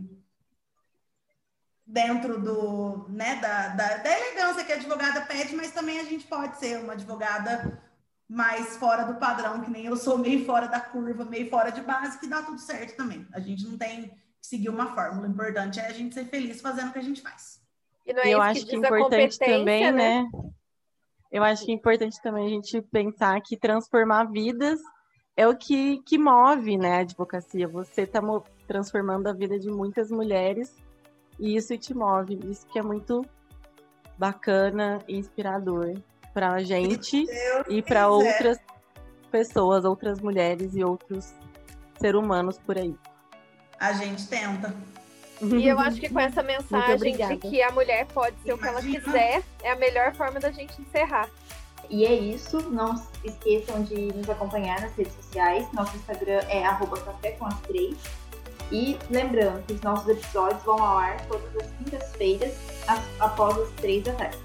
dentro 1.86 2.40
do, 2.40 3.08
né, 3.08 3.36
da, 3.36 3.68
da, 3.68 3.96
da, 3.96 4.18
elegância 4.18 4.64
que 4.64 4.72
a 4.72 4.76
advogada 4.76 5.22
pede, 5.22 5.54
mas 5.56 5.72
também 5.72 5.98
a 5.98 6.04
gente 6.04 6.24
pode 6.26 6.56
ser 6.58 6.78
uma 6.78 6.92
advogada 6.92 7.82
mais 8.28 8.76
fora 8.76 9.04
do 9.04 9.18
padrão, 9.18 9.60
que 9.60 9.70
nem 9.70 9.86
eu 9.86 9.96
sou 9.96 10.16
meio 10.16 10.44
fora 10.46 10.68
da 10.68 10.78
curva, 10.78 11.24
meio 11.24 11.50
fora 11.50 11.70
de 11.70 11.80
base, 11.80 12.18
que 12.20 12.28
dá 12.28 12.42
tudo 12.42 12.60
certo 12.60 12.96
também. 12.96 13.26
A 13.32 13.40
gente 13.40 13.66
não 13.66 13.76
tem 13.76 14.08
que 14.40 14.46
seguir 14.46 14.68
uma 14.68 14.94
fórmula. 14.94 15.26
O 15.26 15.30
importante 15.30 15.80
é 15.80 15.86
a 15.86 15.92
gente 15.92 16.14
ser 16.14 16.26
feliz 16.26 16.60
fazendo 16.60 16.90
o 16.90 16.92
que 16.92 17.00
a 17.00 17.02
gente 17.02 17.20
faz. 17.20 17.60
E 18.06 18.12
não 18.12 18.22
é 18.22 18.28
eu 18.28 18.40
acho 18.40 18.60
que, 18.60 18.66
que 18.70 18.76
importante 18.76 19.36
também, 19.36 19.90
né? 19.92 20.22
né? 20.22 20.30
Eu 21.30 21.44
acho 21.44 21.64
que 21.64 21.70
é 21.70 21.74
importante 21.74 22.20
também 22.20 22.46
a 22.46 22.48
gente 22.48 22.82
pensar 22.82 23.40
que 23.40 23.56
transformar 23.56 24.24
vidas 24.24 24.80
é 25.36 25.46
o 25.46 25.56
que, 25.56 26.02
que 26.02 26.18
move 26.18 26.76
né, 26.76 26.96
a 26.96 27.00
advocacia. 27.00 27.68
Você 27.68 28.02
está 28.02 28.20
transformando 28.66 29.28
a 29.28 29.32
vida 29.32 29.58
de 29.58 29.70
muitas 29.70 30.10
mulheres 30.10 30.74
e 31.38 31.56
isso 31.56 31.76
te 31.78 31.94
move. 31.94 32.38
Isso 32.44 32.66
que 32.66 32.78
é 32.78 32.82
muito 32.82 33.24
bacana 34.18 34.98
e 35.08 35.16
inspirador 35.16 35.94
para 36.34 36.52
a 36.52 36.62
gente 36.62 37.24
e 37.70 37.80
para 37.80 38.08
outras 38.08 38.58
pessoas, 39.30 39.84
outras 39.84 40.20
mulheres 40.20 40.74
e 40.74 40.82
outros 40.82 41.32
seres 41.98 42.20
humanos 42.20 42.58
por 42.58 42.76
aí. 42.76 42.94
A 43.78 43.92
gente 43.92 44.28
tenta. 44.28 44.74
E 45.42 45.66
eu 45.66 45.78
acho 45.78 45.98
que 45.98 46.08
com 46.08 46.20
essa 46.20 46.42
mensagem 46.42 47.16
de 47.16 47.36
que 47.36 47.62
a 47.62 47.70
mulher 47.70 48.06
pode 48.06 48.36
ser 48.42 48.52
o 48.52 48.58
que 48.58 48.68
ela 48.68 48.82
quiser, 48.82 49.42
é 49.62 49.70
a 49.70 49.76
melhor 49.76 50.14
forma 50.14 50.38
da 50.38 50.50
gente 50.50 50.80
encerrar. 50.80 51.28
E 51.88 52.04
é 52.04 52.12
isso. 52.12 52.60
Não 52.70 52.94
esqueçam 53.24 53.82
de 53.82 54.12
nos 54.14 54.28
acompanhar 54.28 54.80
nas 54.80 54.94
redes 54.94 55.14
sociais. 55.14 55.66
Nosso 55.72 55.96
Instagram 55.96 56.40
é 56.48 56.62
café 56.64 57.32
com 57.32 57.46
as 57.46 57.58
três. 57.60 57.96
E 58.70 58.96
lembrando 59.10 59.64
que 59.66 59.72
os 59.72 59.80
nossos 59.80 60.08
episódios 60.08 60.62
vão 60.62 60.80
ao 60.80 60.98
ar 60.98 61.26
todas 61.26 61.56
as 61.56 61.70
quintas-feiras, 61.72 62.54
após 63.18 63.58
as 63.58 63.70
três 63.72 64.04
da 64.04 64.12
tarde. 64.12 64.38